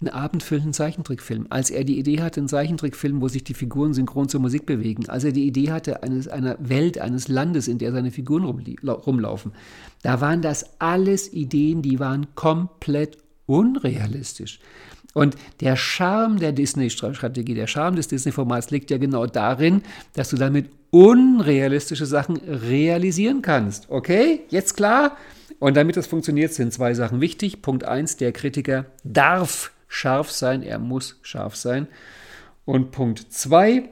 einen 0.02 0.10
abendfüllenden 0.10 0.74
Zeichentrickfilm, 0.74 1.48
als 1.50 1.70
er 1.70 1.86
die 1.86 1.98
Idee 1.98 2.22
hatte, 2.22 2.42
einen 2.42 2.50
Zeichentrickfilm, 2.50 3.22
wo 3.22 3.30
sich 3.30 3.46
die 3.46 3.54
Figuren 3.54 3.94
synchron 3.94 4.28
zur 4.28 4.42
Musik 4.42 4.66
bewegen, 4.66 5.08
als 5.08 5.24
er 5.24 5.32
die 5.32 5.48
Idee 5.48 5.72
hatte, 5.72 6.04
eines, 6.04 6.28
einer 6.28 6.58
Welt, 6.60 7.00
eines 7.00 7.30
Landes, 7.30 7.70
in 7.70 7.78
der 7.78 7.94
seine 7.94 8.12
Figuren 8.12 8.44
rumlaufen, 8.44 9.54
da 10.02 10.20
waren 10.20 10.42
das 10.42 10.80
alles 10.80 11.32
Ideen, 11.32 11.82
die 11.82 12.00
waren 12.00 12.28
komplett 12.36 13.18
unrealistisch. 13.46 14.60
Und 15.16 15.38
der 15.62 15.78
Charme 15.78 16.40
der 16.40 16.52
Disney-Strategie, 16.52 17.54
der 17.54 17.68
Charme 17.68 17.96
des 17.96 18.10
Disney-Formats 18.10 18.70
liegt 18.70 18.92
ja 18.92 18.98
genau 18.98 19.26
darin, 19.26 19.82
dass 20.14 20.30
du 20.30 20.36
damit 20.36 20.70
unrealistische 20.92 22.06
Sachen 22.06 22.36
realisieren 22.36 23.42
kannst. 23.42 23.90
Okay, 23.90 24.42
jetzt 24.50 24.76
klar? 24.76 25.16
Und 25.58 25.78
damit 25.78 25.96
das 25.96 26.06
funktioniert, 26.06 26.52
sind 26.52 26.74
zwei 26.74 26.94
Sachen 26.94 27.22
wichtig. 27.22 27.62
Punkt 27.62 27.86
eins: 27.86 28.18
der 28.18 28.34
Kritiker 28.34 28.88
darf 29.06 29.72
scharf 29.88 30.32
sein, 30.32 30.62
er 30.64 30.80
muss 30.80 31.18
scharf 31.22 31.56
sein. 31.56 31.88
Und 32.66 32.92
Punkt 32.92 33.32
zwei: 33.32 33.88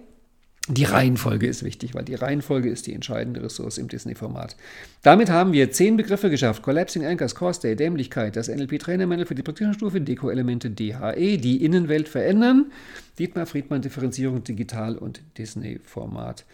Die 0.70 0.86
Reihenfolge 0.86 1.46
ist 1.46 1.64
wichtig, 1.64 1.94
weil 1.94 2.06
die 2.06 2.16
Reihenfolge 2.16 2.70
ist 2.70 2.88
die 2.88 2.94
entscheidende 2.94 3.44
Ressource 3.44 3.78
im 3.78 3.90
Disney-Format. 3.90 4.56
Damit 5.02 5.30
haben 5.30 5.52
wir 5.52 5.72
zehn 5.72 5.98
Begriffe 5.98 6.30
geschafft. 6.30 6.64
Collapsing 6.64 7.06
Anchors, 7.06 7.36
Core 7.36 7.54
State, 7.54 7.76
Dämlichkeit, 7.76 8.38
das 8.38 8.48
NLP-Trainermanual 8.48 9.26
für 9.26 9.36
die 9.36 9.44
praktische 9.44 9.74
Stufe, 9.74 10.00
Deko-Elemente 10.00 10.70
DHE, 10.70 11.38
die 11.38 11.66
Innenwelt 11.66 12.08
verändern, 12.08 12.72
Dietmar 13.20 13.46
Friedmann, 13.46 13.82
Differenzierung 13.82 14.46
digital 14.46 14.98
und 14.98 15.22
Disney-Format. 15.38 16.46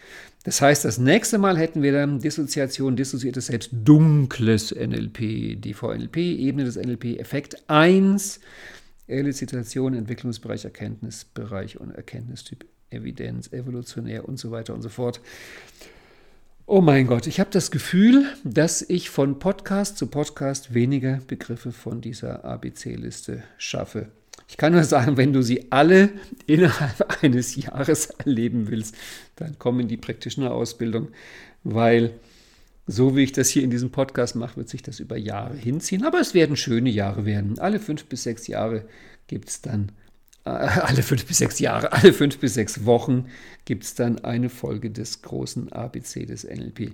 Das 0.42 0.60
heißt, 0.60 0.84
das 0.84 0.98
nächste 0.98 1.38
Mal 1.38 1.56
hätten 1.56 1.84
wir 1.84 1.92
dann 1.92 2.18
Dissoziation, 2.18 2.96
dissoziiertes 2.96 3.46
Selbst, 3.46 3.70
dunkles 3.72 4.74
NLP, 4.74 5.60
die 5.60 5.72
VNLP, 5.72 6.16
Ebene 6.16 6.64
des 6.64 6.74
NLP, 6.74 7.20
Effekt 7.20 7.62
1, 7.68 8.40
Elicitation, 9.06 9.94
Entwicklungsbereich, 9.94 10.64
Erkenntnisbereich 10.64 11.78
und 11.78 11.92
Erkenntnistyp 11.92 12.64
Evidenz, 12.90 13.52
evolutionär 13.52 14.28
und 14.28 14.38
so 14.38 14.50
weiter 14.50 14.74
und 14.74 14.82
so 14.82 14.88
fort. 14.88 15.20
Oh 16.66 16.80
mein 16.80 17.06
Gott, 17.06 17.26
ich 17.26 17.40
habe 17.40 17.50
das 17.50 17.70
Gefühl, 17.70 18.26
dass 18.44 18.82
ich 18.82 19.10
von 19.10 19.38
Podcast 19.38 19.96
zu 19.96 20.06
Podcast 20.06 20.72
weniger 20.72 21.20
Begriffe 21.26 21.72
von 21.72 22.00
dieser 22.00 22.44
ABC-Liste 22.44 23.42
schaffe. 23.58 24.08
Ich 24.48 24.56
kann 24.56 24.72
nur 24.72 24.84
sagen, 24.84 25.16
wenn 25.16 25.32
du 25.32 25.42
sie 25.42 25.70
alle 25.72 26.10
innerhalb 26.46 27.22
eines 27.24 27.56
Jahres 27.56 28.06
erleben 28.06 28.68
willst, 28.68 28.94
dann 29.36 29.56
komm 29.58 29.80
in 29.80 29.88
die 29.88 29.96
praktische 29.96 30.50
Ausbildung, 30.50 31.08
weil 31.64 32.12
so 32.86 33.16
wie 33.16 33.22
ich 33.22 33.32
das 33.32 33.48
hier 33.48 33.62
in 33.62 33.70
diesem 33.70 33.90
Podcast 33.90 34.34
mache, 34.34 34.56
wird 34.56 34.68
sich 34.68 34.82
das 34.82 35.00
über 35.00 35.16
Jahre 35.16 35.56
hinziehen. 35.56 36.04
Aber 36.04 36.20
es 36.20 36.34
werden 36.34 36.56
schöne 36.56 36.90
Jahre 36.90 37.24
werden. 37.24 37.58
Alle 37.58 37.78
fünf 37.78 38.04
bis 38.06 38.24
sechs 38.24 38.46
Jahre 38.48 38.84
gibt 39.28 39.48
es 39.48 39.62
dann 39.62 39.92
alle 40.44 41.02
fünf 41.02 41.26
bis 41.26 41.38
sechs 41.38 41.58
Jahre, 41.58 41.92
alle 41.92 42.12
fünf 42.12 42.38
bis 42.38 42.54
sechs 42.54 42.84
Wochen 42.86 43.26
gibt 43.64 43.84
es 43.84 43.94
dann 43.94 44.24
eine 44.24 44.48
Folge 44.48 44.90
des 44.90 45.22
großen 45.22 45.72
ABC 45.72 46.26
des 46.26 46.44
NLP. 46.44 46.92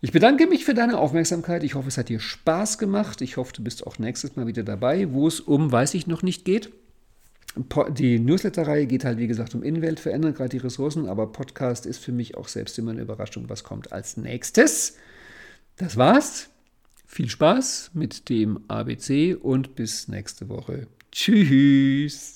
Ich 0.00 0.12
bedanke 0.12 0.46
mich 0.46 0.64
für 0.64 0.74
deine 0.74 0.98
Aufmerksamkeit. 0.98 1.64
Ich 1.64 1.74
hoffe, 1.74 1.88
es 1.88 1.96
hat 1.96 2.10
dir 2.10 2.20
Spaß 2.20 2.78
gemacht. 2.78 3.22
Ich 3.22 3.38
hoffe, 3.38 3.54
du 3.54 3.64
bist 3.64 3.86
auch 3.86 3.98
nächstes 3.98 4.36
Mal 4.36 4.46
wieder 4.46 4.62
dabei, 4.62 5.12
wo 5.12 5.26
es 5.26 5.40
um, 5.40 5.72
weiß 5.72 5.94
ich 5.94 6.06
noch 6.06 6.22
nicht, 6.22 6.44
geht. 6.44 6.70
Die 7.92 8.18
Newsletter-Reihe 8.18 8.86
geht 8.86 9.04
halt, 9.04 9.18
wie 9.18 9.28
gesagt, 9.28 9.54
um 9.54 9.62
Innenwelt, 9.62 10.00
verändern 10.00 10.34
gerade 10.34 10.50
die 10.50 10.58
Ressourcen, 10.58 11.08
aber 11.08 11.30
Podcast 11.32 11.86
ist 11.86 11.98
für 11.98 12.12
mich 12.12 12.36
auch 12.36 12.48
selbst 12.48 12.78
immer 12.78 12.90
eine 12.90 13.02
Überraschung, 13.02 13.48
was 13.48 13.64
kommt 13.64 13.92
als 13.92 14.16
nächstes. 14.16 14.96
Das 15.76 15.96
war's. 15.96 16.50
Viel 17.06 17.28
Spaß 17.28 17.92
mit 17.94 18.28
dem 18.28 18.60
ABC 18.68 19.34
und 19.34 19.76
bis 19.76 20.08
nächste 20.08 20.48
Woche. 20.48 20.88
Tschüss. 21.14 22.34